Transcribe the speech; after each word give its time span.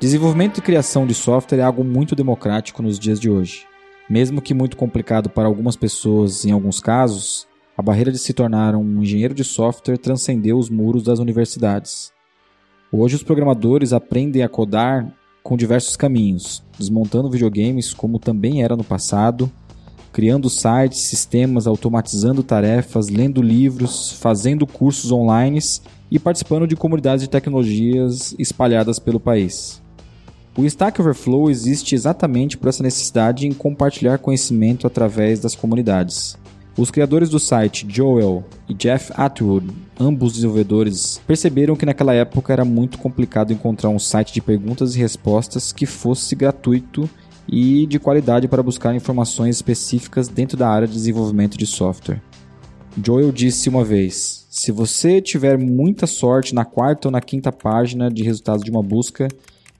Desenvolvimento 0.00 0.56
e 0.56 0.62
criação 0.62 1.06
de 1.06 1.12
software 1.12 1.58
é 1.58 1.62
algo 1.62 1.84
muito 1.84 2.16
democrático 2.16 2.82
nos 2.82 2.98
dias 2.98 3.20
de 3.20 3.28
hoje. 3.28 3.66
Mesmo 4.08 4.40
que 4.40 4.54
muito 4.54 4.74
complicado 4.74 5.28
para 5.28 5.46
algumas 5.46 5.76
pessoas 5.76 6.46
em 6.46 6.52
alguns 6.52 6.80
casos, 6.80 7.46
a 7.76 7.82
barreira 7.82 8.10
de 8.10 8.18
se 8.18 8.32
tornar 8.32 8.74
um 8.74 9.02
engenheiro 9.02 9.34
de 9.34 9.44
software 9.44 9.98
transcendeu 9.98 10.56
os 10.56 10.70
muros 10.70 11.02
das 11.02 11.18
universidades. 11.18 12.14
Hoje 12.90 13.16
os 13.16 13.22
programadores 13.22 13.92
aprendem 13.92 14.42
a 14.42 14.48
codar 14.48 15.06
com 15.42 15.54
diversos 15.54 15.96
caminhos, 15.96 16.64
desmontando 16.78 17.30
videogames 17.30 17.92
como 17.92 18.18
também 18.18 18.62
era 18.62 18.76
no 18.76 18.84
passado, 18.84 19.52
criando 20.10 20.48
sites, 20.48 21.02
sistemas, 21.02 21.66
automatizando 21.66 22.42
tarefas, 22.42 23.10
lendo 23.10 23.42
livros, 23.42 24.12
fazendo 24.12 24.66
cursos 24.66 25.12
online 25.12 25.58
e 26.10 26.18
participando 26.18 26.66
de 26.66 26.74
comunidades 26.74 27.22
de 27.22 27.28
tecnologias 27.28 28.34
espalhadas 28.38 28.98
pelo 28.98 29.20
país. 29.20 29.79
O 30.60 30.66
Stack 30.66 31.00
Overflow 31.00 31.50
existe 31.50 31.94
exatamente 31.94 32.58
por 32.58 32.68
essa 32.68 32.82
necessidade 32.82 33.46
em 33.46 33.50
compartilhar 33.50 34.18
conhecimento 34.18 34.86
através 34.86 35.40
das 35.40 35.54
comunidades. 35.54 36.36
Os 36.76 36.90
criadores 36.90 37.30
do 37.30 37.40
site, 37.40 37.86
Joel 37.88 38.44
e 38.68 38.74
Jeff 38.74 39.10
Atwood, 39.16 39.66
ambos 39.98 40.34
desenvolvedores, 40.34 41.18
perceberam 41.26 41.74
que 41.74 41.86
naquela 41.86 42.12
época 42.12 42.52
era 42.52 42.62
muito 42.62 42.98
complicado 42.98 43.54
encontrar 43.54 43.88
um 43.88 43.98
site 43.98 44.34
de 44.34 44.42
perguntas 44.42 44.94
e 44.94 44.98
respostas 44.98 45.72
que 45.72 45.86
fosse 45.86 46.36
gratuito 46.36 47.08
e 47.48 47.86
de 47.86 47.98
qualidade 47.98 48.46
para 48.46 48.62
buscar 48.62 48.94
informações 48.94 49.56
específicas 49.56 50.28
dentro 50.28 50.58
da 50.58 50.68
área 50.68 50.86
de 50.86 50.92
desenvolvimento 50.92 51.56
de 51.56 51.66
software. 51.66 52.20
Joel 53.02 53.32
disse 53.32 53.70
uma 53.70 53.82
vez: 53.82 54.46
Se 54.50 54.70
você 54.70 55.22
tiver 55.22 55.56
muita 55.56 56.06
sorte 56.06 56.54
na 56.54 56.66
quarta 56.66 57.08
ou 57.08 57.12
na 57.12 57.22
quinta 57.22 57.50
página 57.50 58.10
de 58.10 58.22
resultados 58.22 58.62
de 58.62 58.70
uma 58.70 58.82
busca, 58.82 59.26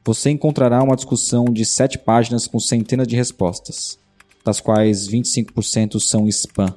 você 0.04 0.30
encontrará 0.30 0.82
uma 0.82 0.96
discussão 0.96 1.44
de 1.44 1.64
sete 1.64 1.98
páginas 1.98 2.46
com 2.46 2.58
centenas 2.58 3.06
de 3.06 3.16
respostas, 3.16 3.98
das 4.44 4.60
quais 4.60 5.08
25% 5.08 6.00
são 6.00 6.26
spam. 6.28 6.74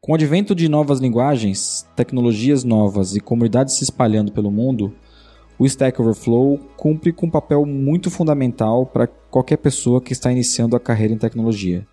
Com 0.00 0.12
o 0.12 0.14
advento 0.14 0.54
de 0.54 0.68
novas 0.68 1.00
linguagens, 1.00 1.86
tecnologias 1.94 2.64
novas 2.64 3.14
e 3.14 3.20
comunidades 3.20 3.74
se 3.74 3.84
espalhando 3.84 4.32
pelo 4.32 4.50
mundo, 4.50 4.94
o 5.58 5.66
Stack 5.66 6.00
Overflow 6.00 6.58
cumpre 6.76 7.12
com 7.12 7.26
um 7.26 7.30
papel 7.30 7.66
muito 7.66 8.10
fundamental 8.10 8.86
para 8.86 9.06
qualquer 9.06 9.56
pessoa 9.56 10.00
que 10.00 10.12
está 10.12 10.30
iniciando 10.30 10.76
a 10.76 10.80
carreira 10.80 11.12
em 11.12 11.18
tecnologia. 11.18 11.86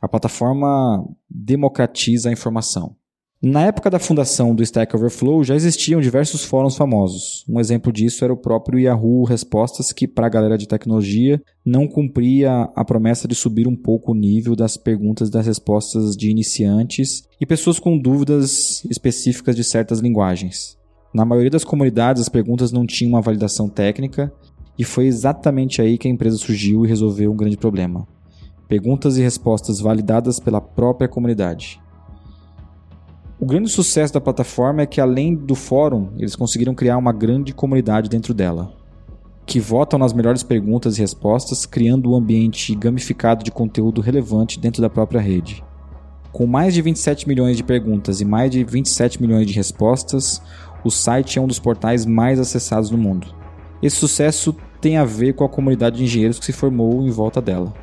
A 0.00 0.08
plataforma 0.08 1.08
democratiza 1.30 2.28
a 2.28 2.32
informação. 2.32 2.96
Na 3.44 3.62
época 3.62 3.90
da 3.90 3.98
fundação 3.98 4.54
do 4.54 4.62
Stack 4.62 4.94
Overflow 4.94 5.42
já 5.42 5.56
existiam 5.56 6.00
diversos 6.00 6.44
fóruns 6.44 6.76
famosos. 6.76 7.44
Um 7.48 7.58
exemplo 7.58 7.92
disso 7.92 8.22
era 8.22 8.32
o 8.32 8.36
próprio 8.36 8.78
Yahoo 8.78 9.24
Respostas, 9.24 9.90
que 9.90 10.06
para 10.06 10.26
a 10.26 10.30
galera 10.30 10.56
de 10.56 10.68
tecnologia 10.68 11.42
não 11.66 11.88
cumpria 11.88 12.70
a 12.76 12.84
promessa 12.84 13.26
de 13.26 13.34
subir 13.34 13.66
um 13.66 13.74
pouco 13.74 14.12
o 14.12 14.14
nível 14.14 14.54
das 14.54 14.76
perguntas 14.76 15.28
e 15.28 15.32
das 15.32 15.44
respostas 15.44 16.16
de 16.16 16.30
iniciantes 16.30 17.24
e 17.40 17.44
pessoas 17.44 17.80
com 17.80 17.98
dúvidas 17.98 18.84
específicas 18.84 19.56
de 19.56 19.64
certas 19.64 19.98
linguagens. 19.98 20.78
Na 21.12 21.24
maioria 21.24 21.50
das 21.50 21.64
comunidades, 21.64 22.22
as 22.22 22.28
perguntas 22.28 22.70
não 22.70 22.86
tinham 22.86 23.14
uma 23.14 23.20
validação 23.20 23.68
técnica 23.68 24.32
e 24.78 24.84
foi 24.84 25.06
exatamente 25.06 25.82
aí 25.82 25.98
que 25.98 26.06
a 26.06 26.10
empresa 26.12 26.36
surgiu 26.36 26.84
e 26.84 26.88
resolveu 26.88 27.32
um 27.32 27.36
grande 27.36 27.56
problema. 27.56 28.06
Perguntas 28.68 29.16
e 29.16 29.20
respostas 29.20 29.80
validadas 29.80 30.38
pela 30.38 30.60
própria 30.60 31.08
comunidade. 31.08 31.81
O 33.42 33.44
grande 33.44 33.68
sucesso 33.68 34.14
da 34.14 34.20
plataforma 34.20 34.82
é 34.82 34.86
que, 34.86 35.00
além 35.00 35.34
do 35.34 35.56
fórum, 35.56 36.10
eles 36.16 36.36
conseguiram 36.36 36.76
criar 36.76 36.96
uma 36.96 37.12
grande 37.12 37.52
comunidade 37.52 38.08
dentro 38.08 38.32
dela, 38.32 38.72
que 39.44 39.58
votam 39.58 39.98
nas 39.98 40.12
melhores 40.12 40.44
perguntas 40.44 40.96
e 40.96 41.00
respostas, 41.00 41.66
criando 41.66 42.12
um 42.12 42.14
ambiente 42.14 42.72
gamificado 42.76 43.42
de 43.42 43.50
conteúdo 43.50 44.00
relevante 44.00 44.60
dentro 44.60 44.80
da 44.80 44.88
própria 44.88 45.20
rede. 45.20 45.64
Com 46.30 46.46
mais 46.46 46.72
de 46.72 46.80
27 46.82 47.26
milhões 47.26 47.56
de 47.56 47.64
perguntas 47.64 48.20
e 48.20 48.24
mais 48.24 48.48
de 48.48 48.62
27 48.62 49.20
milhões 49.20 49.48
de 49.48 49.54
respostas, 49.54 50.40
o 50.84 50.90
site 50.90 51.40
é 51.40 51.42
um 51.42 51.48
dos 51.48 51.58
portais 51.58 52.06
mais 52.06 52.38
acessados 52.38 52.92
no 52.92 52.96
mundo. 52.96 53.26
Esse 53.82 53.96
sucesso 53.96 54.54
tem 54.80 54.98
a 54.98 55.04
ver 55.04 55.32
com 55.32 55.42
a 55.42 55.48
comunidade 55.48 55.96
de 55.96 56.04
engenheiros 56.04 56.38
que 56.38 56.46
se 56.46 56.52
formou 56.52 57.02
em 57.02 57.10
volta 57.10 57.42
dela. 57.42 57.74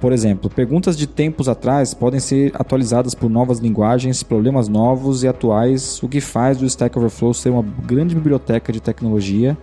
Por 0.00 0.12
exemplo, 0.12 0.48
perguntas 0.48 0.96
de 0.96 1.08
tempos 1.08 1.48
atrás 1.48 1.92
podem 1.92 2.20
ser 2.20 2.52
atualizadas 2.54 3.14
por 3.14 3.28
novas 3.28 3.58
linguagens, 3.58 4.22
problemas 4.22 4.68
novos 4.68 5.24
e 5.24 5.28
atuais, 5.28 6.00
o 6.02 6.08
que 6.08 6.20
faz 6.20 6.62
o 6.62 6.66
Stack 6.66 6.96
Overflow 6.96 7.34
ser 7.34 7.50
uma 7.50 7.62
grande 7.62 8.14
biblioteca 8.14 8.72
de 8.72 8.80
tecnologia 8.80 9.58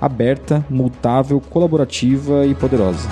aberta, 0.00 0.64
mutável, 0.70 1.40
colaborativa 1.40 2.46
e 2.46 2.54
poderosa. 2.54 3.08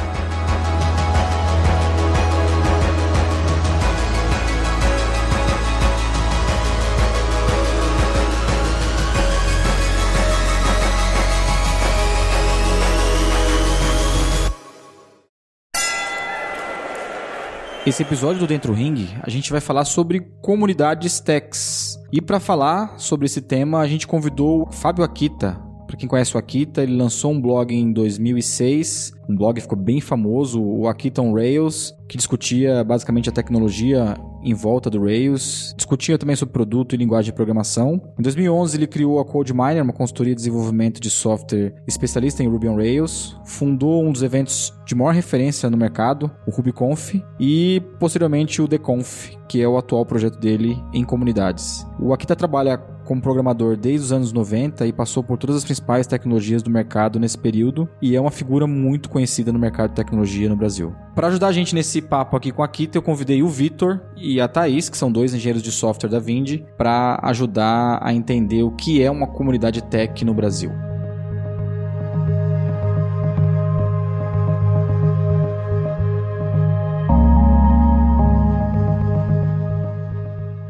Esse 17.84 18.04
episódio 18.04 18.38
do 18.38 18.46
Dentro 18.46 18.72
Ring, 18.72 19.08
a 19.22 19.28
gente 19.28 19.50
vai 19.50 19.60
falar 19.60 19.84
sobre 19.84 20.20
comunidades 20.40 21.18
techs. 21.18 21.98
E 22.12 22.22
para 22.22 22.38
falar 22.38 22.96
sobre 22.96 23.26
esse 23.26 23.40
tema, 23.40 23.80
a 23.80 23.88
gente 23.88 24.06
convidou 24.06 24.68
o 24.68 24.72
Fábio 24.72 25.02
Akita. 25.02 25.60
Para 25.88 25.96
quem 25.96 26.08
conhece 26.08 26.32
o 26.36 26.38
Akita, 26.38 26.84
ele 26.84 26.94
lançou 26.94 27.32
um 27.32 27.40
blog 27.40 27.74
em 27.74 27.92
2006 27.92 29.14
um 29.28 29.36
blog 29.36 29.60
ficou 29.60 29.78
bem 29.78 30.00
famoso, 30.00 30.62
o 30.62 30.86
Akiton 30.86 31.32
Rails, 31.32 31.94
que 32.08 32.16
discutia 32.16 32.84
basicamente 32.84 33.28
a 33.28 33.32
tecnologia 33.32 34.14
em 34.42 34.54
volta 34.54 34.90
do 34.90 35.04
Rails, 35.04 35.74
discutia 35.76 36.18
também 36.18 36.36
sobre 36.36 36.52
produto 36.52 36.94
e 36.94 36.98
linguagem 36.98 37.30
de 37.30 37.36
programação. 37.36 38.00
Em 38.18 38.22
2011 38.22 38.76
ele 38.76 38.86
criou 38.86 39.20
a 39.20 39.24
CodeMiner, 39.24 39.82
uma 39.82 39.92
consultoria 39.92 40.34
de 40.34 40.38
desenvolvimento 40.38 41.00
de 41.00 41.10
software 41.10 41.74
especialista 41.86 42.42
em 42.42 42.48
Ruby 42.48 42.68
on 42.68 42.76
Rails, 42.76 43.38
fundou 43.44 44.04
um 44.04 44.12
dos 44.12 44.22
eventos 44.22 44.72
de 44.86 44.94
maior 44.94 45.14
referência 45.14 45.70
no 45.70 45.76
mercado, 45.76 46.30
o 46.46 46.50
RubyConf, 46.50 47.22
e 47.38 47.82
posteriormente 47.98 48.60
o 48.60 48.68
TheConf, 48.68 49.30
que 49.48 49.60
é 49.60 49.68
o 49.68 49.76
atual 49.76 50.04
projeto 50.04 50.38
dele 50.38 50.76
em 50.92 51.04
comunidades. 51.04 51.86
O 52.00 52.12
Akita 52.12 52.34
trabalha 52.34 52.78
como 53.12 53.20
programador 53.20 53.76
desde 53.76 54.06
os 54.06 54.12
anos 54.12 54.32
90 54.32 54.86
e 54.86 54.92
passou 54.92 55.22
por 55.22 55.36
todas 55.36 55.56
as 55.56 55.64
principais 55.64 56.06
tecnologias 56.06 56.62
do 56.62 56.70
mercado 56.70 57.20
nesse 57.20 57.36
período 57.36 57.86
e 58.00 58.16
é 58.16 58.20
uma 58.20 58.30
figura 58.30 58.66
muito 58.66 59.10
conhecida 59.10 59.52
no 59.52 59.58
mercado 59.58 59.90
de 59.90 59.96
tecnologia 59.96 60.48
no 60.48 60.56
Brasil. 60.56 60.94
Para 61.14 61.26
ajudar 61.26 61.48
a 61.48 61.52
gente 61.52 61.74
nesse 61.74 62.00
papo 62.00 62.38
aqui 62.38 62.50
com 62.50 62.62
a 62.62 62.68
Kita, 62.68 62.96
eu 62.96 63.02
convidei 63.02 63.42
o 63.42 63.48
Vitor 63.48 64.00
e 64.16 64.40
a 64.40 64.48
Thaís, 64.48 64.88
que 64.88 64.96
são 64.96 65.12
dois 65.12 65.34
engenheiros 65.34 65.62
de 65.62 65.70
software 65.70 66.08
da 66.08 66.18
Vind, 66.18 66.62
para 66.78 67.20
ajudar 67.24 67.98
a 68.02 68.14
entender 68.14 68.62
o 68.62 68.70
que 68.70 69.02
é 69.02 69.10
uma 69.10 69.26
comunidade 69.26 69.82
tech 69.82 70.24
no 70.24 70.32
Brasil. 70.32 70.72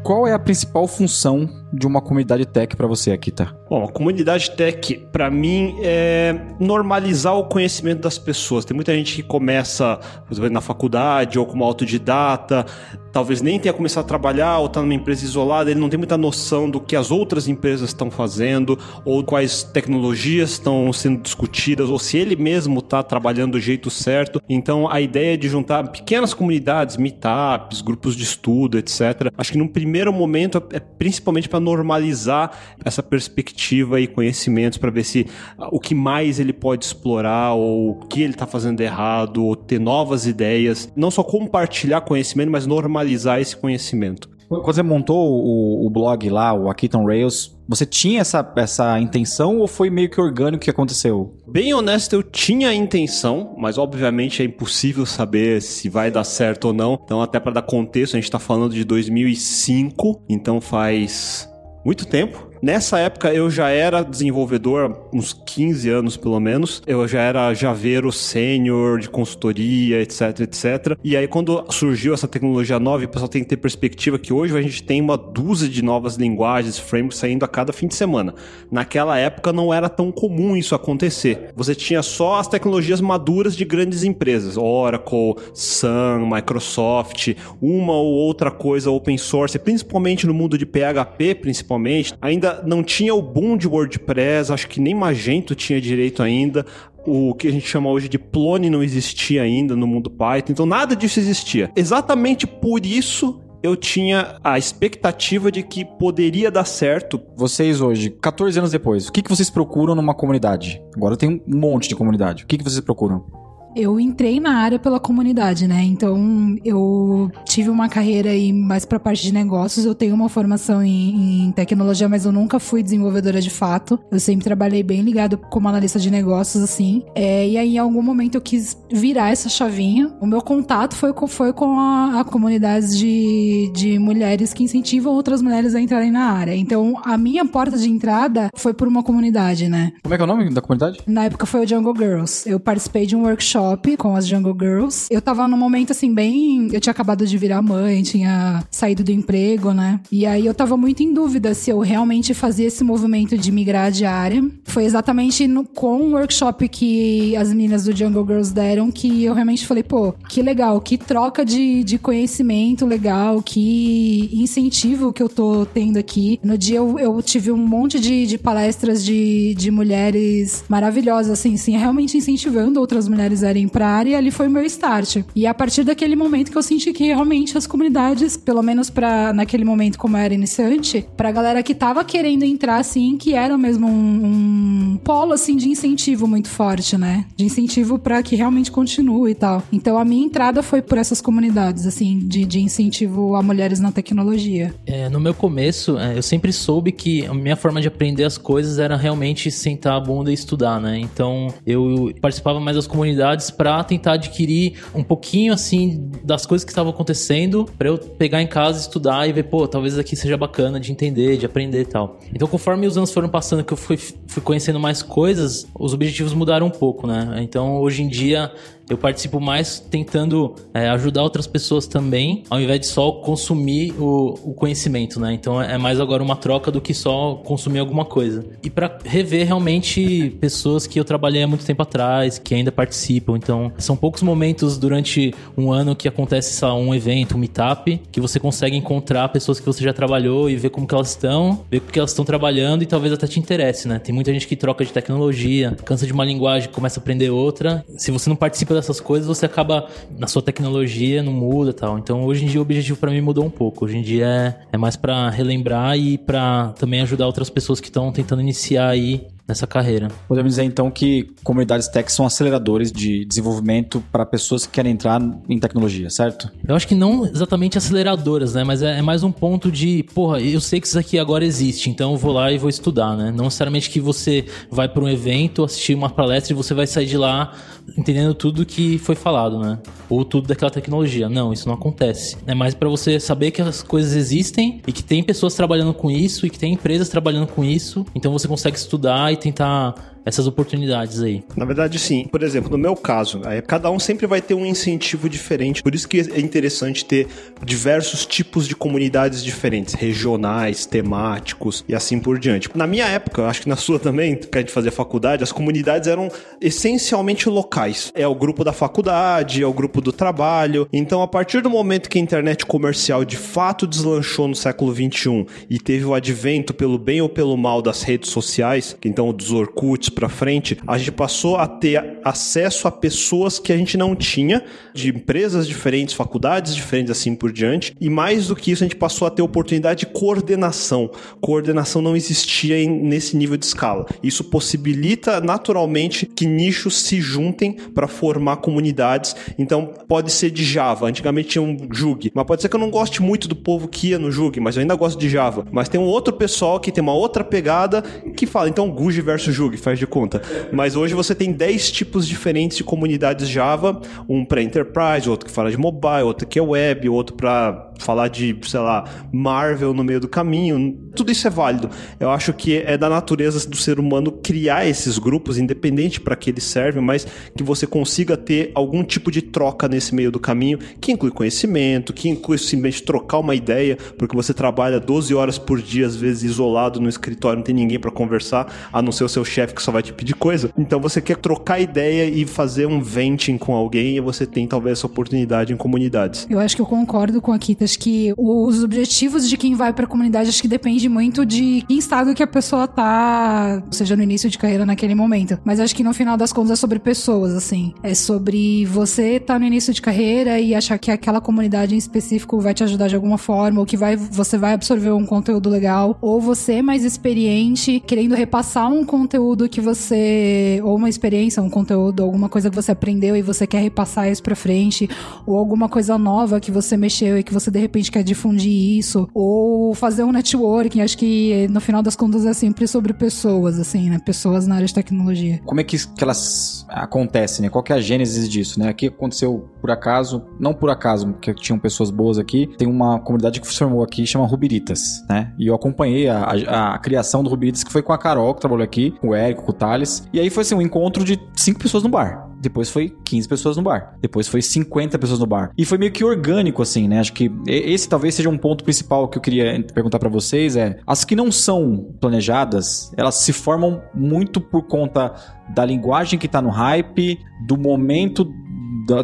Qual 0.03 0.27
é 0.27 0.33
a 0.33 0.39
principal 0.39 0.85
função 0.85 1.62
de 1.73 1.87
uma 1.87 1.99
comunidade 1.99 2.45
tech 2.45 2.75
para 2.75 2.85
você, 2.85 3.11
Akita? 3.11 3.57
Bom, 3.67 3.85
a 3.85 3.91
comunidade 3.91 4.51
tech, 4.51 4.95
para 5.11 5.31
mim, 5.31 5.75
é 5.81 6.39
normalizar 6.59 7.35
o 7.35 7.45
conhecimento 7.45 8.01
das 8.01 8.19
pessoas. 8.19 8.63
Tem 8.63 8.75
muita 8.75 8.93
gente 8.93 9.15
que 9.15 9.23
começa, 9.23 9.97
por 10.27 10.31
exemplo, 10.31 10.51
na 10.51 10.61
faculdade 10.61 11.39
ou 11.39 11.45
como 11.47 11.63
autodidata, 11.63 12.65
talvez 13.11 13.41
nem 13.41 13.59
tenha 13.59 13.73
começado 13.73 14.03
a 14.03 14.07
trabalhar 14.07 14.59
ou 14.59 14.67
está 14.67 14.81
numa 14.81 14.93
empresa 14.93 15.25
isolada, 15.25 15.71
ele 15.71 15.79
não 15.79 15.89
tem 15.89 15.97
muita 15.97 16.17
noção 16.17 16.69
do 16.69 16.79
que 16.79 16.95
as 16.95 17.09
outras 17.09 17.47
empresas 17.47 17.89
estão 17.89 18.11
fazendo 18.11 18.77
ou 19.03 19.23
quais 19.23 19.63
tecnologias 19.63 20.51
estão 20.51 20.93
sendo 20.93 21.21
discutidas 21.21 21.89
ou 21.89 21.97
se 21.97 22.17
ele 22.17 22.35
mesmo 22.35 22.79
está 22.79 23.01
trabalhando 23.01 23.53
do 23.53 23.59
jeito 23.59 23.89
certo. 23.89 24.41
Então, 24.47 24.89
a 24.89 25.01
ideia 25.01 25.37
de 25.37 25.47
juntar 25.47 25.87
pequenas 25.89 26.33
comunidades, 26.33 26.97
meetups, 26.97 27.81
grupos 27.81 28.15
de 28.15 28.23
estudo, 28.23 28.77
etc. 28.77 29.31
Acho 29.37 29.51
que 29.51 29.57
num 29.57 29.67
primeiro 29.67 30.13
momento 30.13 30.61
é 30.71 30.79
principalmente 30.79 31.49
para 31.49 31.62
normalizar 31.63 32.51
essa 32.83 33.01
perspectiva 33.01 33.99
e 33.99 34.07
conhecimentos 34.07 34.77
para 34.77 34.91
ver 34.91 35.03
se 35.03 35.25
ah, 35.57 35.69
o 35.71 35.79
que 35.79 35.95
mais 35.95 36.39
ele 36.39 36.53
pode 36.53 36.85
explorar 36.85 37.53
ou 37.53 37.91
o 37.91 38.07
que 38.07 38.21
ele 38.21 38.33
está 38.33 38.45
fazendo 38.45 38.81
errado, 38.81 39.43
ou 39.43 39.55
ter 39.55 39.79
novas 39.79 40.27
ideias. 40.27 40.91
Não 40.95 41.09
só 41.09 41.23
compartilhar 41.23 42.01
conhecimento, 42.01 42.51
mas 42.51 42.67
normalizar 42.67 43.39
esse 43.39 43.55
conhecimento. 43.55 44.33
Quando 44.47 44.75
você 44.75 44.83
montou 44.83 45.17
o, 45.17 45.85
o 45.85 45.89
blog 45.89 46.29
lá, 46.29 46.53
o 46.53 46.69
Akiton 46.69 47.05
Rails, 47.05 47.57
você 47.67 47.85
tinha 47.85 48.21
essa, 48.21 48.53
essa 48.55 48.99
intenção 48.99 49.57
ou 49.57 49.67
foi 49.67 49.89
meio 49.89 50.09
que 50.09 50.19
orgânico 50.19 50.63
que 50.63 50.69
aconteceu? 50.69 51.35
Bem 51.47 51.73
honesto, 51.73 52.13
eu 52.13 52.21
tinha 52.21 52.69
a 52.69 52.75
intenção, 52.75 53.55
mas 53.57 53.77
obviamente 53.77 54.41
é 54.41 54.45
impossível 54.45 55.05
saber 55.05 55.61
se 55.61 55.89
vai 55.89 56.11
dar 56.11 56.23
certo 56.23 56.65
ou 56.65 56.73
não. 56.73 56.99
Então, 57.03 57.21
até 57.21 57.39
para 57.39 57.53
dar 57.53 57.61
contexto, 57.61 58.13
a 58.13 58.17
gente 58.17 58.25
está 58.25 58.39
falando 58.39 58.73
de 58.73 58.83
2005, 58.83 60.23
então 60.29 60.59
faz 60.59 61.49
muito 61.83 62.05
tempo 62.05 62.52
Nessa 62.63 62.97
época 62.97 63.33
eu 63.33 63.51
já 63.51 63.67
era 63.67 64.01
desenvolvedor, 64.01 65.09
uns 65.11 65.33
15 65.33 65.89
anos 65.89 66.15
pelo 66.15 66.39
menos. 66.39 66.81
Eu 66.87 67.05
já 67.05 67.19
era 67.19 67.53
javeiro 67.53 68.09
sênior 68.09 69.01
de 69.01 69.09
consultoria, 69.09 70.01
etc, 70.01 70.39
etc. 70.39 70.97
E 71.03 71.17
aí 71.17 71.27
quando 71.27 71.65
surgiu 71.69 72.13
essa 72.13 72.25
tecnologia 72.25 72.79
nova, 72.79 73.03
o 73.03 73.07
pessoal 73.09 73.27
tem 73.27 73.43
que 73.43 73.49
ter 73.49 73.57
perspectiva 73.57 74.17
que 74.17 74.31
hoje 74.31 74.57
a 74.57 74.61
gente 74.61 74.81
tem 74.81 75.01
uma 75.01 75.17
dúzia 75.17 75.67
de 75.67 75.83
novas 75.83 76.15
linguagens, 76.15 76.79
frameworks 76.79 77.17
saindo 77.17 77.43
a 77.43 77.49
cada 77.49 77.73
fim 77.73 77.85
de 77.85 77.95
semana. 77.95 78.33
Naquela 78.71 79.17
época 79.17 79.51
não 79.51 79.73
era 79.73 79.89
tão 79.89 80.09
comum 80.09 80.55
isso 80.55 80.73
acontecer. 80.73 81.49
Você 81.57 81.75
tinha 81.75 82.01
só 82.01 82.39
as 82.39 82.47
tecnologias 82.47 83.01
maduras 83.01 83.57
de 83.57 83.65
grandes 83.65 84.05
empresas, 84.05 84.55
Oracle, 84.55 85.35
Sun, 85.53 86.29
Microsoft, 86.31 87.35
uma 87.61 87.91
ou 87.91 88.13
outra 88.13 88.49
coisa 88.49 88.89
open 88.89 89.17
source, 89.17 89.59
principalmente 89.59 90.25
no 90.25 90.33
mundo 90.33 90.57
de 90.57 90.65
PHP, 90.65 91.35
principalmente. 91.35 92.13
Ainda 92.21 92.52
não 92.65 92.83
tinha 92.83 93.15
o 93.15 93.21
boom 93.21 93.57
de 93.57 93.67
WordPress, 93.67 94.51
acho 94.51 94.67
que 94.67 94.79
nem 94.79 94.93
Magento 94.93 95.55
tinha 95.55 95.81
direito 95.81 96.21
ainda 96.21 96.65
o 97.05 97.33
que 97.33 97.47
a 97.47 97.51
gente 97.51 97.67
chama 97.67 97.89
hoje 97.89 98.07
de 98.07 98.17
Plone 98.17 98.69
não 98.69 98.81
existia 98.81 99.41
ainda 99.41 99.75
no 99.75 99.85
mundo 99.85 100.09
Python, 100.09 100.51
então 100.51 100.65
nada 100.65 100.95
disso 100.95 101.19
existia. 101.19 101.71
Exatamente 101.75 102.47
por 102.47 102.85
isso 102.85 103.41
eu 103.61 103.77
tinha 103.77 104.37
a 104.43 104.57
expectativa 104.57 105.49
de 105.49 105.63
que 105.63 105.85
poderia 105.85 106.51
dar 106.51 106.65
certo. 106.65 107.21
Vocês 107.35 107.79
hoje, 107.79 108.09
14 108.09 108.59
anos 108.59 108.71
depois, 108.71 109.07
o 109.07 109.11
que, 109.11 109.21
que 109.21 109.29
vocês 109.29 109.49
procuram 109.49 109.95
numa 109.95 110.13
comunidade? 110.13 110.81
Agora 110.95 111.15
tem 111.15 111.41
um 111.47 111.57
monte 111.57 111.87
de 111.87 111.95
comunidade. 111.95 112.43
O 112.43 112.47
que, 112.47 112.57
que 112.57 112.63
vocês 112.63 112.81
procuram? 112.81 113.42
Eu 113.75 113.99
entrei 113.99 114.39
na 114.39 114.57
área 114.57 114.77
pela 114.77 114.99
comunidade, 114.99 115.67
né? 115.67 115.83
Então 115.83 116.55
eu 116.63 117.31
tive 117.45 117.69
uma 117.69 117.89
carreira 117.89 118.29
aí 118.29 118.53
mais 118.53 118.85
para 118.85 118.99
parte 118.99 119.23
de 119.23 119.33
negócios. 119.33 119.85
Eu 119.85 119.95
tenho 119.95 120.13
uma 120.13 120.29
formação 120.29 120.83
em, 120.83 121.47
em, 121.47 121.51
tecnologia, 121.51 122.07
mas 122.07 122.25
eu 122.25 122.31
nunca 122.31 122.59
fui 122.59 122.83
desenvolvedora 122.83 123.41
de 123.41 123.49
fato. 123.49 123.99
Eu 124.11 124.19
sempre 124.19 124.43
trabalhei 124.43 124.83
bem 124.83 125.01
ligado 125.01 125.37
como 125.37 125.67
analista 125.67 125.99
de 125.99 126.11
negócios, 126.11 126.63
assim. 126.63 127.03
É, 127.15 127.47
e 127.47 127.57
aí, 127.57 127.75
em 127.75 127.77
algum 127.79 128.01
momento, 128.01 128.35
eu 128.35 128.41
quis 128.41 128.77
virar 128.91 129.31
essa 129.31 129.49
chavinha. 129.49 130.13
O 130.21 130.27
meu 130.27 130.41
contato 130.41 130.95
foi 130.95 131.13
com, 131.13 131.27
foi 131.27 131.51
com 131.51 131.79
a, 131.79 132.19
a 132.19 132.23
comunidade 132.23 132.97
de, 132.97 133.71
de 133.73 133.97
mulheres 133.97 134.53
que 134.53 134.63
incentivam 134.63 135.13
outras 135.13 135.41
mulheres 135.41 135.73
a 135.73 135.81
entrarem 135.81 136.11
na 136.11 136.31
área. 136.31 136.55
Então, 136.55 137.01
a 137.03 137.17
minha 137.17 137.45
porta 137.45 137.77
de 137.77 137.89
entrada 137.89 138.49
foi 138.55 138.73
por 138.73 138.87
uma 138.87 139.03
comunidade, 139.03 139.67
né? 139.67 139.93
Como 140.03 140.13
é 140.13 140.17
que 140.17 140.21
é 140.21 140.25
o 140.25 140.27
nome 140.27 140.49
da 140.53 140.61
comunidade? 140.61 140.99
Na 141.07 141.25
época 141.25 141.45
foi 141.45 141.63
o 141.63 141.67
Jungle 141.67 141.95
Girls. 141.95 142.47
Eu 142.47 142.59
participei 142.59 143.05
de 143.05 143.15
um 143.15 143.23
workshop 143.23 143.62
com 143.97 144.15
as 144.15 144.27
Jungle 144.27 144.55
Girls. 144.59 145.07
Eu 145.09 145.21
tava 145.21 145.47
num 145.47 145.57
momento 145.57 145.91
assim, 145.91 146.13
bem. 146.13 146.69
Eu 146.71 146.79
tinha 146.79 146.91
acabado 146.91 147.25
de 147.25 147.37
virar 147.37 147.61
mãe, 147.61 148.03
tinha 148.03 148.63
saído 148.69 149.03
do 149.03 149.11
emprego, 149.11 149.73
né? 149.73 149.99
E 150.11 150.25
aí 150.25 150.45
eu 150.45 150.53
tava 150.53 150.75
muito 150.75 151.01
em 151.01 151.13
dúvida 151.13 151.53
se 151.53 151.69
eu 151.69 151.79
realmente 151.79 152.33
fazia 152.33 152.67
esse 152.67 152.83
movimento 152.83 153.37
de 153.37 153.51
migrar 153.51 153.91
de 153.91 154.05
área. 154.05 154.43
Foi 154.65 154.83
exatamente 154.83 155.47
no, 155.47 155.63
com 155.63 156.01
o 156.01 156.11
workshop 156.11 156.67
que 156.67 157.35
as 157.35 157.49
meninas 157.49 157.85
do 157.85 157.95
Jungle 157.95 158.25
Girls 158.25 158.53
deram 158.53 158.91
que 158.91 159.23
eu 159.23 159.33
realmente 159.33 159.65
falei, 159.65 159.83
pô, 159.83 160.13
que 160.27 160.41
legal, 160.41 160.79
que 160.81 160.97
troca 160.97 161.45
de, 161.45 161.83
de 161.83 161.97
conhecimento 161.97 162.85
legal, 162.85 163.41
que 163.41 164.29
incentivo 164.33 165.13
que 165.13 165.21
eu 165.21 165.29
tô 165.29 165.65
tendo 165.65 165.97
aqui. 165.97 166.39
No 166.43 166.57
dia 166.57 166.77
eu, 166.77 166.99
eu 166.99 167.21
tive 167.21 167.51
um 167.51 167.57
monte 167.57 167.99
de, 167.99 168.25
de 168.25 168.37
palestras 168.37 169.03
de, 169.03 169.53
de 169.55 169.71
mulheres 169.71 170.63
maravilhosas, 170.67 171.31
assim, 171.31 171.55
assim, 171.55 171.77
realmente 171.77 172.17
incentivando 172.17 172.79
outras 172.79 173.07
mulheres 173.07 173.43
a 173.43 173.52
irem 173.53 173.67
pra 173.67 173.87
área 173.87 174.11
e 174.11 174.15
ali 174.15 174.31
foi 174.31 174.47
o 174.47 174.51
meu 174.51 174.63
start. 174.65 175.23
E 175.35 175.45
a 175.47 175.53
partir 175.53 175.83
daquele 175.83 176.15
momento 176.15 176.51
que 176.51 176.57
eu 176.57 176.63
senti 176.63 176.91
que 176.91 177.05
realmente 177.05 177.57
as 177.57 177.67
comunidades, 177.67 178.35
pelo 178.35 178.61
menos 178.61 178.89
para 178.89 179.33
naquele 179.33 179.63
momento 179.63 179.97
como 179.97 180.17
eu 180.17 180.21
era 180.21 180.33
iniciante, 180.33 181.07
pra 181.15 181.31
galera 181.31 181.63
que 181.63 181.75
tava 181.75 182.03
querendo 182.03 182.43
entrar 182.43 182.77
assim, 182.77 183.17
que 183.17 183.33
era 183.33 183.57
mesmo 183.57 183.87
um, 183.87 184.93
um 184.93 184.97
polo 185.03 185.33
assim 185.33 185.55
de 185.55 185.69
incentivo 185.69 186.27
muito 186.27 186.49
forte, 186.49 186.97
né? 186.97 187.25
De 187.35 187.45
incentivo 187.45 187.99
para 187.99 188.21
que 188.23 188.35
realmente 188.35 188.71
continue 188.71 189.31
e 189.31 189.35
tal. 189.35 189.63
Então 189.71 189.97
a 189.97 190.05
minha 190.05 190.25
entrada 190.25 190.63
foi 190.63 190.81
por 190.81 190.97
essas 190.97 191.21
comunidades 191.21 191.85
assim 191.85 192.19
de, 192.19 192.45
de 192.45 192.59
incentivo 192.59 193.35
a 193.35 193.43
mulheres 193.43 193.79
na 193.79 193.91
tecnologia. 193.91 194.73
É, 194.85 195.09
no 195.09 195.19
meu 195.19 195.33
começo, 195.33 195.97
é, 195.97 196.17
eu 196.17 196.23
sempre 196.23 196.51
soube 196.51 196.91
que 196.91 197.25
a 197.25 197.33
minha 197.33 197.55
forma 197.55 197.81
de 197.81 197.87
aprender 197.87 198.23
as 198.23 198.37
coisas 198.37 198.79
era 198.79 198.95
realmente 198.95 199.51
sentar 199.51 199.93
a 199.95 199.99
bunda 199.99 200.31
e 200.31 200.33
estudar, 200.33 200.79
né? 200.79 200.99
Então 200.99 201.53
eu 201.65 202.13
participava 202.21 202.59
mais 202.59 202.75
das 202.75 202.87
comunidades 202.87 203.42
para 203.49 203.83
tentar 203.83 204.13
adquirir 204.13 204.83
um 204.93 205.03
pouquinho 205.03 205.53
assim 205.53 206.09
das 206.23 206.45
coisas 206.45 206.63
que 206.63 206.71
estavam 206.71 206.91
acontecendo, 206.91 207.65
para 207.77 207.87
eu 207.87 207.97
pegar 207.97 208.41
em 208.41 208.47
casa, 208.47 208.79
estudar 208.79 209.27
e 209.27 209.33
ver, 209.33 209.43
pô, 209.43 209.67
talvez 209.67 209.97
aqui 209.97 210.15
seja 210.15 210.37
bacana 210.37 210.79
de 210.79 210.91
entender, 210.91 211.37
de 211.37 211.45
aprender 211.45 211.81
e 211.81 211.85
tal. 211.85 212.19
Então, 212.33 212.47
conforme 212.47 212.87
os 212.87 212.97
anos 212.97 213.11
foram 213.11 213.29
passando, 213.29 213.63
que 213.63 213.73
eu 213.73 213.77
fui, 213.77 213.97
fui 213.97 214.41
conhecendo 214.41 214.79
mais 214.79 215.01
coisas, 215.01 215.67
os 215.77 215.93
objetivos 215.93 216.33
mudaram 216.33 216.67
um 216.67 216.71
pouco, 216.71 217.07
né? 217.07 217.39
Então, 217.41 217.79
hoje 217.79 218.03
em 218.03 218.07
dia, 218.07 218.51
eu 218.93 218.97
participo 218.97 219.39
mais 219.39 219.79
tentando 219.79 220.55
é, 220.73 220.87
ajudar 220.89 221.23
outras 221.23 221.47
pessoas 221.47 221.87
também, 221.87 222.43
ao 222.49 222.61
invés 222.61 222.79
de 222.79 222.87
só 222.87 223.11
consumir 223.11 223.93
o, 223.99 224.39
o, 224.43 224.53
conhecimento, 224.53 225.19
né? 225.19 225.33
Então 225.33 225.61
é 225.61 225.77
mais 225.77 225.99
agora 225.99 226.21
uma 226.21 226.35
troca 226.35 226.71
do 226.71 226.79
que 226.79 226.93
só 226.93 227.35
consumir 227.35 227.79
alguma 227.79 228.05
coisa. 228.05 228.45
E 228.63 228.69
para 228.69 228.99
rever 229.03 229.47
realmente 229.47 230.29
pessoas 230.39 230.85
que 230.85 230.99
eu 230.99 231.03
trabalhei 231.03 231.43
há 231.43 231.47
muito 231.47 231.65
tempo 231.65 231.81
atrás, 231.81 232.37
que 232.37 232.53
ainda 232.53 232.71
participam. 232.71 233.35
Então 233.35 233.71
são 233.77 233.95
poucos 233.95 234.21
momentos 234.21 234.77
durante 234.77 235.33
um 235.57 235.71
ano 235.71 235.95
que 235.95 236.07
acontece 236.07 236.53
só 236.53 236.77
um 236.77 236.93
evento, 236.93 237.35
um 237.35 237.39
meetup, 237.39 237.99
que 238.11 238.21
você 238.21 238.39
consegue 238.39 238.77
encontrar 238.77 239.29
pessoas 239.29 239.59
que 239.59 239.65
você 239.65 239.83
já 239.83 239.93
trabalhou 239.93 240.49
e 240.49 240.55
ver 240.55 240.69
como 240.69 240.85
que 240.85 240.93
elas 240.93 241.09
estão, 241.09 241.65
ver 241.69 241.77
o 241.77 241.81
que 241.81 241.97
elas 241.97 242.11
estão 242.11 242.23
trabalhando 242.23 242.83
e 242.83 242.85
talvez 242.85 243.11
até 243.11 243.25
te 243.25 243.39
interesse, 243.39 243.87
né? 243.87 243.97
Tem 243.97 244.13
muita 244.13 244.31
gente 244.31 244.47
que 244.47 244.55
troca 244.55 244.85
de 244.85 244.93
tecnologia, 244.93 245.75
cansa 245.83 246.05
de 246.05 246.13
uma 246.13 246.23
linguagem, 246.23 246.69
começa 246.69 246.99
a 246.99 247.01
aprender 247.01 247.31
outra. 247.31 247.83
Se 247.97 248.11
você 248.11 248.29
não 248.29 248.35
participa 248.35 248.73
dessas 248.83 248.99
coisas, 248.99 249.27
você 249.27 249.45
acaba 249.45 249.87
na 250.17 250.27
sua 250.27 250.41
tecnologia 250.41 251.23
não 251.23 251.33
muda 251.33 251.73
tal. 251.73 251.97
Então 251.97 252.23
hoje 252.25 252.45
em 252.45 252.47
dia 252.47 252.59
o 252.59 252.63
objetivo 252.63 252.97
para 252.97 253.11
mim 253.11 253.21
mudou 253.21 253.45
um 253.45 253.49
pouco. 253.49 253.85
Hoje 253.85 253.97
em 253.97 254.01
dia 254.01 254.25
é, 254.25 254.55
é 254.73 254.77
mais 254.77 254.95
para 254.95 255.29
relembrar 255.29 255.97
e 255.97 256.17
para 256.17 256.69
também 256.73 257.01
ajudar 257.01 257.25
outras 257.25 257.49
pessoas 257.49 257.79
que 257.79 257.87
estão 257.87 258.11
tentando 258.11 258.41
iniciar 258.41 258.89
aí 258.89 259.25
nessa 259.47 259.67
carreira. 259.67 260.07
Podemos 260.27 260.51
dizer 260.51 260.63
então 260.63 260.89
que 260.89 261.29
comunidades 261.43 261.87
tech 261.87 262.11
são 262.11 262.25
aceleradores 262.25 262.91
de 262.91 263.25
desenvolvimento 263.25 264.03
para 264.11 264.25
pessoas 264.25 264.65
que 264.65 264.71
querem 264.71 264.93
entrar 264.93 265.21
em 265.49 265.59
tecnologia, 265.59 266.09
certo? 266.09 266.49
Eu 266.65 266.75
acho 266.75 266.87
que 266.87 266.95
não 266.95 267.25
exatamente 267.25 267.77
aceleradoras, 267.77 268.53
né? 268.53 268.63
Mas 268.63 268.81
é, 268.81 268.99
é 268.99 269.01
mais 269.01 269.23
um 269.23 269.31
ponto 269.31 269.71
de, 269.71 270.03
porra, 270.13 270.39
eu 270.39 270.61
sei 270.61 270.79
que 270.79 270.87
isso 270.87 270.97
aqui 270.97 271.19
agora 271.19 271.43
existe, 271.43 271.89
então 271.89 272.11
eu 272.13 272.17
vou 272.17 272.31
lá 272.31 272.51
e 272.51 272.57
vou 272.57 272.69
estudar, 272.69 273.17
né? 273.17 273.33
Não 273.35 273.45
necessariamente 273.45 273.89
que 273.89 273.99
você 273.99 274.45
vai 274.71 274.87
para 274.87 275.03
um 275.03 275.09
evento, 275.09 275.63
assistir 275.63 275.93
uma 275.93 276.09
palestra 276.09 276.53
e 276.53 276.55
você 276.55 276.73
vai 276.73 276.87
sair 276.87 277.05
de 277.05 277.17
lá 277.17 277.53
entendendo 277.97 278.33
tudo 278.33 278.65
que 278.65 278.97
foi 278.97 279.15
falado, 279.15 279.59
né? 279.59 279.79
Ou 280.09 280.23
tudo 280.23 280.47
daquela 280.47 280.71
tecnologia. 280.71 281.27
Não, 281.27 281.51
isso 281.51 281.67
não 281.67 281.75
acontece. 281.75 282.37
É 282.45 282.55
mais 282.55 282.73
para 282.73 282.87
você 282.87 283.19
saber 283.19 283.51
que 283.51 283.61
as 283.61 283.83
coisas 283.83 284.15
existem 284.15 284.81
e 284.87 284.91
que 284.91 285.03
tem 285.03 285.23
pessoas 285.23 285.53
trabalhando 285.53 285.93
com 285.93 286.09
isso 286.09 286.45
e 286.45 286.49
que 286.49 286.57
tem 286.57 286.73
empresas 286.73 287.09
trabalhando 287.09 287.47
com 287.47 287.63
isso, 287.63 288.05
então 288.15 288.31
você 288.31 288.47
consegue 288.47 288.77
estudar 288.77 289.32
tentar 289.37 290.12
essas 290.25 290.47
oportunidades 290.47 291.21
aí? 291.21 291.43
Na 291.55 291.65
verdade, 291.65 291.99
sim. 291.99 292.27
Por 292.31 292.43
exemplo, 292.43 292.71
no 292.71 292.77
meu 292.77 292.95
caso, 292.95 293.41
cada 293.67 293.89
um 293.91 293.99
sempre 293.99 294.25
vai 294.25 294.41
ter 294.41 294.53
um 294.53 294.65
incentivo 294.65 295.29
diferente. 295.29 295.83
Por 295.83 295.93
isso 295.93 296.07
que 296.07 296.19
é 296.19 296.39
interessante 296.39 297.05
ter 297.05 297.27
diversos 297.63 298.25
tipos 298.25 298.67
de 298.67 298.75
comunidades 298.75 299.43
diferentes, 299.43 299.93
regionais, 299.93 300.85
temáticos 300.85 301.83
e 301.87 301.95
assim 301.95 302.19
por 302.19 302.39
diante. 302.39 302.69
Na 302.75 302.87
minha 302.87 303.05
época, 303.05 303.45
acho 303.45 303.61
que 303.61 303.69
na 303.69 303.75
sua 303.75 303.99
também, 303.99 304.35
que 304.35 304.57
a 304.57 304.61
gente 304.61 304.71
fazia 304.71 304.91
faculdade, 304.91 305.43
as 305.43 305.51
comunidades 305.51 306.07
eram 306.07 306.29
essencialmente 306.61 307.49
locais. 307.49 308.11
É 308.15 308.27
o 308.27 308.35
grupo 308.35 308.63
da 308.63 308.73
faculdade, 308.73 309.61
é 309.61 309.67
o 309.67 309.73
grupo 309.73 310.01
do 310.01 310.11
trabalho. 310.11 310.87
Então, 310.91 311.21
a 311.21 311.27
partir 311.27 311.61
do 311.61 311.69
momento 311.69 312.09
que 312.09 312.17
a 312.17 312.21
internet 312.21 312.65
comercial 312.65 313.25
de 313.25 313.37
fato 313.37 313.85
deslanchou 313.85 314.47
no 314.47 314.55
século 314.55 314.93
21 314.93 315.45
e 315.69 315.77
teve 315.79 316.05
o 316.05 316.13
advento 316.13 316.73
pelo 316.73 316.97
bem 316.97 317.21
ou 317.21 317.29
pelo 317.29 317.57
mal 317.57 317.81
das 317.81 318.03
redes 318.03 318.29
sociais, 318.29 318.95
então 319.03 319.33
dos 319.33 319.51
Orkuts, 319.51 320.09
para 320.13 320.29
frente, 320.29 320.77
a 320.87 320.97
gente 320.97 321.11
passou 321.11 321.57
a 321.57 321.67
ter 321.67 322.19
acesso 322.23 322.87
a 322.87 322.91
pessoas 322.91 323.59
que 323.59 323.73
a 323.73 323.77
gente 323.77 323.97
não 323.97 324.15
tinha, 324.15 324.63
de 324.93 325.09
empresas 325.09 325.67
diferentes, 325.67 326.13
faculdades 326.13 326.75
diferentes, 326.75 327.11
assim 327.11 327.35
por 327.35 327.51
diante. 327.51 327.95
E 327.99 328.09
mais 328.09 328.47
do 328.47 328.55
que 328.55 328.71
isso, 328.71 328.83
a 328.83 328.87
gente 328.87 328.95
passou 328.95 329.27
a 329.27 329.31
ter 329.31 329.41
oportunidade 329.41 330.01
de 330.01 330.05
coordenação. 330.07 331.09
Coordenação 331.41 332.01
não 332.01 332.15
existia 332.15 332.81
em, 332.81 332.89
nesse 332.89 333.35
nível 333.35 333.57
de 333.57 333.65
escala. 333.65 334.05
Isso 334.21 334.43
possibilita 334.43 335.41
naturalmente 335.41 336.25
que 336.25 336.45
nichos 336.45 337.01
se 337.01 337.21
juntem 337.21 337.73
para 337.73 338.07
formar 338.07 338.57
comunidades. 338.57 339.35
Então, 339.57 339.93
pode 340.07 340.31
ser 340.31 340.51
de 340.51 340.63
Java. 340.63 341.07
Antigamente 341.07 341.49
tinha 341.49 341.61
um 341.61 341.77
Jug, 341.91 342.31
mas 342.33 342.45
pode 342.45 342.61
ser 342.61 342.69
que 342.69 342.75
eu 342.75 342.79
não 342.79 342.89
goste 342.89 343.21
muito 343.21 343.47
do 343.47 343.55
povo 343.55 343.87
que 343.87 344.09
ia 344.09 344.19
no 344.19 344.31
Jug, 344.31 344.59
mas 344.59 344.75
eu 344.75 344.81
ainda 344.81 344.95
gosto 344.95 345.19
de 345.19 345.29
Java. 345.29 345.65
Mas 345.71 345.89
tem 345.89 345.99
um 345.99 346.05
outro 346.05 346.33
pessoal 346.33 346.79
que 346.79 346.91
tem 346.91 347.01
uma 347.01 347.13
outra 347.13 347.43
pegada 347.43 348.01
que 348.35 348.45
fala, 348.45 348.69
então 348.69 348.89
Guji 348.89 349.21
versus 349.21 349.53
Jug, 349.53 349.77
faz 349.77 349.99
de 350.03 350.07
conta. 350.07 350.41
Mas 350.71 350.95
hoje 350.95 351.13
você 351.13 351.33
tem 351.33 351.51
10 351.51 351.91
tipos 351.91 352.27
diferentes 352.27 352.77
de 352.77 352.83
comunidades 352.83 353.47
Java, 353.47 354.01
um 354.27 354.43
para 354.43 354.61
enterprise, 354.61 355.29
outro 355.29 355.47
que 355.47 355.51
fala 355.51 355.71
de 355.71 355.77
mobile, 355.77 356.23
outro 356.23 356.45
que 356.45 356.59
é 356.59 356.61
web, 356.61 357.09
outro 357.09 357.35
para 357.35 357.92
falar 358.03 358.27
de, 358.27 358.55
sei 358.63 358.79
lá, 358.79 359.05
Marvel 359.31 359.93
no 359.93 360.03
meio 360.03 360.19
do 360.19 360.27
caminho. 360.27 360.97
Tudo 361.15 361.31
isso 361.31 361.47
é 361.47 361.49
válido. 361.49 361.89
Eu 362.19 362.29
acho 362.29 362.53
que 362.53 362.77
é 362.77 362.97
da 362.97 363.09
natureza 363.09 363.67
do 363.67 363.77
ser 363.77 363.99
humano 363.99 364.31
criar 364.31 364.87
esses 364.87 365.17
grupos, 365.17 365.57
independente 365.57 366.19
para 366.19 366.35
que 366.35 366.49
eles 366.49 366.63
servem, 366.63 367.03
mas 367.03 367.25
que 367.55 367.63
você 367.63 367.85
consiga 367.87 368.35
ter 368.35 368.71
algum 368.75 369.03
tipo 369.03 369.31
de 369.31 369.41
troca 369.41 369.87
nesse 369.87 370.13
meio 370.13 370.31
do 370.31 370.39
caminho, 370.39 370.79
que 370.99 371.11
inclui 371.11 371.31
conhecimento, 371.31 372.13
que 372.13 372.29
inclui 372.29 372.57
simplesmente 372.57 373.03
trocar 373.03 373.39
uma 373.39 373.55
ideia, 373.55 373.97
porque 374.17 374.35
você 374.35 374.53
trabalha 374.53 374.99
12 374.99 375.33
horas 375.33 375.57
por 375.57 375.81
dia, 375.81 376.05
às 376.05 376.15
vezes 376.15 376.43
isolado 376.43 376.99
no 376.99 377.09
escritório, 377.09 377.57
não 377.57 377.63
tem 377.63 377.75
ninguém 377.75 377.99
para 377.99 378.11
conversar, 378.11 378.89
a 378.91 379.01
não 379.01 379.11
ser 379.11 379.23
o 379.23 379.29
seu 379.29 379.45
chefe 379.45 379.73
que 379.73 379.81
só 379.81 379.91
vai 379.91 380.01
te 380.01 380.13
pedir 380.13 380.35
coisa. 380.35 380.71
Então 380.77 380.99
você 380.99 381.21
quer 381.21 381.37
trocar 381.37 381.79
ideia 381.79 382.25
e 382.25 382.45
fazer 382.45 382.85
um 382.85 383.01
venting 383.01 383.57
com 383.57 383.73
alguém 383.75 384.17
e 384.17 384.19
você 384.19 384.45
tem 384.45 384.67
talvez 384.67 384.99
essa 384.99 385.07
oportunidade 385.07 385.73
em 385.73 385.77
comunidades. 385.77 386.47
Eu 386.49 386.59
acho 386.59 386.75
que 386.75 386.81
eu 386.81 386.85
concordo 386.85 387.41
com 387.41 387.51
a 387.51 387.59
Kita, 387.59 387.85
acho 387.93 387.99
que 387.99 388.33
os 388.37 388.83
objetivos 388.83 389.47
de 389.47 389.55
quem 389.55 389.75
vai 389.75 389.93
para 389.93 390.05
a 390.05 390.07
comunidade 390.07 390.49
acho 390.49 390.61
que 390.61 390.67
depende 390.67 391.07
muito 391.07 391.45
de 391.45 391.85
em 391.89 391.97
estado 391.97 392.33
que 392.33 392.41
a 392.41 392.47
pessoa 392.47 392.87
tá, 392.87 393.83
seja 393.91 394.15
no 394.15 394.23
início 394.23 394.49
de 394.49 394.57
carreira 394.57 394.85
naquele 394.85 395.13
momento. 395.13 395.59
Mas 395.63 395.79
acho 395.79 395.95
que 395.95 396.03
no 396.03 396.13
final 396.13 396.35
das 396.35 396.51
contas 396.51 396.71
é 396.71 396.75
sobre 396.75 396.99
pessoas, 396.99 397.53
assim. 397.53 397.93
É 398.01 398.15
sobre 398.15 398.85
você 398.85 399.39
tá 399.39 399.59
no 399.59 399.65
início 399.65 399.93
de 399.93 400.01
carreira 400.01 400.59
e 400.59 400.73
achar 400.73 400.97
que 400.97 401.11
aquela 401.11 401.39
comunidade 401.39 401.93
em 401.93 401.97
específico 401.97 402.59
vai 402.59 402.73
te 402.73 402.83
ajudar 402.83 403.07
de 403.07 403.15
alguma 403.15 403.37
forma, 403.37 403.79
ou 403.79 403.85
que 403.85 403.95
vai, 403.95 404.15
você 404.15 404.57
vai 404.57 404.73
absorver 404.73 405.11
um 405.11 405.25
conteúdo 405.25 405.69
legal, 405.69 406.17
ou 406.21 406.41
você 406.41 406.81
mais 406.81 407.03
experiente, 407.03 408.01
querendo 408.05 408.33
repassar 408.33 408.91
um 408.91 409.05
conteúdo 409.05 409.69
que 409.69 409.81
você, 409.81 410.81
ou 410.83 410.95
uma 410.95 411.09
experiência, 411.09 411.61
um 411.61 411.69
conteúdo, 411.69 412.23
alguma 412.23 412.49
coisa 412.49 412.69
que 412.69 412.75
você 412.75 412.91
aprendeu 412.91 413.35
e 413.35 413.41
você 413.41 413.67
quer 413.67 413.81
repassar 413.81 414.31
isso 414.31 414.41
pra 414.41 414.55
frente, 414.55 415.09
ou 415.45 415.57
alguma 415.57 415.87
coisa 415.87 416.17
nova 416.17 416.59
que 416.59 416.71
você 416.71 416.97
mexeu 416.97 417.37
e 417.37 417.43
que 417.43 417.53
você 417.53 417.69
de 417.73 417.79
repente 417.79 418.11
quer 418.11 418.23
difundir 418.23 418.99
isso, 418.99 419.27
ou 419.33 419.95
fazer 419.95 420.23
um 420.23 420.31
networking. 420.31 421.01
Acho 421.01 421.17
que 421.17 421.67
no 421.69 421.81
final 421.81 422.03
das 422.03 422.15
contas 422.15 422.45
é 422.45 422.53
sempre 422.53 422.87
sobre 422.87 423.13
pessoas, 423.13 423.79
assim, 423.79 424.11
né? 424.11 424.19
Pessoas 424.23 424.67
na 424.67 424.75
área 424.75 424.85
de 424.85 424.93
tecnologia. 424.93 425.59
Como 425.65 425.81
é 425.81 425.83
que, 425.83 425.97
que 426.07 426.23
elas 426.23 426.85
acontecem, 426.87 427.63
né? 427.63 427.69
Qual 427.69 427.83
é 427.89 427.93
a 427.93 427.99
gênese 427.99 428.47
disso, 428.47 428.79
né? 428.79 428.89
Aqui 428.89 429.07
aconteceu 429.07 429.67
por 429.81 429.89
acaso, 429.89 430.45
não 430.59 430.73
por 430.73 430.91
acaso, 430.91 431.27
porque 431.33 431.51
tinham 431.55 431.79
pessoas 431.79 432.11
boas 432.11 432.37
aqui, 432.37 432.69
tem 432.77 432.87
uma 432.87 433.19
comunidade 433.19 433.59
que 433.59 433.67
se 433.67 433.79
formou 433.79 434.03
aqui, 434.03 434.27
chama 434.27 434.45
Rubiritas, 434.45 435.23
né? 435.27 435.51
E 435.57 435.67
eu 435.67 435.73
acompanhei 435.73 436.29
a, 436.29 436.43
a, 436.43 436.93
a 436.93 436.99
criação 436.99 437.43
do 437.43 437.49
Rubiritas, 437.49 437.83
que 437.83 437.91
foi 437.91 438.03
com 438.03 438.13
a 438.13 438.17
Carol, 438.19 438.53
que 438.53 438.61
trabalhou 438.61 438.83
aqui, 438.83 439.11
com 439.19 439.29
o 439.29 439.35
Érico, 439.35 439.63
com 439.63 439.71
o 439.71 439.73
Thales. 439.73 440.27
E 440.31 440.39
aí 440.39 440.51
foi 440.51 440.61
assim, 440.61 440.75
um 440.75 440.81
encontro 440.81 441.23
de 441.23 441.39
cinco 441.55 441.79
pessoas 441.79 442.03
no 442.03 442.09
bar. 442.09 442.52
Depois 442.63 442.89
foi 442.89 443.13
15 443.25 443.47
pessoas 443.49 443.75
no 443.75 443.83
bar. 443.83 444.15
Depois 444.21 444.47
foi 444.47 444.61
50 444.61 445.19
pessoas 445.19 445.39
no 445.39 445.45
bar. 445.45 445.71
E 445.77 445.83
foi 445.83 445.97
meio 445.97 446.13
que 446.13 446.23
orgânico, 446.23 446.81
assim, 446.81 447.09
né? 447.09 447.19
Acho 447.19 447.33
que 447.33 447.51
esse 447.67 448.07
talvez 448.07 448.35
seja 448.35 448.47
um 448.47 448.57
ponto 448.57 448.85
principal 448.85 449.27
que 449.27 449.37
eu 449.37 449.41
queria 449.41 449.85
perguntar 449.93 450.17
para 450.17 450.29
vocês: 450.29 450.77
é 450.77 450.97
as 451.05 451.25
que 451.25 451.35
não 451.35 451.51
são 451.51 452.15
planejadas, 452.21 453.11
elas 453.17 453.35
se 453.35 453.51
formam 453.51 454.01
muito 454.15 454.61
por 454.61 454.83
conta 454.83 455.33
da 455.75 455.83
linguagem 455.83 456.39
que 456.39 456.47
tá 456.47 456.61
no 456.61 456.69
hype, 456.69 457.37
do 457.67 457.77
momento 457.77 458.45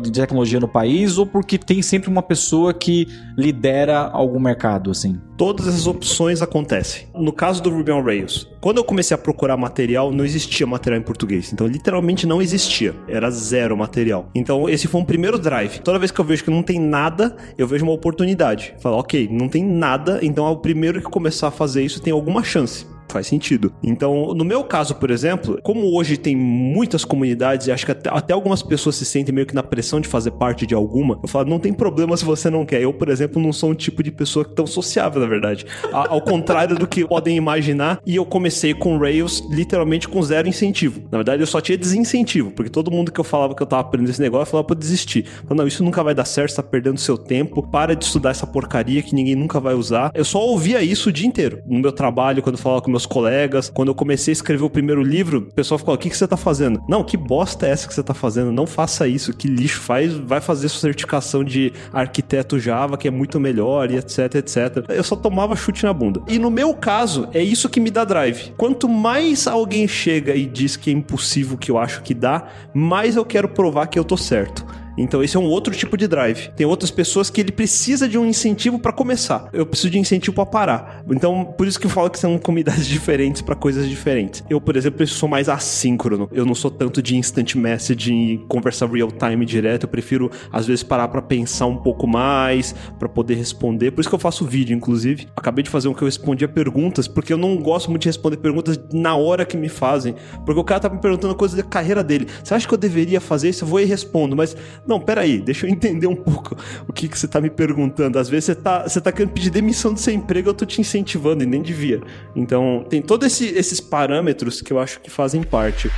de 0.02 0.12
tecnologia 0.12 0.60
no 0.60 0.68
país 0.68 1.18
ou 1.18 1.26
porque 1.26 1.58
tem 1.58 1.82
sempre 1.82 2.10
uma 2.10 2.22
pessoa 2.22 2.74
que 2.74 3.08
lidera 3.38 4.00
algum 4.00 4.40
mercado, 4.40 4.92
assim? 4.92 5.20
Todas 5.38 5.68
essas 5.68 5.88
opções 5.88 6.42
acontecem. 6.42 7.08
No 7.16 7.32
caso 7.32 7.64
do 7.64 7.70
Ruby 7.70 7.92
on 7.92 8.04
Rails, 8.04 8.48
quando 8.60 8.78
eu 8.78 8.84
comecei 8.84 9.16
a 9.16 9.18
procurar 9.18 9.56
material, 9.56 10.12
não 10.12 10.26
existia 10.26 10.68
material 10.68 11.00
em 11.00 11.04
português. 11.04 11.54
Então, 11.54 11.66
literalmente 11.66 12.28
não 12.28 12.42
existia. 12.42 12.94
Era 13.08 13.32
zero 13.32 13.78
material. 13.78 14.30
Então, 14.36 14.68
esse 14.68 14.88
foi 14.88 15.00
um 15.00 15.06
primeiro 15.06 15.40
drive. 15.40 15.80
Toda 15.80 15.98
vez 15.98 16.12
que 16.12 16.20
eu 16.20 16.26
vejo 16.26 16.44
que 16.44 16.52
não 16.52 16.62
tem 16.62 16.80
nada, 16.80 17.38
eu 17.58 17.66
vejo 17.66 17.86
uma 17.86 17.94
oportunidade. 17.94 18.74
Falo, 18.82 18.98
ok, 18.98 19.30
não 19.32 19.48
tem 19.48 19.64
nada, 19.64 20.20
então 20.22 20.46
é 20.46 20.50
o 20.50 20.58
primeiro 20.58 21.00
que 21.00 21.10
começar 21.10 21.48
a 21.48 21.52
fazer 21.52 21.84
isso 21.84 22.02
tem 22.02 22.12
alguma 22.12 22.44
chance 22.44 22.86
faz 23.14 23.28
sentido. 23.28 23.74
Então, 23.84 24.34
no 24.34 24.46
meu 24.46 24.64
caso, 24.64 24.96
por 24.96 25.12
exemplo, 25.12 25.60
como 25.64 25.96
hoje 25.96 26.18
tem 26.18 26.36
muitas 26.36 27.04
comunidades 27.06 27.68
e 27.68 27.72
acho 27.72 27.86
que 27.86 27.92
até, 27.92 28.10
até, 28.12 28.34
algumas 28.34 28.62
pessoas 28.62 28.96
se 28.96 29.06
sentem 29.06 29.34
meio 29.34 29.48
que 29.48 29.56
na 29.56 29.64
pressão 29.64 30.00
de 30.00 30.08
fazer 30.08 30.32
parte 30.32 30.66
de 30.66 30.74
alguma, 30.74 31.20
eu 31.22 31.28
falo, 31.28 31.50
não 31.50 31.60
tem 31.60 31.74
problema 31.74 32.16
se 32.16 32.26
você 32.26 32.50
não 32.50 32.66
quer. 32.66 32.82
Eu, 32.82 32.94
por 32.94 33.10
exemplo, 33.10 33.42
não 33.42 33.52
sou 33.52 33.72
um 33.72 33.76
tipo 33.76 34.04
de 34.04 34.12
pessoa 34.12 34.46
tão 34.46 34.66
sociável, 34.68 35.22
na 35.22 35.28
verdade. 35.28 35.66
A, 35.92 36.14
ao 36.14 36.22
contrário 36.22 36.76
do 36.76 36.88
que 36.88 37.06
podem 37.06 37.36
imaginar, 37.36 38.00
e 38.06 38.16
eu 38.16 38.26
comecei 38.26 38.74
com 38.74 38.98
Rails 38.98 39.44
literalmente 39.50 40.08
com 40.08 40.22
zero 40.22 40.48
incentivo. 40.48 41.02
Na 41.12 41.18
verdade, 41.18 41.42
eu 41.42 41.48
só 41.48 41.60
tinha 41.60 41.78
desincentivo, 41.78 42.52
porque 42.52 42.70
todo 42.70 42.92
mundo 42.92 43.12
que 43.12 43.20
eu 43.20 43.24
falava 43.24 43.56
que 43.56 43.62
eu 43.62 43.68
tava 43.68 43.82
aprendendo 43.82 44.10
esse 44.10 44.22
negócio, 44.22 44.44
eu 44.44 44.52
falava 44.52 44.68
pra 44.68 44.76
desistir. 44.78 45.26
Falava, 45.26 45.56
não, 45.56 45.68
isso 45.68 45.84
nunca 45.84 46.04
vai 46.04 46.14
dar 46.14 46.26
certo, 46.26 46.52
você 46.52 46.56
tá 46.58 46.64
perdendo 46.64 47.00
seu 47.00 47.18
tempo, 47.18 47.64
para 47.64 47.96
de 47.96 48.06
estudar 48.06 48.32
essa 48.32 48.48
porcaria 48.48 49.02
que 49.02 49.14
ninguém 49.16 49.36
nunca 49.36 49.60
vai 49.60 49.74
usar. 49.74 50.12
Eu 50.14 50.26
só 50.26 50.40
ouvia 50.40 50.82
isso 50.82 51.10
o 51.10 51.12
dia 51.12 51.28
inteiro. 51.28 51.62
No 51.66 51.80
meu 51.80 51.92
trabalho, 51.92 52.42
quando 52.42 52.56
eu 52.56 52.62
falava 52.62 52.82
com 52.82 52.92
meus 52.92 52.99
colegas. 53.06 53.70
Quando 53.70 53.90
eu 53.90 53.96
comecei 53.96 54.32
a 54.32 54.34
escrever 54.34 54.64
o 54.64 54.70
primeiro 54.70 55.02
livro, 55.02 55.40
o 55.40 55.54
pessoal 55.54 55.78
ficou: 55.78 55.94
o 55.94 55.98
que, 55.98 56.10
que 56.10 56.18
você 56.18 56.28
tá 56.28 56.38
fazendo? 56.38 56.82
Não, 56.88 57.04
que 57.04 57.18
bosta 57.18 57.68
é 57.68 57.72
essa 57.72 57.88
que 57.88 57.94
você 57.94 58.04
tá 58.04 58.14
fazendo? 58.14 58.52
Não 58.52 58.68
faça 58.68 59.08
isso, 59.08 59.34
que 59.34 59.48
lixo 59.48 59.80
faz, 59.82 60.14
vai 60.14 60.42
fazer 60.42 60.70
sua 60.70 60.82
certificação 60.82 61.44
de 61.44 61.74
arquiteto 61.94 62.60
Java, 62.60 62.98
que 62.98 63.08
é 63.08 63.12
muito 63.12 63.40
melhor, 63.40 63.92
e 63.92 63.98
etc, 63.98 64.36
etc. 64.36 64.86
Eu 64.90 65.04
só 65.04 65.16
tomava 65.16 65.56
chute 65.56 65.84
na 65.84 65.94
bunda. 65.94 66.22
E 66.28 66.38
no 66.40 66.50
meu 66.50 66.74
caso, 66.74 67.28
é 67.34 67.42
isso 67.42 67.70
que 67.70 67.80
me 67.80 67.92
dá 67.92 68.04
drive. 68.04 68.54
Quanto 68.58 68.88
mais 68.88 69.48
alguém 69.48 69.88
chega 69.88 70.36
e 70.36 70.46
diz 70.46 70.76
que 70.76 70.90
é 70.90 70.94
impossível 70.94 71.58
que 71.58 71.72
eu 71.72 71.78
acho 71.78 72.02
que 72.02 72.14
dá, 72.14 72.48
mais 72.74 73.16
eu 73.16 73.26
quero 73.26 73.50
provar 73.50 73.88
que 73.88 73.98
eu 73.98 74.04
tô 74.04 74.18
certo. 74.18 74.66
Então 74.98 75.24
esse 75.24 75.38
é 75.38 75.40
um 75.40 75.46
outro 75.46 75.74
tipo 75.74 75.98
de 75.98 76.08
drive. 76.08 76.50
Tem 76.56 76.66
outras 76.66 76.92
pessoas 76.92 77.30
que 77.30 77.42
ele 77.42 77.52
precisa 77.52 78.08
de 78.08 78.18
um 78.18 78.26
incentivo 78.26 78.80
para 78.80 78.92
começar. 78.92 79.50
Eu 79.54 79.66
preciso 79.66 79.90
de 79.90 80.00
incentivo 80.00 80.36
para 80.36 80.46
parar. 80.46 81.04
Então 81.10 81.46
por 81.46 81.68
isso 81.68 81.80
que 81.80 81.86
eu 81.86 81.92
falo 81.92 82.10
que 82.10 82.20
são 82.20 82.38
comunidades 82.40 82.88
diferentes 82.88 83.42
para 83.42 83.56
coisas 83.56 83.88
diferentes. 83.88 84.44
Eu, 84.50 84.60
por 84.60 84.76
exemplo, 84.76 85.06
sou 85.08 85.30
mais 85.30 85.50
assíncrono. 85.50 86.30
Eu 86.32 86.46
não 86.46 86.56
sou 86.56 86.72
tanto 86.72 87.02
de 87.02 87.16
instant 87.16 87.56
message 87.56 88.14
e 88.14 88.38
conversar 88.48 88.90
real 88.90 89.12
time 89.12 89.46
direto. 89.46 89.84
Eu 89.84 89.90
prefiro 89.90 90.30
às 90.52 90.66
vezes 90.66 90.84
parar 90.84 91.08
para 91.08 91.22
pensar 91.22 91.66
um 91.66 91.78
pouco 91.78 92.08
mais, 92.08 92.74
para 92.98 93.10
poder 93.10 93.36
responder. 93.36 93.92
Por 93.92 94.02
isso 94.02 94.10
que 94.10 94.16
eu 94.16 94.20
faço 94.20 94.46
vídeo, 94.46 94.76
inclusive. 94.76 95.28
Acabei 95.36 95.64
de 95.64 95.70
fazer 95.70 95.88
um 95.88 95.94
que 95.94 96.02
eu 96.02 96.08
respondia 96.08 96.48
perguntas, 96.48 97.08
porque 97.08 97.34
eu 97.34 97.38
não 97.38 97.58
gosto 97.58 97.90
muito 97.90 98.04
de 98.04 98.10
responder 98.10 98.38
perguntas 98.38 98.80
na 98.92 99.16
hora 99.16 99.46
que 99.46 99.58
me 99.58 99.70
fazem. 99.70 100.16
Porque 100.46 100.60
o 100.60 100.64
cara 100.64 100.80
tá 100.80 100.90
me 100.90 101.00
perguntando 101.00 101.36
coisas 101.36 101.58
da 101.58 101.64
carreira 101.64 102.04
dele. 102.04 102.28
Você 102.44 102.54
acha 102.54 102.68
que 102.68 102.74
eu 102.74 102.78
deveria 102.78 103.22
fazer 103.22 103.50
isso? 103.50 103.64
Eu 103.64 103.68
vou 103.68 103.80
e 103.80 103.86
respondo, 103.86 104.36
mas 104.36 104.56
não, 104.90 105.00
peraí, 105.00 105.40
deixa 105.40 105.68
eu 105.68 105.70
entender 105.70 106.08
um 106.08 106.16
pouco 106.16 106.58
o 106.88 106.92
que, 106.92 107.08
que 107.08 107.18
você 107.18 107.28
tá 107.28 107.40
me 107.40 107.50
perguntando. 107.50 108.18
Às 108.18 108.28
vezes 108.28 108.46
você 108.46 108.56
tá, 108.56 108.88
você 108.88 109.00
tá 109.00 109.12
querendo 109.12 109.32
pedir 109.32 109.52
demissão 109.52 109.94
do 109.94 110.00
seu 110.00 110.14
emprego, 110.14 110.50
eu 110.50 110.54
tô 110.54 110.66
te 110.66 110.82
incentivando 110.82 111.44
e 111.44 111.46
nem 111.46 111.62
devia. 111.62 112.02
Então, 112.36 112.84
tem 112.90 113.02
todos 113.02 113.28
esse, 113.28 113.46
esses 113.56 113.80
parâmetros 113.80 114.62
que 114.62 114.74
eu 114.74 114.80
acho 114.80 115.00
que 115.00 115.10
fazem 115.10 115.44
parte. 115.44 115.92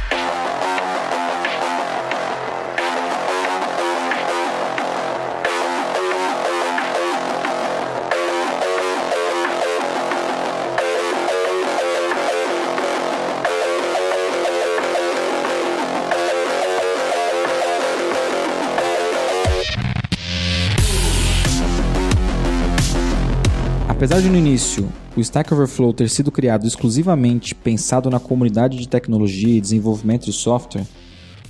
Apesar 24.02 24.20
de 24.20 24.30
no 24.30 24.36
início 24.36 24.92
o 25.16 25.22
Stack 25.22 25.54
Overflow 25.54 25.94
ter 25.94 26.10
sido 26.10 26.32
criado 26.32 26.66
exclusivamente 26.66 27.54
pensado 27.54 28.10
na 28.10 28.20
comunidade 28.20 28.80
de 28.80 28.88
tecnologia 28.88 29.56
e 29.56 29.62
desenvolvimento 29.62 30.26
de 30.26 30.34
software, 30.34 30.88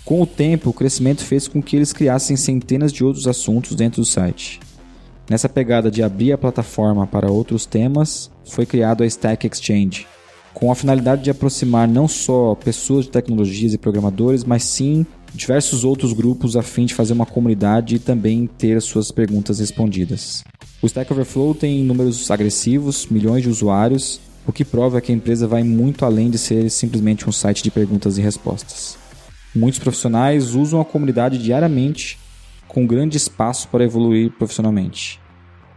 com 0.03 0.21
o 0.21 0.27
tempo 0.27 0.69
o 0.69 0.73
crescimento 0.73 1.23
fez 1.23 1.47
com 1.47 1.63
que 1.63 1.77
eles 1.77 1.93
criassem 1.93 2.35
centenas 2.35 2.91
de 2.91 3.05
outros 3.05 3.25
assuntos 3.25 3.73
dentro 3.73 4.01
do 4.01 4.05
site. 4.05 4.59
Nessa 5.29 5.47
pegada 5.47 5.89
de 5.89 6.03
abrir 6.03 6.33
a 6.33 6.37
plataforma 6.37 7.07
para 7.07 7.31
outros 7.31 7.65
temas, 7.65 8.29
foi 8.43 8.65
criado 8.65 9.01
a 9.01 9.05
Stack 9.05 9.47
Exchange, 9.47 10.05
com 10.53 10.69
a 10.69 10.75
finalidade 10.75 11.23
de 11.23 11.31
aproximar 11.31 11.87
não 11.87 12.05
só 12.05 12.53
pessoas 12.53 13.05
de 13.05 13.11
tecnologias 13.11 13.73
e 13.73 13.77
programadores, 13.77 14.43
mas 14.43 14.65
sim 14.65 15.05
diversos 15.33 15.83
outros 15.83 16.13
grupos 16.13 16.55
a 16.55 16.61
fim 16.61 16.85
de 16.85 16.93
fazer 16.93 17.13
uma 17.13 17.25
comunidade 17.25 17.95
e 17.95 17.99
também 17.99 18.47
ter 18.47 18.81
suas 18.81 19.11
perguntas 19.11 19.59
respondidas. 19.59 20.43
O 20.81 20.87
Stack 20.87 21.11
Overflow 21.11 21.55
tem 21.55 21.83
números 21.83 22.29
agressivos, 22.29 23.05
milhões 23.07 23.43
de 23.43 23.49
usuários, 23.49 24.19
o 24.45 24.51
que 24.51 24.65
prova 24.65 24.99
que 24.99 25.11
a 25.11 25.15
empresa 25.15 25.47
vai 25.47 25.63
muito 25.63 26.05
além 26.05 26.29
de 26.29 26.37
ser 26.37 26.69
simplesmente 26.69 27.29
um 27.29 27.31
site 27.31 27.63
de 27.63 27.71
perguntas 27.71 28.17
e 28.17 28.21
respostas. 28.21 28.97
Muitos 29.53 29.79
profissionais 29.79 30.55
usam 30.55 30.81
a 30.81 30.85
comunidade 30.85 31.37
diariamente, 31.37 32.17
com 32.67 32.87
grande 32.87 33.17
espaço 33.17 33.67
para 33.67 33.83
evoluir 33.83 34.31
profissionalmente. 34.31 35.19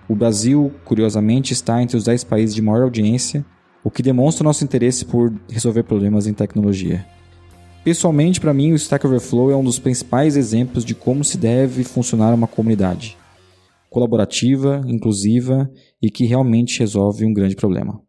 O 0.08 0.14
Brasil, 0.14 0.72
curiosamente, 0.84 1.52
está 1.52 1.82
entre 1.82 1.96
os 1.96 2.04
10 2.04 2.24
países 2.24 2.54
de 2.54 2.62
maior 2.62 2.82
audiência, 2.82 3.44
o 3.82 3.90
que 3.90 4.02
demonstra 4.02 4.44
nosso 4.44 4.64
interesse 4.64 5.04
por 5.04 5.32
resolver 5.48 5.82
problemas 5.82 6.26
em 6.26 6.32
tecnologia. 6.32 7.04
Pessoalmente, 7.84 8.40
para 8.40 8.54
mim, 8.54 8.72
o 8.72 8.76
Stack 8.76 9.06
Overflow 9.06 9.50
é 9.50 9.56
um 9.56 9.62
dos 9.62 9.78
principais 9.78 10.38
exemplos 10.38 10.86
de 10.86 10.94
como 10.94 11.22
se 11.22 11.36
deve 11.36 11.84
funcionar 11.84 12.32
uma 12.32 12.46
comunidade 12.46 13.14
colaborativa, 13.90 14.82
inclusiva 14.86 15.70
e 16.00 16.10
que 16.10 16.24
realmente 16.24 16.80
resolve 16.80 17.26
um 17.26 17.32
grande 17.34 17.54
problema. 17.54 18.00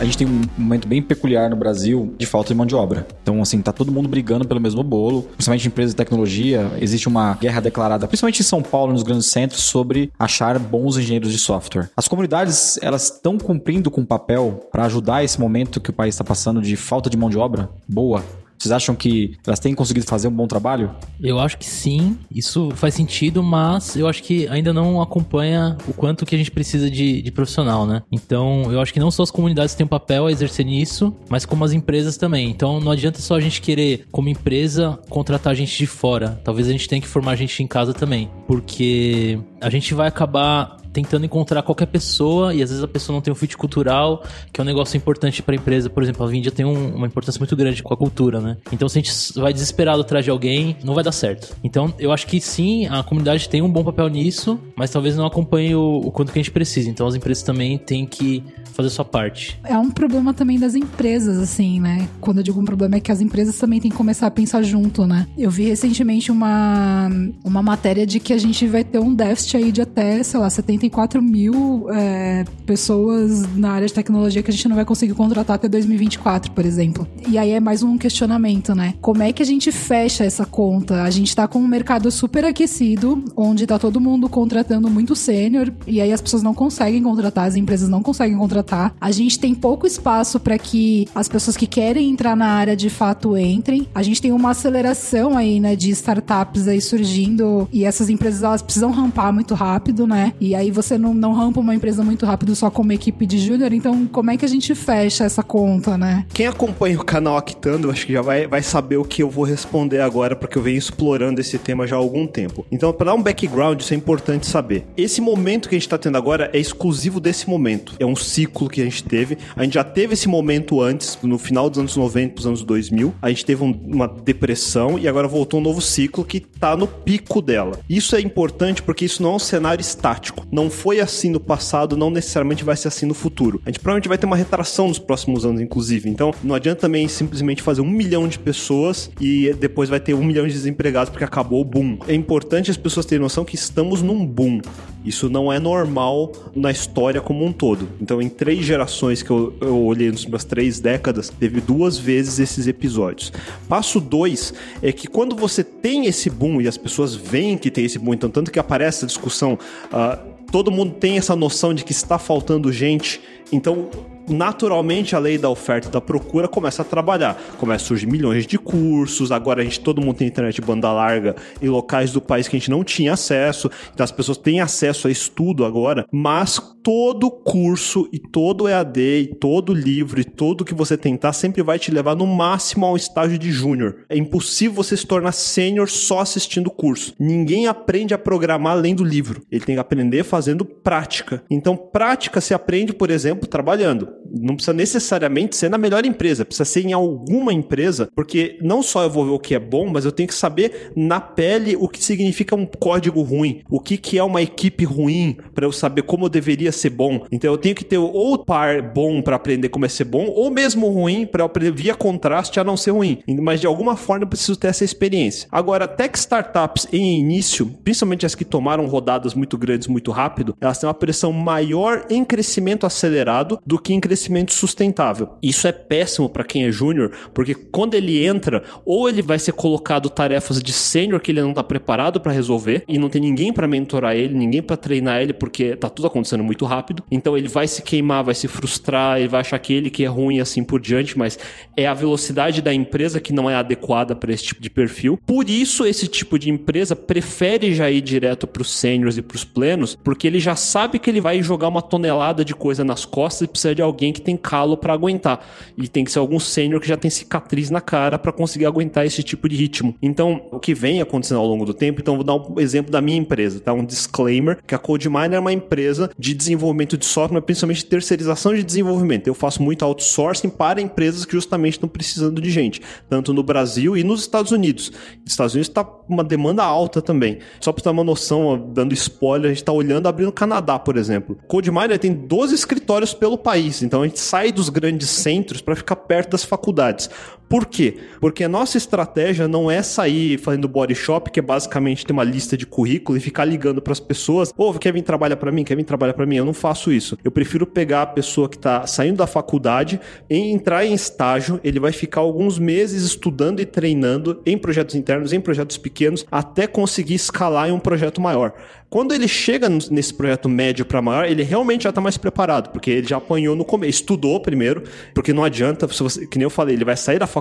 A 0.00 0.04
gente 0.04 0.16
tem 0.16 0.26
um 0.26 0.40
momento 0.56 0.88
bem 0.88 1.02
peculiar 1.02 1.50
no 1.50 1.56
Brasil 1.56 2.14
de 2.16 2.24
falta 2.24 2.48
de 2.48 2.54
mão 2.54 2.64
de 2.64 2.74
obra. 2.74 3.06
Então, 3.22 3.42
assim, 3.42 3.60
tá 3.60 3.70
todo 3.70 3.92
mundo 3.92 4.08
brigando 4.08 4.48
pelo 4.48 4.58
mesmo 4.58 4.82
bolo, 4.82 5.24
principalmente 5.34 5.68
empresas 5.68 5.92
de 5.92 5.96
tecnologia. 5.96 6.70
Existe 6.80 7.06
uma 7.06 7.34
guerra 7.34 7.60
declarada, 7.60 8.08
principalmente 8.08 8.40
em 8.40 8.44
São 8.44 8.62
Paulo, 8.62 8.94
nos 8.94 9.02
grandes 9.02 9.26
centros, 9.26 9.62
sobre 9.62 10.10
achar 10.18 10.58
bons 10.58 10.96
engenheiros 10.96 11.30
de 11.30 11.38
software. 11.38 11.90
As 11.94 12.08
comunidades, 12.08 12.78
elas 12.82 13.12
estão 13.12 13.36
cumprindo 13.36 13.90
com 13.90 14.00
o 14.00 14.06
papel 14.06 14.66
para 14.72 14.86
ajudar 14.86 15.22
esse 15.22 15.38
momento 15.38 15.82
que 15.82 15.90
o 15.90 15.92
país 15.92 16.14
está 16.14 16.24
passando 16.24 16.62
de 16.62 16.76
falta 16.76 17.10
de 17.10 17.18
mão 17.18 17.28
de 17.28 17.36
obra 17.36 17.68
boa 17.86 18.24
vocês 18.60 18.72
acham 18.72 18.94
que 18.94 19.38
elas 19.46 19.58
têm 19.58 19.74
conseguido 19.74 20.06
fazer 20.06 20.28
um 20.28 20.32
bom 20.32 20.46
trabalho? 20.46 20.90
Eu 21.18 21.38
acho 21.38 21.56
que 21.56 21.64
sim, 21.64 22.18
isso 22.30 22.70
faz 22.74 22.92
sentido, 22.94 23.42
mas 23.42 23.96
eu 23.96 24.06
acho 24.06 24.22
que 24.22 24.46
ainda 24.48 24.70
não 24.70 25.00
acompanha 25.00 25.78
o 25.88 25.94
quanto 25.94 26.26
que 26.26 26.34
a 26.34 26.38
gente 26.38 26.50
precisa 26.50 26.90
de, 26.90 27.22
de 27.22 27.30
profissional, 27.30 27.86
né? 27.86 28.02
Então, 28.12 28.70
eu 28.70 28.78
acho 28.80 28.92
que 28.92 29.00
não 29.00 29.10
só 29.10 29.22
as 29.22 29.30
comunidades 29.30 29.74
têm 29.74 29.86
um 29.86 29.88
papel 29.88 30.26
a 30.26 30.32
exercer 30.32 30.66
nisso, 30.66 31.16
mas 31.30 31.46
como 31.46 31.64
as 31.64 31.72
empresas 31.72 32.18
também. 32.18 32.50
Então, 32.50 32.80
não 32.80 32.92
adianta 32.92 33.20
só 33.20 33.36
a 33.36 33.40
gente 33.40 33.62
querer, 33.62 34.06
como 34.12 34.28
empresa, 34.28 34.98
contratar 35.08 35.54
gente 35.54 35.78
de 35.78 35.86
fora. 35.86 36.38
Talvez 36.44 36.68
a 36.68 36.72
gente 36.72 36.86
tenha 36.86 37.00
que 37.00 37.08
formar 37.08 37.36
gente 37.36 37.62
em 37.62 37.66
casa 37.66 37.94
também, 37.94 38.30
porque 38.46 39.38
a 39.58 39.70
gente 39.70 39.94
vai 39.94 40.08
acabar 40.08 40.79
tentando 40.92 41.24
encontrar 41.24 41.62
qualquer 41.62 41.86
pessoa 41.86 42.54
e 42.54 42.62
às 42.62 42.70
vezes 42.70 42.82
a 42.82 42.88
pessoa 42.88 43.14
não 43.14 43.20
tem 43.20 43.32
um 43.32 43.34
fit 43.34 43.56
cultural, 43.56 44.24
que 44.52 44.60
é 44.60 44.62
um 44.62 44.66
negócio 44.66 44.96
importante 44.96 45.42
para 45.42 45.54
a 45.54 45.56
empresa. 45.56 45.88
Por 45.88 46.02
exemplo, 46.02 46.24
a 46.24 46.28
Vindia 46.28 46.50
tem 46.50 46.64
um, 46.64 46.94
uma 46.94 47.06
importância 47.06 47.38
muito 47.38 47.54
grande 47.56 47.82
com 47.82 47.92
a 47.92 47.96
cultura, 47.96 48.40
né? 48.40 48.56
Então, 48.72 48.88
se 48.88 48.98
a 48.98 49.02
gente 49.02 49.40
vai 49.40 49.52
desesperado 49.52 50.00
atrás 50.00 50.24
de 50.24 50.30
alguém, 50.30 50.76
não 50.82 50.94
vai 50.94 51.04
dar 51.04 51.12
certo. 51.12 51.56
Então, 51.62 51.92
eu 51.98 52.12
acho 52.12 52.26
que 52.26 52.40
sim, 52.40 52.86
a 52.86 53.02
comunidade 53.02 53.48
tem 53.48 53.62
um 53.62 53.70
bom 53.70 53.84
papel 53.84 54.08
nisso, 54.08 54.58
mas 54.76 54.90
talvez 54.90 55.16
não 55.16 55.26
acompanhe 55.26 55.74
o, 55.74 55.98
o 56.04 56.10
quanto 56.10 56.32
que 56.32 56.38
a 56.38 56.42
gente 56.42 56.52
precisa. 56.52 56.88
Então, 56.88 57.06
as 57.06 57.14
empresas 57.14 57.42
também 57.42 57.78
têm 57.78 58.06
que 58.06 58.42
fazer 58.82 58.90
sua 58.94 59.04
parte. 59.04 59.58
É 59.64 59.76
um 59.76 59.90
problema 59.90 60.32
também 60.32 60.58
das 60.58 60.74
empresas, 60.74 61.38
assim, 61.38 61.80
né? 61.80 62.08
Quando 62.20 62.38
eu 62.38 62.42
digo 62.42 62.60
um 62.60 62.64
problema 62.64 62.96
é 62.96 63.00
que 63.00 63.12
as 63.12 63.20
empresas 63.20 63.58
também 63.58 63.80
têm 63.80 63.90
que 63.90 63.96
começar 63.96 64.26
a 64.26 64.30
pensar 64.30 64.62
junto, 64.62 65.06
né? 65.06 65.26
Eu 65.36 65.50
vi 65.50 65.64
recentemente 65.64 66.30
uma, 66.32 67.10
uma 67.44 67.62
matéria 67.62 68.06
de 68.06 68.18
que 68.18 68.32
a 68.32 68.38
gente 68.38 68.66
vai 68.66 68.84
ter 68.84 68.98
um 68.98 69.14
déficit 69.14 69.56
aí 69.56 69.72
de 69.72 69.82
até, 69.82 70.22
sei 70.22 70.40
lá, 70.40 70.48
74 70.48 71.22
mil 71.22 71.86
é, 71.90 72.44
pessoas 72.66 73.46
na 73.56 73.72
área 73.72 73.86
de 73.86 73.92
tecnologia 73.92 74.42
que 74.42 74.50
a 74.50 74.54
gente 74.54 74.68
não 74.68 74.76
vai 74.76 74.84
conseguir 74.84 75.14
contratar 75.14 75.56
até 75.56 75.68
2024, 75.68 76.52
por 76.52 76.64
exemplo. 76.64 77.06
E 77.28 77.38
aí 77.38 77.50
é 77.50 77.60
mais 77.60 77.82
um 77.82 77.98
questionamento, 77.98 78.74
né? 78.74 78.94
Como 79.00 79.22
é 79.22 79.32
que 79.32 79.42
a 79.42 79.46
gente 79.46 79.70
fecha 79.70 80.24
essa 80.24 80.46
conta? 80.46 81.02
A 81.02 81.10
gente 81.10 81.34
tá 81.34 81.46
com 81.46 81.58
um 81.58 81.68
mercado 81.68 82.10
super 82.10 82.44
aquecido, 82.44 83.24
onde 83.36 83.66
tá 83.66 83.78
todo 83.78 84.00
mundo 84.00 84.28
contratando 84.28 84.88
muito 84.90 85.14
sênior, 85.14 85.72
e 85.86 86.00
aí 86.00 86.12
as 86.12 86.20
pessoas 86.20 86.42
não 86.42 86.54
conseguem 86.54 87.02
contratar, 87.02 87.46
as 87.46 87.56
empresas 87.56 87.88
não 87.88 88.02
conseguem 88.02 88.36
contratar 88.36 88.69
contratar. 88.70 88.94
A 89.00 89.10
gente 89.10 89.38
tem 89.38 89.54
pouco 89.54 89.86
espaço 89.86 90.38
para 90.38 90.56
que 90.56 91.08
as 91.14 91.28
pessoas 91.28 91.56
que 91.56 91.66
querem 91.66 92.08
entrar 92.08 92.36
na 92.36 92.46
área 92.46 92.76
de 92.76 92.88
fato 92.88 93.36
entrem. 93.36 93.88
A 93.94 94.02
gente 94.02 94.22
tem 94.22 94.32
uma 94.32 94.50
aceleração 94.50 95.36
aí, 95.36 95.58
né, 95.58 95.74
de 95.74 95.90
startups 95.90 96.68
aí 96.68 96.80
surgindo 96.80 97.68
e 97.72 97.84
essas 97.84 98.08
empresas 98.08 98.42
elas 98.42 98.62
precisam 98.62 98.90
rampar 98.90 99.32
muito 99.32 99.54
rápido, 99.54 100.06
né? 100.06 100.32
E 100.40 100.54
aí 100.54 100.70
você 100.70 100.96
não, 100.96 101.12
não 101.12 101.32
rampa 101.32 101.60
uma 101.60 101.74
empresa 101.74 102.04
muito 102.04 102.24
rápido 102.24 102.54
só 102.54 102.70
com 102.70 102.82
uma 102.82 102.94
equipe 102.94 103.26
de 103.26 103.38
júnior, 103.38 103.72
então 103.72 104.06
como 104.06 104.30
é 104.30 104.36
que 104.36 104.44
a 104.44 104.48
gente 104.48 104.74
fecha 104.74 105.24
essa 105.24 105.42
conta, 105.42 105.98
né? 105.98 106.24
Quem 106.32 106.46
acompanha 106.46 106.98
o 106.98 107.04
canal 107.04 107.36
Actando, 107.36 107.90
acho 107.90 108.06
que 108.06 108.12
já 108.12 108.22
vai, 108.22 108.46
vai 108.46 108.62
saber 108.62 108.96
o 108.96 109.04
que 109.04 109.22
eu 109.22 109.30
vou 109.30 109.44
responder 109.44 110.00
agora, 110.00 110.36
porque 110.36 110.58
eu 110.58 110.62
venho 110.62 110.78
explorando 110.78 111.40
esse 111.40 111.58
tema 111.58 111.86
já 111.86 111.96
há 111.96 111.98
algum 111.98 112.26
tempo. 112.26 112.64
Então, 112.70 112.92
para 112.92 113.06
dar 113.06 113.14
um 113.14 113.22
background, 113.22 113.80
isso 113.80 113.94
é 113.94 113.96
importante 113.96 114.46
saber. 114.46 114.84
Esse 114.96 115.20
momento 115.20 115.68
que 115.68 115.74
a 115.74 115.78
gente 115.78 115.86
está 115.86 115.98
tendo 115.98 116.16
agora 116.16 116.50
é 116.52 116.58
exclusivo 116.58 117.18
desse 117.18 117.48
momento. 117.48 117.94
É 117.98 118.06
um 118.06 118.16
ciclo 118.16 118.49
ciclo 118.50 118.68
que 118.68 118.80
a 118.80 118.84
gente 118.84 119.04
teve. 119.04 119.38
A 119.56 119.62
gente 119.64 119.74
já 119.74 119.84
teve 119.84 120.14
esse 120.14 120.28
momento 120.28 120.80
antes, 120.80 121.18
no 121.22 121.38
final 121.38 121.70
dos 121.70 121.78
anos 121.78 121.96
90 121.96 122.34
dos 122.34 122.46
anos 122.46 122.62
2000. 122.62 123.14
A 123.22 123.28
gente 123.28 123.44
teve 123.44 123.62
um, 123.62 123.70
uma 123.70 124.08
depressão 124.08 124.98
e 124.98 125.08
agora 125.08 125.28
voltou 125.28 125.60
um 125.60 125.62
novo 125.62 125.80
ciclo 125.80 126.24
que 126.24 126.40
tá 126.40 126.76
no 126.76 126.86
pico 126.86 127.40
dela. 127.40 127.78
Isso 127.88 128.16
é 128.16 128.20
importante 128.20 128.82
porque 128.82 129.04
isso 129.04 129.22
não 129.22 129.32
é 129.32 129.34
um 129.36 129.38
cenário 129.38 129.80
estático. 129.80 130.46
Não 130.50 130.68
foi 130.70 131.00
assim 131.00 131.30
no 131.30 131.40
passado, 131.40 131.96
não 131.96 132.10
necessariamente 132.10 132.64
vai 132.64 132.76
ser 132.76 132.88
assim 132.88 133.06
no 133.06 133.14
futuro. 133.14 133.60
A 133.64 133.70
gente 133.70 133.80
provavelmente 133.80 134.08
vai 134.08 134.18
ter 134.18 134.26
uma 134.26 134.36
retração 134.36 134.88
nos 134.88 134.98
próximos 134.98 135.44
anos, 135.44 135.60
inclusive. 135.60 136.08
Então, 136.08 136.32
não 136.42 136.54
adianta 136.54 136.82
também 136.82 137.06
simplesmente 137.08 137.62
fazer 137.62 137.80
um 137.80 137.90
milhão 137.90 138.26
de 138.28 138.38
pessoas 138.38 139.10
e 139.20 139.52
depois 139.54 139.88
vai 139.88 140.00
ter 140.00 140.14
um 140.14 140.24
milhão 140.24 140.46
de 140.46 140.52
desempregados 140.52 141.10
porque 141.10 141.24
acabou 141.24 141.60
o 141.60 141.64
boom. 141.64 141.98
É 142.08 142.14
importante 142.14 142.70
as 142.70 142.76
pessoas 142.76 143.06
terem 143.06 143.22
noção 143.22 143.44
que 143.44 143.54
estamos 143.54 144.02
num 144.02 144.26
boom. 144.26 144.60
Isso 145.04 145.30
não 145.30 145.50
é 145.50 145.58
normal 145.58 146.32
na 146.54 146.70
história 146.70 147.20
como 147.20 147.44
um 147.44 147.52
todo. 147.52 147.88
Então, 148.00 148.20
em 148.20 148.28
três 148.40 148.64
gerações 148.64 149.22
que 149.22 149.28
eu, 149.28 149.52
eu 149.60 149.76
olhei 149.84 150.10
nas 150.10 150.24
minhas 150.24 150.44
três 150.44 150.80
décadas, 150.80 151.28
teve 151.28 151.60
duas 151.60 151.98
vezes 151.98 152.38
esses 152.38 152.66
episódios. 152.66 153.30
Passo 153.68 154.00
dois 154.00 154.54
é 154.80 154.90
que 154.92 155.06
quando 155.06 155.36
você 155.36 155.62
tem 155.62 156.06
esse 156.06 156.30
boom 156.30 156.58
e 156.58 156.66
as 156.66 156.78
pessoas 156.78 157.14
veem 157.14 157.58
que 157.58 157.70
tem 157.70 157.84
esse 157.84 157.98
boom, 157.98 158.14
então 158.14 158.30
tanto 158.30 158.50
que 158.50 158.58
aparece 158.58 159.04
a 159.04 159.06
discussão, 159.06 159.58
uh, 159.92 160.40
todo 160.50 160.70
mundo 160.70 160.94
tem 160.94 161.18
essa 161.18 161.36
noção 161.36 161.74
de 161.74 161.84
que 161.84 161.92
está 161.92 162.18
faltando 162.18 162.72
gente, 162.72 163.20
então 163.52 163.90
naturalmente 164.30 165.14
a 165.14 165.18
lei 165.18 165.36
da 165.36 165.50
oferta 165.50 165.88
e 165.88 165.90
da 165.90 166.00
procura 166.00 166.48
começa 166.48 166.82
a 166.82 166.84
trabalhar. 166.84 167.40
Começa 167.58 167.84
a 167.84 167.88
surgir 167.88 168.06
milhões 168.06 168.46
de 168.46 168.58
cursos, 168.58 169.32
agora 169.32 169.60
a 169.60 169.64
gente 169.64 169.80
todo 169.80 170.00
mundo 170.00 170.16
tem 170.16 170.28
internet 170.28 170.60
banda 170.60 170.92
larga 170.92 171.36
em 171.60 171.68
locais 171.68 172.12
do 172.12 172.20
país 172.20 172.48
que 172.48 172.56
a 172.56 172.58
gente 172.58 172.70
não 172.70 172.84
tinha 172.84 173.12
acesso. 173.12 173.70
Então 173.92 174.04
as 174.04 174.12
pessoas 174.12 174.38
têm 174.38 174.60
acesso 174.60 175.08
a 175.08 175.10
estudo 175.10 175.64
agora, 175.64 176.06
mas 176.12 176.58
todo 176.82 177.30
curso 177.30 178.08
e 178.12 178.18
todo 178.18 178.68
EAD 178.68 179.00
e 179.00 179.26
todo 179.26 179.74
livro 179.74 180.20
e 180.20 180.24
tudo 180.24 180.64
que 180.64 180.74
você 180.74 180.96
tentar 180.96 181.32
sempre 181.32 181.62
vai 181.62 181.78
te 181.78 181.90
levar 181.90 182.16
no 182.16 182.26
máximo 182.26 182.86
ao 182.86 182.96
estágio 182.96 183.38
de 183.38 183.50
júnior. 183.50 184.04
É 184.08 184.16
impossível 184.16 184.74
você 184.74 184.96
se 184.96 185.06
tornar 185.06 185.32
sênior 185.32 185.88
só 185.88 186.20
assistindo 186.20 186.68
o 186.68 186.70
curso. 186.70 187.14
Ninguém 187.18 187.66
aprende 187.66 188.14
a 188.14 188.18
programar 188.18 188.72
além 188.72 188.94
do 188.94 189.04
livro. 189.04 189.42
Ele 189.50 189.64
tem 189.64 189.74
que 189.74 189.80
aprender 189.80 190.24
fazendo 190.24 190.64
prática. 190.64 191.42
Então 191.50 191.76
prática 191.76 192.40
se 192.40 192.54
aprende, 192.54 192.92
por 192.92 193.10
exemplo, 193.10 193.46
trabalhando 193.46 194.19
não 194.32 194.54
precisa 194.54 194.72
necessariamente 194.72 195.56
ser 195.56 195.68
na 195.68 195.78
melhor 195.78 196.04
empresa, 196.04 196.44
precisa 196.44 196.64
ser 196.64 196.86
em 196.86 196.92
alguma 196.92 197.52
empresa, 197.52 198.08
porque 198.14 198.58
não 198.62 198.82
só 198.82 199.02
eu 199.02 199.10
vou 199.10 199.24
ver 199.24 199.32
o 199.32 199.38
que 199.38 199.54
é 199.54 199.58
bom, 199.58 199.88
mas 199.88 200.04
eu 200.04 200.12
tenho 200.12 200.28
que 200.28 200.34
saber 200.34 200.92
na 200.94 201.20
pele 201.20 201.76
o 201.76 201.88
que 201.88 202.02
significa 202.02 202.54
um 202.54 202.66
código 202.66 203.20
ruim, 203.22 203.62
o 203.68 203.80
que, 203.80 203.96
que 203.96 204.18
é 204.18 204.22
uma 204.22 204.42
equipe 204.42 204.84
ruim, 204.84 205.36
para 205.54 205.66
eu 205.66 205.72
saber 205.72 206.02
como 206.02 206.26
eu 206.26 206.28
deveria 206.28 206.72
ser 206.72 206.90
bom. 206.90 207.24
Então 207.30 207.50
eu 207.50 207.58
tenho 207.58 207.74
que 207.74 207.84
ter 207.84 207.98
ou 207.98 208.38
par 208.44 208.82
bom 208.82 209.20
para 209.20 209.36
aprender 209.36 209.68
como 209.68 209.86
é 209.86 209.88
ser 209.88 210.04
bom, 210.04 210.26
ou 210.26 210.50
mesmo 210.50 210.88
ruim 210.88 211.26
para 211.26 211.44
aprender 211.44 211.72
via 211.72 211.94
contraste 211.94 212.60
a 212.60 212.64
não 212.64 212.76
ser 212.76 212.92
ruim. 212.92 213.18
Mas 213.40 213.60
de 213.60 213.66
alguma 213.66 213.96
forma 213.96 214.24
eu 214.24 214.28
preciso 214.28 214.56
ter 214.56 214.68
essa 214.68 214.84
experiência. 214.84 215.48
Agora, 215.50 215.88
tech 215.88 216.16
startups 216.18 216.86
em 216.92 217.18
início, 217.18 217.66
principalmente 217.84 218.26
as 218.26 218.34
que 218.34 218.44
tomaram 218.44 218.86
rodadas 218.86 219.34
muito 219.34 219.58
grandes 219.58 219.88
muito 219.88 220.10
rápido, 220.10 220.56
elas 220.60 220.78
têm 220.78 220.86
uma 220.88 220.94
pressão 220.94 221.32
maior 221.32 222.06
em 222.10 222.24
crescimento 222.24 222.86
acelerado 222.86 223.58
do 223.66 223.78
que 223.78 223.92
em 223.92 224.00
crescimento 224.00 224.19
sustentável. 224.52 225.30
Isso 225.42 225.66
é 225.66 225.72
péssimo 225.72 226.28
para 226.28 226.44
quem 226.44 226.64
é 226.64 226.72
júnior, 226.72 227.12
porque 227.32 227.54
quando 227.54 227.94
ele 227.94 228.24
entra, 228.24 228.62
ou 228.84 229.08
ele 229.08 229.22
vai 229.22 229.38
ser 229.38 229.52
colocado 229.52 230.10
tarefas 230.10 230.62
de 230.62 230.72
sênior 230.72 231.20
que 231.20 231.30
ele 231.30 231.40
não 231.40 231.50
está 231.50 231.62
preparado 231.62 232.20
para 232.20 232.32
resolver 232.32 232.84
e 232.88 232.98
não 232.98 233.08
tem 233.08 233.20
ninguém 233.20 233.52
para 233.52 233.68
mentorar 233.68 234.16
ele, 234.16 234.34
ninguém 234.34 234.62
para 234.62 234.76
treinar 234.76 235.22
ele, 235.22 235.32
porque 235.32 235.76
tá 235.76 235.88
tudo 235.88 236.06
acontecendo 236.06 236.44
muito 236.44 236.64
rápido. 236.64 237.02
Então 237.10 237.36
ele 237.36 237.48
vai 237.48 237.66
se 237.66 237.82
queimar, 237.82 238.24
vai 238.24 238.34
se 238.34 238.48
frustrar, 238.48 239.18
ele 239.18 239.28
vai 239.28 239.40
achar 239.40 239.58
que 239.58 239.72
ele 239.72 239.90
que 239.90 240.04
é 240.04 240.08
ruim 240.08 240.36
e 240.36 240.40
assim 240.40 240.62
por 240.64 240.80
diante, 240.80 241.16
mas 241.16 241.38
é 241.76 241.86
a 241.86 241.94
velocidade 241.94 242.62
da 242.62 242.72
empresa 242.72 243.20
que 243.20 243.32
não 243.32 243.48
é 243.48 243.54
adequada 243.54 244.14
para 244.14 244.32
esse 244.32 244.44
tipo 244.44 244.60
de 244.60 244.70
perfil. 244.70 245.18
Por 245.26 245.48
isso 245.48 245.86
esse 245.86 246.06
tipo 246.06 246.38
de 246.38 246.50
empresa 246.50 246.94
prefere 246.94 247.74
já 247.74 247.90
ir 247.90 248.00
direto 248.00 248.46
para 248.46 248.62
os 248.62 248.70
sêniors 248.70 249.16
e 249.16 249.22
para 249.22 249.36
os 249.36 249.44
plenos, 249.44 249.96
porque 250.02 250.26
ele 250.26 250.40
já 250.40 250.56
sabe 250.56 250.98
que 250.98 251.10
ele 251.10 251.20
vai 251.20 251.42
jogar 251.42 251.68
uma 251.68 251.82
tonelada 251.82 252.44
de 252.44 252.54
coisa 252.54 252.84
nas 252.84 253.04
costas 253.04 253.42
e 253.42 253.50
precisa 253.50 253.74
de 253.74 253.82
alguém 253.82 254.09
que 254.12 254.20
tem 254.20 254.36
calo 254.36 254.76
para 254.76 254.92
aguentar. 254.92 255.40
E 255.76 255.88
tem 255.88 256.04
que 256.04 256.12
ser 256.12 256.18
algum 256.18 256.38
sênior 256.38 256.80
que 256.80 256.88
já 256.88 256.96
tem 256.96 257.10
cicatriz 257.10 257.70
na 257.70 257.80
cara 257.80 258.18
para 258.18 258.32
conseguir 258.32 258.66
aguentar 258.66 259.06
esse 259.06 259.22
tipo 259.22 259.48
de 259.48 259.56
ritmo. 259.56 259.94
Então, 260.02 260.46
o 260.50 260.58
que 260.58 260.74
vem 260.74 261.00
acontecendo 261.00 261.38
ao 261.38 261.46
longo 261.46 261.64
do 261.64 261.74
tempo, 261.74 262.00
então 262.00 262.14
vou 262.16 262.24
dar 262.24 262.34
um 262.34 262.60
exemplo 262.60 262.90
da 262.90 263.00
minha 263.00 263.18
empresa, 263.18 263.60
tá? 263.60 263.72
Um 263.72 263.84
disclaimer, 263.84 264.58
que 264.66 264.74
a 264.74 264.78
CodeMiner 264.78 265.34
é 265.34 265.38
uma 265.40 265.52
empresa 265.52 266.10
de 266.18 266.34
desenvolvimento 266.34 266.96
de 266.96 267.06
software, 267.06 267.40
principalmente 267.40 267.84
terceirização 267.84 268.54
de 268.54 268.62
desenvolvimento. 268.62 269.26
Eu 269.26 269.34
faço 269.34 269.62
muito 269.62 269.84
outsourcing 269.84 270.48
para 270.48 270.80
empresas 270.80 271.24
que 271.24 271.32
justamente 271.32 271.74
estão 271.74 271.88
precisando 271.88 272.40
de 272.40 272.50
gente, 272.50 272.80
tanto 273.08 273.32
no 273.32 273.42
Brasil 273.42 273.96
e 273.96 274.04
nos 274.04 274.20
Estados 274.20 274.52
Unidos. 274.52 274.90
Nos 275.22 275.32
Estados 275.32 275.54
Unidos 275.54 275.68
está 275.68 275.86
uma 276.08 276.24
demanda 276.24 276.62
alta 276.62 277.00
também. 277.00 277.38
Só 277.60 277.72
para 277.72 277.84
ter 277.84 277.90
uma 277.90 278.04
noção, 278.04 278.70
dando 278.72 278.92
spoiler, 278.94 279.46
a 279.46 279.48
gente 279.48 279.62
está 279.62 279.72
olhando 279.72 280.08
abrindo 280.08 280.32
Canadá, 280.32 280.78
por 280.78 280.96
exemplo. 280.96 281.38
CodeMiner 281.46 281.98
tem 281.98 282.12
12 282.12 282.54
escritórios 282.54 283.14
pelo 283.14 283.38
país, 283.38 283.82
então 283.82 283.99
a 284.02 284.06
gente 284.06 284.20
sai 284.20 284.52
dos 284.52 284.68
grandes 284.68 285.08
centros 285.10 285.60
para 285.60 285.76
ficar 285.76 285.96
perto 285.96 286.30
das 286.30 286.44
faculdades. 286.44 287.10
Por 287.50 287.66
quê? 287.66 287.96
Porque 288.20 288.44
a 288.44 288.48
nossa 288.48 288.78
estratégia 288.78 289.48
não 289.48 289.68
é 289.68 289.82
sair 289.82 290.38
fazendo 290.38 290.68
body 290.68 290.94
shop, 290.94 291.32
que 291.32 291.40
é 291.40 291.42
basicamente 291.42 292.06
ter 292.06 292.12
uma 292.12 292.22
lista 292.22 292.56
de 292.56 292.64
currículo 292.64 293.18
e 293.18 293.20
ficar 293.20 293.44
ligando 293.44 293.82
para 293.82 293.92
as 293.92 293.98
pessoas, 293.98 294.54
ô, 294.56 294.70
oh, 294.70 294.74
quer 294.74 294.92
vir 294.92 295.02
trabalhar 295.02 295.34
para 295.34 295.50
mim? 295.50 295.64
Quer 295.64 295.74
vir 295.74 295.82
trabalhar 295.82 296.14
para 296.14 296.24
mim? 296.24 296.36
Eu 296.36 296.44
não 296.44 296.54
faço 296.54 296.92
isso. 296.92 297.18
Eu 297.24 297.32
prefiro 297.32 297.66
pegar 297.66 298.02
a 298.02 298.06
pessoa 298.06 298.48
que 298.48 298.54
está 298.54 298.86
saindo 298.86 299.16
da 299.16 299.26
faculdade 299.26 300.00
e 300.30 300.36
entrar 300.36 300.86
em 300.86 300.94
estágio, 300.94 301.58
ele 301.64 301.80
vai 301.80 301.90
ficar 301.90 302.20
alguns 302.20 302.56
meses 302.56 303.02
estudando 303.02 303.58
e 303.58 303.66
treinando 303.66 304.40
em 304.46 304.56
projetos 304.56 304.94
internos, 304.94 305.32
em 305.32 305.40
projetos 305.40 305.76
pequenos, 305.76 306.24
até 306.30 306.68
conseguir 306.68 307.14
escalar 307.14 307.68
em 307.68 307.72
um 307.72 307.80
projeto 307.80 308.20
maior. 308.20 308.54
Quando 308.88 309.14
ele 309.14 309.28
chega 309.28 309.68
nesse 309.68 310.12
projeto 310.12 310.48
médio 310.48 310.84
para 310.84 311.00
maior, 311.00 311.24
ele 311.24 311.44
realmente 311.44 311.84
já 311.84 311.90
está 311.90 312.00
mais 312.00 312.16
preparado, 312.16 312.70
porque 312.70 312.90
ele 312.90 313.06
já 313.06 313.18
apanhou 313.18 313.54
no 313.54 313.64
começo, 313.64 313.90
estudou 313.90 314.40
primeiro, 314.40 314.82
porque 315.14 315.32
não 315.32 315.44
adianta, 315.44 315.86
você, 315.86 316.26
que 316.26 316.36
nem 316.36 316.44
eu 316.44 316.50
falei, 316.50 316.74
ele 316.74 316.84
vai 316.84 316.96
sair 316.96 317.18
da 317.18 317.26
faculdade 317.26 317.39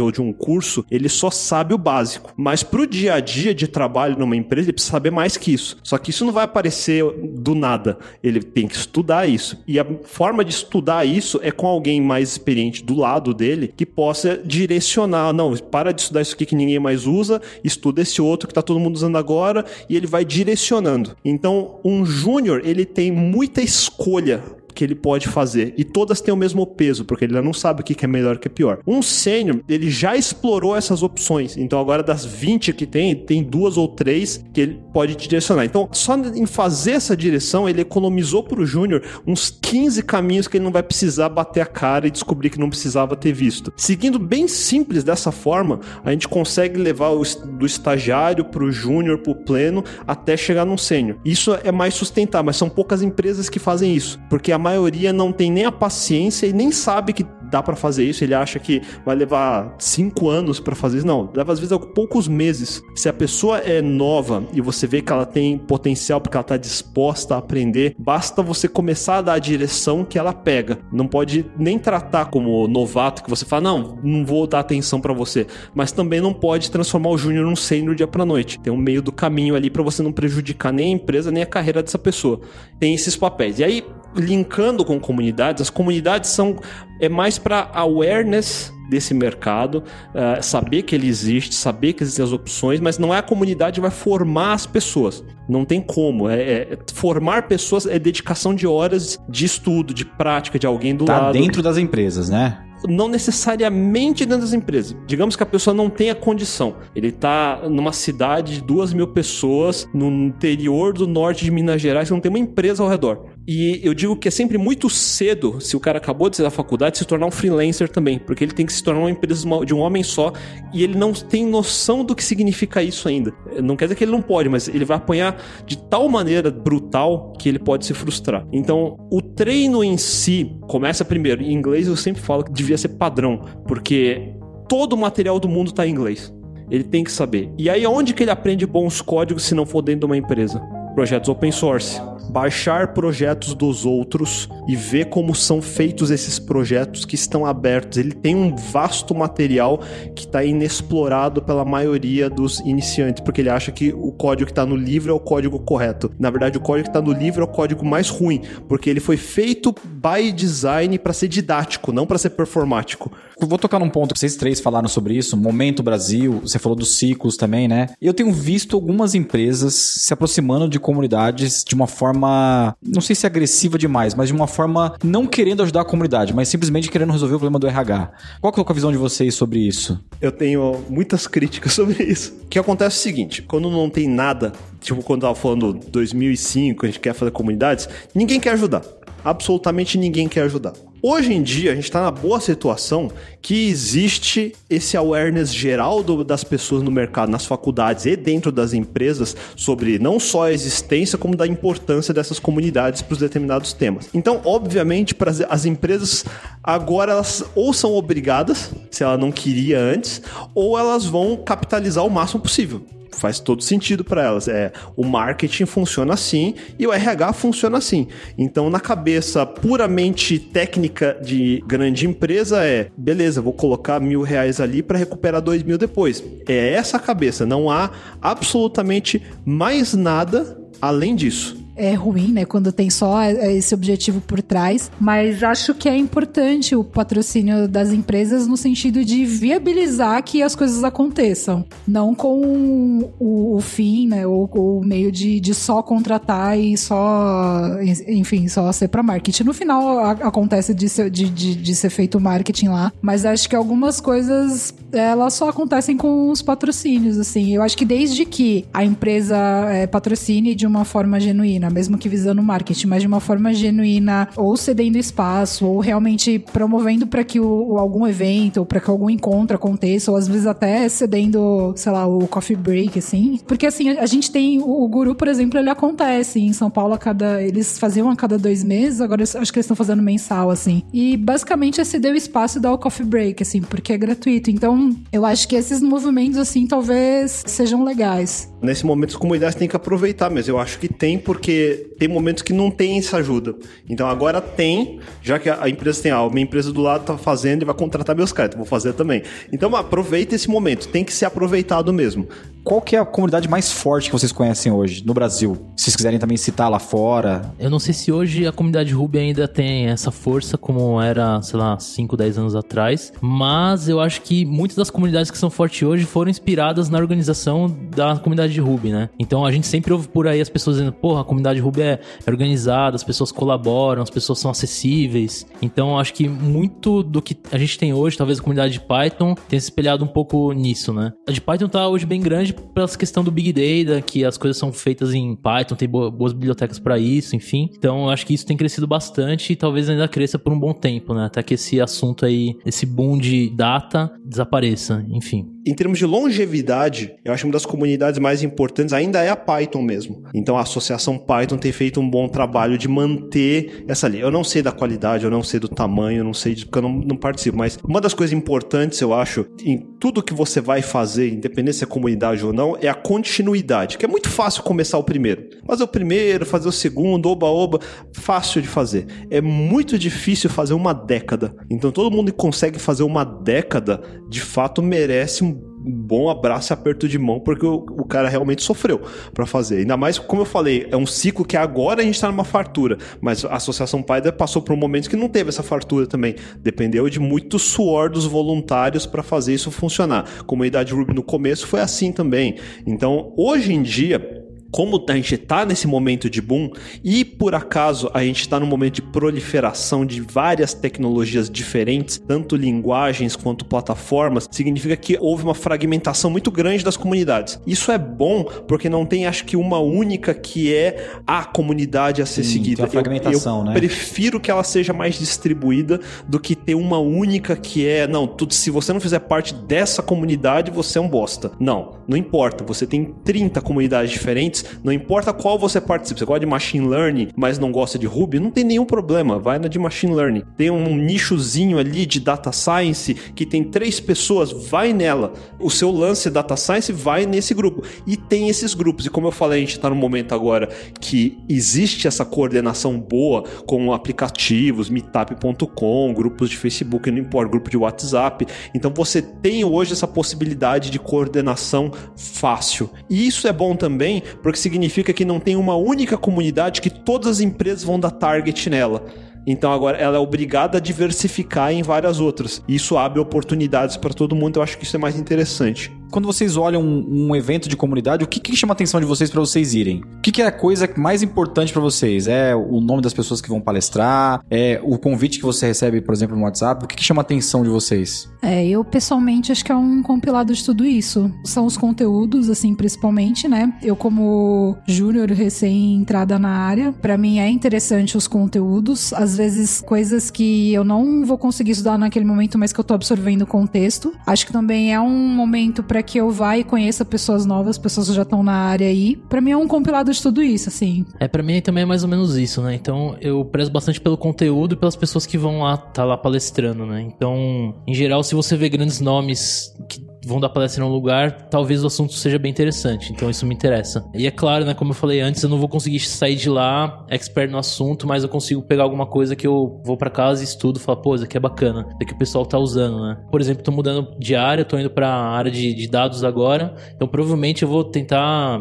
ou 0.00 0.10
de 0.10 0.20
um 0.20 0.32
curso, 0.32 0.84
ele 0.90 1.08
só 1.08 1.30
sabe 1.30 1.74
o 1.74 1.78
básico. 1.78 2.32
Mas 2.36 2.62
para 2.62 2.82
o 2.82 2.86
dia 2.86 3.14
a 3.14 3.20
dia 3.20 3.54
de 3.54 3.68
trabalho 3.68 4.18
numa 4.18 4.36
empresa, 4.36 4.66
ele 4.66 4.74
precisa 4.74 4.92
saber 4.92 5.10
mais 5.10 5.36
que 5.36 5.52
isso. 5.52 5.76
Só 5.82 5.98
que 5.98 6.10
isso 6.10 6.24
não 6.24 6.32
vai 6.32 6.44
aparecer 6.44 7.04
do 7.34 7.54
nada. 7.54 7.98
Ele 8.22 8.40
tem 8.40 8.66
que 8.66 8.76
estudar 8.76 9.28
isso. 9.28 9.62
E 9.66 9.78
a 9.78 9.86
forma 10.04 10.44
de 10.44 10.52
estudar 10.52 11.04
isso 11.04 11.40
é 11.42 11.50
com 11.50 11.66
alguém 11.66 12.00
mais 12.00 12.30
experiente 12.30 12.84
do 12.84 12.94
lado 12.94 13.34
dele 13.34 13.72
que 13.76 13.86
possa 13.86 14.36
direcionar. 14.44 15.32
Não, 15.32 15.56
para 15.56 15.92
de 15.92 16.02
estudar 16.02 16.22
isso 16.22 16.34
aqui 16.34 16.46
que 16.46 16.54
ninguém 16.54 16.78
mais 16.78 17.06
usa, 17.06 17.40
estuda 17.62 18.02
esse 18.02 18.20
outro 18.20 18.46
que 18.46 18.52
está 18.52 18.62
todo 18.62 18.80
mundo 18.80 18.96
usando 18.96 19.16
agora, 19.16 19.64
e 19.88 19.96
ele 19.96 20.06
vai 20.06 20.24
direcionando. 20.24 21.16
Então, 21.24 21.80
um 21.84 22.04
júnior, 22.04 22.62
ele 22.64 22.84
tem 22.84 23.10
muita 23.10 23.62
escolha 23.62 24.42
que 24.80 24.84
ele 24.84 24.94
pode 24.94 25.28
fazer. 25.28 25.74
E 25.76 25.84
todas 25.84 26.22
têm 26.22 26.32
o 26.32 26.36
mesmo 26.36 26.66
peso, 26.66 27.04
porque 27.04 27.26
ele 27.26 27.38
não 27.42 27.52
sabe 27.52 27.82
o 27.82 27.84
que 27.84 28.02
é 28.02 28.08
melhor 28.08 28.36
o 28.36 28.38
que 28.38 28.48
é 28.48 28.50
pior. 28.50 28.78
Um 28.86 29.02
sênior, 29.02 29.60
ele 29.68 29.90
já 29.90 30.16
explorou 30.16 30.74
essas 30.74 31.02
opções. 31.02 31.54
Então 31.54 31.78
agora 31.78 32.02
das 32.02 32.24
20 32.24 32.72
que 32.72 32.86
tem, 32.86 33.14
tem 33.14 33.42
duas 33.42 33.76
ou 33.76 33.86
três 33.86 34.42
que 34.54 34.60
ele 34.62 34.80
pode 34.90 35.16
direcionar. 35.16 35.66
Então, 35.66 35.86
só 35.92 36.16
em 36.16 36.46
fazer 36.46 36.92
essa 36.92 37.14
direção, 37.14 37.68
ele 37.68 37.82
economizou 37.82 38.42
para 38.42 38.58
o 38.58 38.64
júnior 38.64 39.02
uns 39.26 39.50
15 39.50 40.02
caminhos 40.02 40.48
que 40.48 40.56
ele 40.56 40.64
não 40.64 40.72
vai 40.72 40.82
precisar 40.82 41.28
bater 41.28 41.60
a 41.60 41.66
cara 41.66 42.06
e 42.06 42.10
descobrir 42.10 42.48
que 42.48 42.58
não 42.58 42.70
precisava 42.70 43.14
ter 43.14 43.34
visto. 43.34 43.70
Seguindo 43.76 44.18
bem 44.18 44.48
simples 44.48 45.04
dessa 45.04 45.30
forma, 45.30 45.80
a 46.02 46.10
gente 46.10 46.26
consegue 46.26 46.80
levar 46.80 47.10
o, 47.10 47.22
do 47.58 47.66
estagiário 47.66 48.46
para 48.46 48.64
o 48.64 48.72
júnior, 48.72 49.18
para 49.18 49.32
o 49.32 49.34
pleno, 49.34 49.84
até 50.06 50.38
chegar 50.38 50.64
num 50.64 50.78
sênior. 50.78 51.18
Isso 51.22 51.52
é 51.62 51.70
mais 51.70 51.92
sustentável, 51.92 52.46
mas 52.46 52.56
são 52.56 52.70
poucas 52.70 53.02
empresas 53.02 53.50
que 53.50 53.58
fazem 53.58 53.94
isso, 53.94 54.18
porque 54.30 54.50
a 54.52 54.58
maioria 54.70 55.12
não 55.12 55.32
tem 55.32 55.50
nem 55.50 55.64
a 55.64 55.72
paciência 55.72 56.46
e 56.46 56.52
nem 56.52 56.70
sabe 56.70 57.12
que 57.12 57.26
dá 57.50 57.62
para 57.62 57.74
fazer 57.76 58.04
isso. 58.04 58.22
Ele 58.22 58.34
acha 58.34 58.58
que 58.58 58.80
vai 59.04 59.16
levar 59.16 59.74
cinco 59.78 60.28
anos 60.28 60.60
para 60.60 60.74
fazer 60.74 60.98
isso. 60.98 61.06
Não, 61.06 61.28
leva 61.34 61.52
às 61.52 61.58
vezes 61.58 61.76
poucos 61.94 62.28
meses. 62.28 62.82
Se 62.94 63.08
a 63.08 63.12
pessoa 63.12 63.58
é 63.58 63.82
nova 63.82 64.44
e 64.52 64.60
você 64.60 64.86
vê 64.86 65.02
que 65.02 65.12
ela 65.12 65.26
tem 65.26 65.58
potencial 65.58 66.20
porque 66.20 66.36
ela 66.36 66.44
tá 66.44 66.56
disposta 66.56 67.34
a 67.34 67.38
aprender, 67.38 67.94
basta 67.98 68.42
você 68.42 68.68
começar 68.68 69.18
a 69.18 69.22
dar 69.22 69.32
a 69.34 69.38
direção 69.38 70.04
que 70.04 70.18
ela 70.18 70.32
pega. 70.32 70.78
Não 70.92 71.06
pode 71.06 71.44
nem 71.58 71.78
tratar 71.78 72.26
como 72.26 72.68
novato 72.68 73.24
que 73.24 73.30
você 73.30 73.44
fala, 73.44 73.62
não, 73.62 73.98
não 74.02 74.24
vou 74.24 74.46
dar 74.46 74.60
atenção 74.60 75.00
para 75.00 75.12
você. 75.12 75.46
Mas 75.74 75.92
também 75.92 76.20
não 76.20 76.32
pode 76.32 76.70
transformar 76.70 77.10
o 77.10 77.18
júnior 77.18 77.44
num 77.44 77.56
sênior 77.56 77.96
dia 77.96 78.06
para 78.06 78.24
noite. 78.24 78.60
Tem 78.60 78.72
um 78.72 78.76
meio 78.76 79.02
do 79.02 79.10
caminho 79.10 79.56
ali 79.56 79.68
para 79.68 79.82
você 79.82 80.02
não 80.02 80.12
prejudicar 80.12 80.72
nem 80.72 80.92
a 80.92 80.96
empresa 80.96 81.30
nem 81.30 81.42
a 81.42 81.46
carreira 81.46 81.82
dessa 81.82 81.98
pessoa. 81.98 82.40
Tem 82.78 82.94
esses 82.94 83.16
papéis. 83.16 83.58
E 83.58 83.64
aí 83.64 83.84
linkando 84.14 84.84
com 84.84 84.98
comunidades, 84.98 85.62
as 85.62 85.70
comunidades 85.70 86.30
são 86.30 86.56
é 87.00 87.08
mais 87.08 87.38
para 87.38 87.70
awareness 87.72 88.72
desse 88.90 89.14
mercado, 89.14 89.84
uh, 90.08 90.42
saber 90.42 90.82
que 90.82 90.94
ele 90.94 91.06
existe, 91.06 91.54
saber 91.54 91.92
que 91.92 92.02
existem 92.02 92.24
as 92.24 92.32
opções, 92.32 92.80
mas 92.80 92.98
não 92.98 93.14
é 93.14 93.18
a 93.18 93.22
comunidade 93.22 93.76
que 93.76 93.80
vai 93.80 93.90
formar 93.90 94.52
as 94.52 94.66
pessoas. 94.66 95.24
Não 95.48 95.64
tem 95.64 95.80
como. 95.80 96.28
É, 96.28 96.42
é, 96.42 96.78
formar 96.92 97.46
pessoas 97.46 97.86
é 97.86 97.98
dedicação 97.98 98.54
de 98.54 98.66
horas 98.66 99.18
de 99.28 99.44
estudo, 99.44 99.94
de 99.94 100.04
prática, 100.04 100.58
de 100.58 100.66
alguém 100.66 100.94
do 100.94 101.04
tá 101.04 101.18
lado. 101.20 101.32
dentro 101.32 101.62
das 101.62 101.78
empresas, 101.78 102.28
né? 102.28 102.64
não 102.88 103.08
necessariamente 103.08 104.24
dentro 104.24 104.42
das 104.42 104.52
empresas. 104.52 104.96
Digamos 105.06 105.36
que 105.36 105.42
a 105.42 105.46
pessoa 105.46 105.74
não 105.74 105.90
tenha 105.90 106.14
condição. 106.14 106.76
Ele 106.94 107.08
está 107.08 107.68
numa 107.68 107.92
cidade 107.92 108.54
de 108.54 108.62
duas 108.62 108.92
mil 108.92 109.08
pessoas, 109.08 109.88
no 109.92 110.10
interior 110.10 110.92
do 110.92 111.06
norte 111.06 111.44
de 111.44 111.50
Minas 111.50 111.80
Gerais, 111.80 112.08
que 112.08 112.14
não 112.14 112.20
tem 112.20 112.30
uma 112.30 112.38
empresa 112.38 112.82
ao 112.82 112.88
redor. 112.88 113.26
E 113.52 113.80
eu 113.82 113.92
digo 113.92 114.14
que 114.14 114.28
é 114.28 114.30
sempre 114.30 114.56
muito 114.56 114.88
cedo, 114.88 115.60
se 115.60 115.76
o 115.76 115.80
cara 115.80 115.98
acabou 115.98 116.30
de 116.30 116.36
sair 116.36 116.44
da 116.44 116.52
faculdade, 116.52 116.98
se 116.98 117.04
tornar 117.04 117.26
um 117.26 117.32
freelancer 117.32 117.88
também, 117.88 118.16
porque 118.16 118.44
ele 118.44 118.52
tem 118.52 118.64
que 118.64 118.72
se 118.72 118.80
tornar 118.80 119.00
uma 119.00 119.10
empresa 119.10 119.44
de 119.66 119.74
um 119.74 119.80
homem 119.80 120.04
só 120.04 120.32
e 120.72 120.84
ele 120.84 120.96
não 120.96 121.12
tem 121.12 121.44
noção 121.44 122.04
do 122.04 122.14
que 122.14 122.22
significa 122.22 122.80
isso 122.80 123.08
ainda. 123.08 123.34
Não 123.60 123.74
quer 123.74 123.86
dizer 123.86 123.96
que 123.96 124.04
ele 124.04 124.12
não 124.12 124.22
pode, 124.22 124.48
mas 124.48 124.68
ele 124.68 124.84
vai 124.84 124.98
apanhar 124.98 125.36
de 125.66 125.76
tal 125.76 126.08
maneira 126.08 126.48
brutal 126.48 127.32
que 127.40 127.48
ele 127.48 127.58
pode 127.58 127.86
se 127.86 127.92
frustrar. 127.92 128.46
Então, 128.52 128.96
o 129.10 129.20
treino 129.20 129.82
em 129.82 129.96
si 129.96 130.56
começa 130.68 131.04
primeiro. 131.04 131.42
Em 131.42 131.52
inglês 131.52 131.88
eu 131.88 131.96
sempre 131.96 132.22
falo 132.22 132.44
que 132.44 132.52
devia 132.52 132.78
ser 132.78 132.90
padrão, 132.90 133.46
porque 133.66 134.32
todo 134.68 134.92
o 134.92 134.96
material 134.96 135.40
do 135.40 135.48
mundo 135.48 135.70
está 135.70 135.84
em 135.84 135.90
inglês. 135.90 136.32
Ele 136.70 136.84
tem 136.84 137.02
que 137.02 137.10
saber. 137.10 137.50
E 137.58 137.68
aí, 137.68 137.84
onde 137.84 138.14
que 138.14 138.22
ele 138.22 138.30
aprende 138.30 138.64
bons 138.64 139.02
códigos 139.02 139.42
se 139.42 139.56
não 139.56 139.66
for 139.66 139.82
dentro 139.82 140.02
de 140.02 140.06
uma 140.06 140.16
empresa? 140.16 140.60
Projetos 140.94 141.28
open 141.28 141.50
source 141.50 142.00
baixar 142.28 142.94
projetos 142.94 143.54
dos 143.54 143.84
outros 143.84 144.48
e 144.68 144.76
ver 144.76 145.06
como 145.06 145.34
são 145.34 145.60
feitos 145.60 146.10
esses 146.10 146.38
projetos 146.38 147.04
que 147.04 147.14
estão 147.14 147.46
abertos. 147.46 147.98
Ele 147.98 148.12
tem 148.12 148.34
um 148.34 148.54
vasto 148.54 149.14
material 149.14 149.80
que 150.14 150.26
está 150.26 150.44
inexplorado 150.44 151.42
pela 151.42 151.64
maioria 151.64 152.28
dos 152.28 152.60
iniciantes, 152.60 153.22
porque 153.22 153.40
ele 153.40 153.50
acha 153.50 153.72
que 153.72 153.92
o 153.92 154.12
código 154.12 154.46
que 154.46 154.52
está 154.52 154.66
no 154.66 154.76
livro 154.76 155.10
é 155.10 155.14
o 155.14 155.20
código 155.20 155.58
correto. 155.58 156.10
Na 156.18 156.30
verdade, 156.30 156.58
o 156.58 156.60
código 156.60 156.84
que 156.84 156.90
está 156.90 157.02
no 157.02 157.12
livro 157.12 157.42
é 157.42 157.44
o 157.44 157.48
código 157.48 157.84
mais 157.84 158.08
ruim, 158.08 158.42
porque 158.68 158.90
ele 158.90 159.00
foi 159.00 159.16
feito 159.16 159.74
by 159.84 160.32
design 160.32 160.98
para 160.98 161.12
ser 161.12 161.28
didático, 161.28 161.92
não 161.92 162.06
para 162.06 162.18
ser 162.18 162.30
performático. 162.30 163.10
Vou 163.42 163.58
tocar 163.58 163.78
num 163.78 163.88
ponto 163.88 164.12
que 164.12 164.20
vocês 164.20 164.36
três 164.36 164.60
falaram 164.60 164.88
sobre 164.88 165.14
isso, 165.14 165.36
Momento 165.36 165.82
Brasil, 165.82 166.40
você 166.42 166.58
falou 166.58 166.76
dos 166.76 166.96
ciclos 166.96 167.36
também, 167.38 167.66
né? 167.66 167.88
Eu 168.00 168.12
tenho 168.12 168.30
visto 168.32 168.76
algumas 168.76 169.14
empresas 169.14 169.74
se 169.74 170.12
aproximando 170.12 170.68
de 170.68 170.78
comunidades 170.78 171.64
de 171.64 171.74
uma 171.74 171.86
forma, 171.86 172.09
não 172.12 173.00
sei 173.00 173.14
se 173.16 173.26
agressiva 173.26 173.78
demais, 173.78 174.14
mas 174.14 174.28
de 174.28 174.34
uma 174.34 174.46
forma 174.46 174.94
não 175.02 175.26
querendo 175.26 175.62
ajudar 175.62 175.82
a 175.82 175.84
comunidade, 175.84 176.34
mas 176.34 176.48
simplesmente 176.48 176.90
querendo 176.90 177.12
resolver 177.12 177.34
o 177.34 177.38
problema 177.38 177.58
do 177.58 177.66
RH. 177.66 178.12
Qual 178.40 178.52
que 178.52 178.60
é 178.60 178.64
a 178.66 178.72
visão 178.72 178.92
de 178.92 178.98
vocês 178.98 179.34
sobre 179.34 179.58
isso? 179.60 179.98
Eu 180.20 180.32
tenho 180.32 180.84
muitas 180.88 181.26
críticas 181.26 181.72
sobre 181.74 182.02
isso. 182.02 182.34
O 182.44 182.46
que 182.46 182.58
acontece 182.58 182.96
é 182.96 182.98
o 182.98 183.02
seguinte, 183.02 183.42
quando 183.42 183.70
não 183.70 183.88
tem 183.88 184.08
nada, 184.08 184.52
tipo 184.80 185.02
quando 185.02 185.22
eu 185.22 185.28
tava 185.28 185.40
falando 185.40 185.72
2005, 185.72 186.84
a 186.84 186.88
gente 186.88 187.00
quer 187.00 187.14
fazer 187.14 187.30
comunidades, 187.30 187.88
ninguém 188.14 188.40
quer 188.40 188.50
ajudar. 188.50 188.82
Absolutamente 189.24 189.98
ninguém 189.98 190.28
quer 190.28 190.42
ajudar. 190.42 190.72
Hoje 191.02 191.32
em 191.32 191.42
dia, 191.42 191.72
a 191.72 191.74
gente 191.74 191.84
está 191.84 192.02
na 192.02 192.10
boa 192.10 192.38
situação 192.40 193.10
que 193.40 193.70
existe 193.70 194.54
esse 194.68 194.98
awareness 194.98 195.52
geral 195.52 196.02
do, 196.02 196.22
das 196.22 196.44
pessoas 196.44 196.82
no 196.82 196.90
mercado, 196.90 197.30
nas 197.30 197.46
faculdades 197.46 198.04
e 198.04 198.14
dentro 198.16 198.52
das 198.52 198.74
empresas 198.74 199.34
sobre 199.56 199.98
não 199.98 200.20
só 200.20 200.44
a 200.44 200.52
existência, 200.52 201.16
como 201.16 201.34
da 201.34 201.46
importância 201.46 202.12
dessas 202.12 202.38
comunidades 202.38 203.00
para 203.00 203.14
os 203.14 203.18
determinados 203.18 203.72
temas. 203.72 204.10
Então, 204.12 204.42
obviamente, 204.44 205.14
para 205.14 205.32
as 205.48 205.64
empresas 205.64 206.22
agora 206.62 207.12
elas 207.12 207.44
ou 207.54 207.72
são 207.72 207.94
obrigadas, 207.94 208.70
se 208.90 209.02
ela 209.02 209.16
não 209.16 209.32
queria 209.32 209.80
antes, 209.80 210.20
ou 210.54 210.78
elas 210.78 211.06
vão 211.06 211.34
capitalizar 211.38 212.04
o 212.04 212.10
máximo 212.10 212.42
possível 212.42 212.84
faz 213.12 213.38
todo 213.38 213.62
sentido 213.62 214.04
para 214.04 214.24
elas. 214.24 214.48
É, 214.48 214.72
o 214.96 215.04
marketing 215.04 215.66
funciona 215.66 216.14
assim 216.14 216.54
e 216.78 216.86
o 216.86 216.92
RH 216.92 217.32
funciona 217.32 217.78
assim. 217.78 218.06
Então, 218.36 218.70
na 218.70 218.80
cabeça 218.80 219.44
puramente 219.44 220.38
técnica 220.38 221.18
de 221.22 221.62
grande 221.66 222.06
empresa 222.06 222.64
é, 222.64 222.88
beleza, 222.96 223.40
vou 223.40 223.52
colocar 223.52 224.00
mil 224.00 224.22
reais 224.22 224.60
ali 224.60 224.82
para 224.82 224.98
recuperar 224.98 225.40
dois 225.40 225.62
mil 225.62 225.78
depois. 225.78 226.22
É 226.46 226.72
essa 226.72 226.96
a 226.96 227.00
cabeça. 227.00 227.44
Não 227.44 227.70
há 227.70 227.90
absolutamente 228.20 229.22
mais 229.44 229.94
nada 229.94 230.58
além 230.80 231.14
disso 231.14 231.59
é 231.80 231.94
ruim, 231.94 232.32
né? 232.32 232.44
Quando 232.44 232.70
tem 232.70 232.90
só 232.90 233.22
esse 233.22 233.74
objetivo 233.74 234.20
por 234.20 234.42
trás. 234.42 234.90
Mas 235.00 235.42
acho 235.42 235.74
que 235.74 235.88
é 235.88 235.96
importante 235.96 236.76
o 236.76 236.84
patrocínio 236.84 237.66
das 237.66 237.90
empresas 237.90 238.46
no 238.46 238.56
sentido 238.56 239.04
de 239.04 239.24
viabilizar 239.24 240.22
que 240.22 240.42
as 240.42 240.54
coisas 240.54 240.84
aconteçam. 240.84 241.64
Não 241.88 242.14
com 242.14 243.10
o, 243.18 243.56
o 243.56 243.60
fim, 243.60 244.06
né? 244.08 244.26
Ou 244.26 244.50
o 244.54 244.84
meio 244.84 245.10
de, 245.10 245.40
de 245.40 245.54
só 245.54 245.82
contratar 245.82 246.58
e 246.58 246.76
só, 246.76 247.62
enfim, 248.06 248.46
só 248.48 248.70
ser 248.72 248.88
para 248.88 249.02
marketing. 249.02 249.44
No 249.44 249.54
final 249.54 249.98
a, 249.98 250.10
acontece 250.12 250.74
de 250.74 250.88
ser, 250.88 251.10
de, 251.10 251.30
de, 251.30 251.54
de 251.54 251.74
ser 251.74 251.90
feito 251.90 252.20
marketing 252.20 252.68
lá. 252.68 252.92
Mas 253.00 253.24
acho 253.24 253.48
que 253.48 253.56
algumas 253.56 254.00
coisas 254.00 254.74
elas 254.92 255.34
só 255.34 255.48
acontecem 255.48 255.96
com 255.96 256.30
os 256.30 256.42
patrocínios, 256.42 257.18
assim. 257.18 257.54
Eu 257.54 257.62
acho 257.62 257.76
que 257.76 257.84
desde 257.84 258.24
que 258.24 258.66
a 258.72 258.84
empresa 258.84 259.36
é, 259.70 259.86
patrocine 259.86 260.54
de 260.54 260.66
uma 260.66 260.84
forma 260.84 261.18
genuína 261.20 261.69
Mesmo 261.70 261.98
que 261.98 262.08
visando 262.08 262.42
marketing, 262.42 262.86
mas 262.86 263.02
de 263.02 263.06
uma 263.06 263.20
forma 263.20 263.52
genuína, 263.54 264.28
ou 264.36 264.56
cedendo 264.56 264.98
espaço, 264.98 265.66
ou 265.66 265.80
realmente 265.80 266.38
promovendo 266.38 267.06
para 267.06 267.24
que 267.24 267.40
o, 267.40 267.78
algum 267.78 268.06
evento, 268.06 268.58
ou 268.58 268.66
para 268.66 268.80
que 268.80 268.90
algum 268.90 269.08
encontro 269.10 269.56
aconteça, 269.56 270.10
ou 270.10 270.16
às 270.16 270.28
vezes 270.28 270.46
até 270.46 270.88
cedendo, 270.88 271.72
sei 271.76 271.92
lá, 271.92 272.06
o 272.06 272.26
coffee 272.26 272.56
break, 272.56 272.98
assim. 272.98 273.38
Porque 273.46 273.66
assim, 273.66 273.90
a 273.90 274.06
gente 274.06 274.30
tem 274.30 274.58
o, 274.58 274.82
o 274.82 274.88
guru, 274.88 275.14
por 275.14 275.28
exemplo, 275.28 275.58
ele 275.58 275.70
acontece 275.70 276.40
em 276.40 276.52
São 276.52 276.70
Paulo 276.70 276.94
a 276.94 276.98
cada. 276.98 277.42
Eles 277.42 277.78
faziam 277.78 278.10
a 278.10 278.16
cada 278.16 278.38
dois 278.38 278.62
meses, 278.64 279.00
agora 279.00 279.22
acho 279.22 279.52
que 279.52 279.58
eles 279.58 279.66
estão 279.66 279.76
fazendo 279.76 280.02
mensal, 280.02 280.50
assim. 280.50 280.82
E 280.92 281.16
basicamente 281.16 281.80
é 281.80 281.84
ceder 281.84 282.12
o 282.12 282.16
espaço 282.16 282.58
e 282.58 282.60
dar 282.60 282.72
o 282.72 282.78
coffee 282.78 283.06
break, 283.06 283.42
assim, 283.42 283.60
porque 283.60 283.92
é 283.92 283.98
gratuito. 283.98 284.50
Então, 284.50 284.94
eu 285.12 285.24
acho 285.24 285.46
que 285.48 285.56
esses 285.56 285.80
movimentos, 285.80 286.38
assim, 286.38 286.66
talvez 286.66 287.42
sejam 287.46 287.84
legais. 287.84 288.52
Nesse 288.62 288.84
momento, 288.84 289.10
as 289.10 289.16
comunidades 289.16 289.54
têm 289.54 289.68
que 289.68 289.76
aproveitar, 289.76 290.30
mas 290.30 290.48
eu 290.48 290.58
acho 290.58 290.78
que 290.78 290.88
tem, 290.88 291.18
porque 291.18 291.59
tem 291.98 292.08
momentos 292.08 292.42
que 292.42 292.52
não 292.52 292.70
tem 292.70 292.98
essa 292.98 293.18
ajuda. 293.18 293.54
Então 293.88 294.08
agora 294.08 294.40
tem, 294.40 295.00
já 295.22 295.38
que 295.38 295.48
a 295.48 295.68
empresa 295.68 296.02
tem, 296.02 296.12
ah, 296.12 296.28
minha 296.28 296.44
empresa 296.44 296.72
do 296.72 296.80
lado 296.80 297.04
tá 297.04 297.16
fazendo 297.16 297.62
e 297.62 297.64
vai 297.64 297.74
contratar 297.74 298.14
meus 298.16 298.32
caras, 298.32 298.50
então 298.50 298.58
vou 298.58 298.66
fazer 298.68 298.92
também. 298.92 299.22
Então 299.52 299.74
aproveita 299.74 300.34
esse 300.34 300.48
momento, 300.48 300.88
tem 300.88 301.04
que 301.04 301.12
ser 301.12 301.24
aproveitado 301.24 301.92
mesmo. 301.92 302.28
Qual 302.62 302.80
que 302.80 302.94
é 302.94 302.98
a 302.98 303.04
comunidade 303.04 303.48
mais 303.48 303.72
forte 303.72 304.10
que 304.10 304.12
vocês 304.12 304.32
conhecem 304.32 304.70
hoje 304.70 305.02
no 305.04 305.14
Brasil? 305.14 305.56
Se 305.76 305.84
vocês 305.84 305.96
quiserem 305.96 306.18
também 306.18 306.36
citar 306.36 306.70
lá 306.70 306.78
fora. 306.78 307.52
Eu 307.58 307.70
não 307.70 307.78
sei 307.78 307.94
se 307.94 308.12
hoje 308.12 308.46
a 308.46 308.52
comunidade 308.52 308.92
Ruby 308.92 309.18
ainda 309.18 309.48
tem 309.48 309.86
essa 309.86 310.10
força 310.10 310.58
como 310.58 311.00
era, 311.00 311.40
sei 311.42 311.58
lá, 311.58 311.78
5, 311.78 312.16
10 312.16 312.38
anos 312.38 312.54
atrás, 312.54 313.12
mas 313.20 313.88
eu 313.88 313.98
acho 313.98 314.20
que 314.22 314.44
muitas 314.44 314.76
das 314.76 314.90
comunidades 314.90 315.30
que 315.30 315.38
são 315.38 315.48
fortes 315.48 315.82
hoje 315.82 316.04
foram 316.04 316.30
inspiradas 316.30 316.90
na 316.90 316.98
organização 316.98 317.74
da 317.94 318.16
comunidade 318.16 318.52
de 318.52 318.60
Ruby, 318.60 318.90
né? 318.90 319.08
Então 319.18 319.44
a 319.44 319.50
gente 319.50 319.66
sempre 319.66 319.92
ouve 319.92 320.08
por 320.08 320.28
aí 320.28 320.40
as 320.40 320.50
pessoas 320.50 320.76
dizendo, 320.76 320.92
porra, 320.92 321.22
a 321.22 321.24
comunidade 321.24 321.60
Ruby 321.60 321.82
é 321.82 322.00
organizada, 322.26 322.94
as 322.94 323.04
pessoas 323.04 323.32
colaboram, 323.32 324.02
as 324.02 324.10
pessoas 324.10 324.38
são 324.38 324.50
acessíveis. 324.50 325.46
Então 325.62 325.98
acho 325.98 326.12
que 326.12 326.28
muito 326.28 327.02
do 327.02 327.22
que 327.22 327.36
a 327.50 327.56
gente 327.56 327.78
tem 327.78 327.94
hoje, 327.94 328.18
talvez 328.18 328.38
a 328.38 328.42
comunidade 328.42 328.74
de 328.74 328.80
Python, 328.80 329.34
tenha 329.48 329.60
se 329.60 329.66
espelhado 329.66 330.04
um 330.04 330.08
pouco 330.08 330.52
nisso, 330.52 330.92
né? 330.92 331.12
A 331.26 331.32
de 331.32 331.40
Python 331.40 331.68
tá 331.68 331.88
hoje 331.88 332.04
bem 332.04 332.20
grande 332.20 332.49
pela 332.52 332.88
questão 332.88 333.22
do 333.22 333.30
Big 333.30 333.52
Data, 333.52 334.00
que 334.00 334.24
as 334.24 334.36
coisas 334.36 334.56
são 334.56 334.72
feitas 334.72 335.14
em 335.14 335.34
Python, 335.34 335.74
tem 335.74 335.88
boas 335.88 336.32
bibliotecas 336.32 336.78
para 336.78 336.98
isso, 336.98 337.36
enfim. 337.36 337.68
Então 337.76 338.04
eu 338.04 338.10
acho 338.10 338.26
que 338.26 338.34
isso 338.34 338.46
tem 338.46 338.56
crescido 338.56 338.86
bastante 338.86 339.52
e 339.52 339.56
talvez 339.56 339.88
ainda 339.88 340.08
cresça 340.08 340.38
por 340.38 340.52
um 340.52 340.58
bom 340.58 340.72
tempo, 340.72 341.14
né? 341.14 341.26
Até 341.26 341.42
que 341.42 341.54
esse 341.54 341.80
assunto 341.80 342.24
aí, 342.24 342.56
esse 342.64 342.86
boom 342.86 343.18
de 343.18 343.50
data 343.50 344.10
desapareça, 344.24 345.04
enfim. 345.10 345.46
Em 345.66 345.74
termos 345.74 345.98
de 345.98 346.06
longevidade, 346.06 347.14
eu 347.24 347.32
acho 347.32 347.46
uma 347.46 347.52
das 347.52 347.66
comunidades 347.66 348.18
mais 348.18 348.42
importantes 348.42 348.94
ainda 348.94 349.22
é 349.22 349.28
a 349.28 349.36
Python 349.36 349.82
mesmo. 349.82 350.22
Então 350.34 350.56
a 350.56 350.62
associação 350.62 351.18
Python 351.18 351.58
tem 351.58 351.70
feito 351.70 352.00
um 352.00 352.08
bom 352.08 352.28
trabalho 352.28 352.78
de 352.78 352.88
manter 352.88 353.84
essa 353.86 354.08
linha. 354.08 354.22
Eu 354.22 354.30
não 354.30 354.42
sei 354.42 354.62
da 354.62 354.72
qualidade, 354.72 355.24
eu 355.24 355.30
não 355.30 355.42
sei 355.42 355.60
do 355.60 355.68
tamanho, 355.68 356.18
eu 356.18 356.24
não 356.24 356.32
sei 356.32 356.54
de, 356.54 356.64
porque 356.64 356.78
eu 356.78 356.82
não, 356.82 356.92
não 356.92 357.16
participo, 357.16 357.58
mas 357.58 357.78
uma 357.84 358.00
das 358.00 358.14
coisas 358.14 358.36
importantes, 358.36 359.00
eu 359.00 359.12
acho, 359.12 359.46
em 359.62 359.78
tudo 359.98 360.22
que 360.22 360.32
você 360.32 360.60
vai 360.60 360.80
fazer, 360.80 361.28
independente 361.28 361.76
se 361.76 361.84
é 361.84 361.86
comunidade 361.86 362.39
ou 362.42 362.52
não, 362.52 362.76
é 362.80 362.88
a 362.88 362.94
continuidade, 362.94 363.98
que 363.98 364.04
é 364.04 364.08
muito 364.08 364.28
fácil 364.28 364.62
começar 364.62 364.98
o 364.98 365.04
primeiro. 365.04 365.48
Fazer 365.66 365.84
o 365.84 365.88
primeiro, 365.88 366.46
fazer 366.46 366.68
o 366.68 366.72
segundo, 366.72 367.28
oba-oba, 367.28 367.80
fácil 368.12 368.60
de 368.60 368.68
fazer. 368.68 369.06
É 369.30 369.40
muito 369.40 369.98
difícil 369.98 370.50
fazer 370.50 370.74
uma 370.74 370.92
década. 370.92 371.54
Então 371.70 371.90
todo 371.90 372.14
mundo 372.14 372.32
que 372.32 372.38
consegue 372.38 372.78
fazer 372.78 373.02
uma 373.02 373.24
década, 373.24 374.00
de 374.28 374.40
fato 374.40 374.82
merece 374.82 375.44
um 375.44 375.69
bom 375.82 376.28
abraço 376.28 376.72
e 376.72 376.74
aperto 376.74 377.08
de 377.08 377.18
mão, 377.18 377.40
porque 377.40 377.64
o, 377.64 377.74
o 377.74 378.04
cara 378.04 378.28
realmente 378.28 378.62
sofreu 378.62 379.00
para 379.32 379.46
fazer. 379.46 379.78
Ainda 379.78 379.96
mais, 379.96 380.18
como 380.18 380.42
eu 380.42 380.46
falei, 380.46 380.86
é 380.90 380.96
um 380.96 381.06
ciclo 381.06 381.44
que 381.44 381.56
agora 381.56 382.02
a 382.02 382.04
gente 382.04 382.14
está 382.14 382.28
numa 382.28 382.44
fartura, 382.44 382.98
mas 383.20 383.44
a 383.44 383.54
Associação 383.54 384.02
Paida 384.02 384.32
passou 384.32 384.60
por 384.60 384.74
um 384.74 384.76
momento 384.76 385.08
que 385.08 385.16
não 385.16 385.28
teve 385.28 385.48
essa 385.48 385.62
fartura 385.62 386.06
também. 386.06 386.34
Dependeu 386.58 387.08
de 387.08 387.18
muito 387.18 387.58
suor 387.58 388.10
dos 388.10 388.26
voluntários 388.26 389.06
para 389.06 389.22
fazer 389.22 389.54
isso 389.54 389.70
funcionar. 389.70 390.44
Comunidade 390.44 390.92
Ruby 390.92 391.14
no 391.14 391.22
começo 391.22 391.66
foi 391.66 391.80
assim 391.80 392.12
também. 392.12 392.56
Então, 392.86 393.32
hoje 393.36 393.72
em 393.72 393.82
dia, 393.82 394.40
como 394.70 395.04
a 395.08 395.14
gente 395.14 395.34
está 395.34 395.64
nesse 395.64 395.86
momento 395.86 396.30
de 396.30 396.40
boom 396.40 396.70
e 397.02 397.24
por 397.24 397.54
acaso 397.54 398.10
a 398.14 398.22
gente 398.22 398.40
está 398.40 398.60
num 398.60 398.66
momento 398.66 398.96
de 398.96 399.02
proliferação 399.02 400.06
de 400.06 400.20
várias 400.20 400.72
tecnologias 400.74 401.50
diferentes, 401.50 402.18
tanto 402.18 402.56
linguagens 402.56 403.36
quanto 403.36 403.64
plataformas, 403.64 404.48
significa 404.50 404.96
que 404.96 405.16
houve 405.20 405.44
uma 405.44 405.54
fragmentação 405.54 406.30
muito 406.30 406.50
grande 406.50 406.84
das 406.84 406.96
comunidades. 406.96 407.60
Isso 407.66 407.90
é 407.90 407.98
bom 407.98 408.44
porque 408.44 408.88
não 408.88 409.04
tem, 409.04 409.26
acho 409.26 409.44
que, 409.44 409.56
uma 409.56 409.78
única 409.78 410.32
que 410.34 410.74
é 410.74 411.10
a 411.26 411.44
comunidade 411.44 412.22
a 412.22 412.26
ser 412.26 412.44
Sim, 412.44 412.52
seguida. 412.52 412.86
fragmentação, 412.86 413.60
eu, 413.60 413.66
eu 413.66 413.72
né? 413.72 413.74
prefiro 413.74 414.40
que 414.40 414.50
ela 414.50 414.64
seja 414.64 414.92
mais 414.92 415.18
distribuída 415.18 416.00
do 416.28 416.38
que 416.38 416.54
ter 416.54 416.74
uma 416.74 416.98
única 416.98 417.56
que 417.56 417.86
é, 417.86 418.06
não, 418.06 418.26
tudo, 418.26 418.54
se 418.54 418.70
você 418.70 418.92
não 418.92 419.00
fizer 419.00 419.20
parte 419.20 419.54
dessa 419.54 420.02
comunidade, 420.02 420.70
você 420.70 420.98
é 420.98 421.00
um 421.00 421.08
bosta. 421.08 421.52
Não, 421.58 421.98
não 422.06 422.16
importa. 422.16 422.64
Você 422.64 422.86
tem 422.86 423.14
30 423.24 423.60
comunidades 423.60 424.10
diferentes 424.10 424.59
não 424.82 424.92
importa 424.92 425.32
qual 425.32 425.58
você 425.58 425.80
participa, 425.80 426.18
você 426.18 426.24
gosta 426.24 426.40
de 426.40 426.46
machine 426.46 426.86
learning, 426.86 427.28
mas 427.36 427.58
não 427.58 427.70
gosta 427.72 427.98
de 427.98 428.06
Ruby, 428.06 428.40
não 428.40 428.50
tem 428.50 428.64
nenhum 428.64 428.84
problema, 428.84 429.38
vai 429.38 429.58
na 429.58 429.68
de 429.68 429.78
machine 429.78 430.14
learning. 430.14 430.42
Tem 430.56 430.70
um 430.70 430.96
nichozinho 430.96 431.78
ali 431.78 432.06
de 432.06 432.20
data 432.20 432.52
science 432.52 433.14
que 433.34 433.46
tem 433.46 433.64
três 433.64 434.00
pessoas, 434.00 434.52
vai 434.52 434.92
nela. 434.92 435.32
O 435.58 435.70
seu 435.70 435.90
lance 435.90 436.30
data 436.30 436.56
science 436.56 436.92
vai 436.92 437.26
nesse 437.26 437.54
grupo. 437.54 437.82
E 438.06 438.16
tem 438.16 438.48
esses 438.48 438.74
grupos. 438.74 439.06
E 439.06 439.10
como 439.10 439.28
eu 439.28 439.32
falei, 439.32 439.58
a 439.58 439.60
gente 439.60 439.76
está 439.76 439.90
no 439.90 439.96
momento 439.96 440.34
agora 440.34 440.68
que 441.00 441.38
existe 441.48 442.06
essa 442.06 442.24
coordenação 442.24 442.98
boa 442.98 443.44
com 443.66 443.92
aplicativos, 443.92 444.90
meetup.com, 444.90 446.14
grupos 446.14 446.50
de 446.50 446.56
Facebook, 446.56 447.10
não 447.10 447.18
importa, 447.18 447.50
grupo 447.50 447.70
de 447.70 447.76
WhatsApp. 447.76 448.46
Então 448.74 448.92
você 448.94 449.22
tem 449.22 449.64
hoje 449.64 449.92
essa 449.92 450.06
possibilidade 450.06 450.90
de 450.90 450.98
coordenação 450.98 451.90
fácil. 452.16 452.90
E 453.08 453.26
isso 453.26 453.46
é 453.46 453.52
bom 453.52 453.76
também 453.76 454.22
porque 454.42 454.49
significa 454.58 455.12
que 455.12 455.24
não 455.24 455.38
tem 455.38 455.56
uma 455.56 455.76
única 455.76 456.16
comunidade 456.16 456.80
que 456.80 456.90
todas 456.90 457.28
as 457.28 457.40
empresas 457.40 457.84
vão 457.84 458.00
dar 458.00 458.10
target 458.10 458.68
nela. 458.70 459.04
Então 459.46 459.72
agora 459.72 459.98
ela 459.98 460.16
é 460.16 460.20
obrigada 460.20 460.78
a 460.78 460.80
diversificar 460.80 461.72
em 461.72 461.82
várias 461.82 462.20
outras. 462.20 462.62
Isso 462.68 462.96
abre 462.96 463.20
oportunidades 463.20 463.96
para 463.96 464.14
todo 464.14 464.36
mundo. 464.36 464.58
Eu 464.58 464.62
acho 464.62 464.78
que 464.78 464.84
isso 464.84 464.96
é 464.96 464.98
mais 464.98 465.18
interessante 465.18 465.99
quando 466.10 466.26
vocês 466.26 466.56
olham 466.56 466.82
um, 466.82 467.28
um, 467.28 467.36
evento 467.36 467.68
de 467.68 467.76
comunidade, 467.76 468.24
o 468.24 468.26
que, 468.26 468.40
que 468.40 468.56
chama 468.56 468.72
a 468.72 468.74
atenção 468.74 469.00
de 469.00 469.06
vocês 469.06 469.30
para 469.30 469.40
vocês 469.40 469.74
irem? 469.74 470.02
O 470.18 470.20
que, 470.20 470.32
que, 470.32 470.42
é 470.42 470.46
a 470.46 470.52
coisa 470.52 470.88
mais 470.96 471.22
importante 471.22 471.72
para 471.72 471.80
vocês? 471.80 472.26
É 472.26 472.54
o 472.54 472.80
nome 472.80 473.02
das 473.02 473.14
pessoas 473.14 473.40
que 473.40 473.48
vão 473.48 473.60
palestrar? 473.60 474.42
É 474.50 474.80
o 474.82 474.98
convite 474.98 475.38
que 475.38 475.44
você 475.44 475.66
recebe, 475.66 476.00
por 476.00 476.12
exemplo, 476.12 476.36
no 476.36 476.42
WhatsApp? 476.42 476.84
O 476.84 476.88
que, 476.88 476.96
que 476.96 477.04
chama 477.04 477.20
a 477.20 477.22
atenção 477.22 477.62
de 477.62 477.68
vocês? 477.68 478.28
É, 478.42 478.66
eu 478.66 478.84
pessoalmente 478.84 479.52
acho 479.52 479.64
que 479.64 479.72
é 479.72 479.76
um 479.76 480.02
compilado 480.02 480.52
de 480.52 480.64
tudo 480.64 480.84
isso. 480.84 481.30
São 481.44 481.66
os 481.66 481.76
conteúdos, 481.76 482.50
assim, 482.50 482.74
principalmente, 482.74 483.46
né? 483.48 483.72
Eu, 483.82 483.94
como 483.94 484.76
júnior 484.86 485.30
recém-entrada 485.30 486.38
na 486.38 486.50
área, 486.50 486.92
para 486.92 487.16
mim 487.16 487.38
é 487.38 487.48
interessante 487.48 488.16
os 488.16 488.26
conteúdos. 488.26 489.12
Às 489.12 489.36
vezes, 489.36 489.80
coisas 489.80 490.30
que 490.30 490.72
eu 490.72 490.84
não 490.84 491.24
vou 491.24 491.38
conseguir 491.38 491.72
estudar 491.72 491.98
naquele 491.98 492.24
momento, 492.24 492.58
mas 492.58 492.72
que 492.72 492.80
eu 492.80 492.84
tô 492.84 492.94
absorvendo 492.94 493.42
o 493.42 493.46
contexto. 493.46 494.12
Acho 494.26 494.46
que 494.46 494.52
também 494.52 494.92
é 494.92 495.00
um 495.00 495.28
momento 495.28 495.82
para 495.82 495.99
para 496.00 496.02
que 496.02 496.18
eu 496.18 496.30
vá 496.30 496.56
e 496.56 496.64
conheça 496.64 497.04
pessoas 497.04 497.44
novas, 497.44 497.76
pessoas 497.76 498.08
que 498.08 498.14
já 498.14 498.22
estão 498.22 498.42
na 498.42 498.54
área 498.54 498.86
aí. 498.86 499.16
Para 499.28 499.40
mim 499.40 499.50
é 499.50 499.56
um 499.56 499.68
compilado 499.68 500.10
de 500.10 500.20
tudo 500.20 500.42
isso, 500.42 500.70
assim. 500.70 501.04
É, 501.18 501.28
para 501.28 501.42
mim 501.42 501.60
também 501.60 501.82
é 501.82 501.86
mais 501.86 502.02
ou 502.02 502.08
menos 502.08 502.36
isso, 502.36 502.62
né? 502.62 502.74
Então 502.74 503.16
eu 503.20 503.44
prezo 503.44 503.70
bastante 503.70 504.00
pelo 504.00 504.16
conteúdo 504.16 504.74
e 504.74 504.76
pelas 504.76 504.96
pessoas 504.96 505.26
que 505.26 505.36
vão 505.36 505.60
lá, 505.60 505.76
tá 505.76 506.04
lá 506.04 506.16
palestrando, 506.16 506.86
né? 506.86 507.02
Então, 507.02 507.74
em 507.86 507.94
geral, 507.94 508.22
se 508.22 508.34
você 508.34 508.56
vê 508.56 508.70
grandes 508.70 508.98
nomes 508.98 509.74
que 509.88 510.09
vão 510.24 510.40
dar 510.40 510.48
palestra 510.48 510.82
em 510.82 510.86
um 510.86 510.90
lugar, 510.90 511.48
talvez 511.48 511.82
o 511.82 511.86
assunto 511.86 512.12
seja 512.12 512.38
bem 512.38 512.50
interessante. 512.50 513.12
Então 513.12 513.30
isso 513.30 513.46
me 513.46 513.54
interessa. 513.54 514.04
E 514.14 514.26
é 514.26 514.30
claro, 514.30 514.64
né, 514.64 514.74
como 514.74 514.90
eu 514.90 514.94
falei 514.94 515.20
antes, 515.20 515.42
eu 515.42 515.48
não 515.48 515.58
vou 515.58 515.68
conseguir 515.68 516.00
sair 516.00 516.36
de 516.36 516.48
lá 516.48 517.04
expert 517.08 517.50
no 517.50 517.58
assunto, 517.58 518.06
mas 518.06 518.22
eu 518.22 518.28
consigo 518.28 518.62
pegar 518.62 518.82
alguma 518.82 519.06
coisa 519.06 519.34
que 519.34 519.46
eu 519.46 519.80
vou 519.84 519.96
para 519.96 520.10
casa 520.10 520.42
e 520.42 520.44
estudo, 520.44 520.78
falar, 520.78 521.00
pô, 521.00 521.14
isso 521.14 521.24
aqui 521.24 521.36
é 521.36 521.40
bacana, 521.40 521.86
isso 521.88 521.98
aqui 522.02 522.12
o 522.12 522.18
pessoal 522.18 522.44
tá 522.44 522.58
usando, 522.58 523.00
né? 523.02 523.18
Por 523.30 523.40
exemplo, 523.40 523.62
tô 523.62 523.72
mudando 523.72 524.14
de 524.18 524.34
área, 524.34 524.64
tô 524.64 524.78
indo 524.78 524.90
para 524.90 525.08
área 525.08 525.50
de, 525.50 525.74
de, 525.74 525.88
dados 525.88 526.22
agora, 526.22 526.74
então 526.94 527.08
provavelmente 527.08 527.62
eu 527.62 527.68
vou 527.68 527.82
tentar 527.84 528.60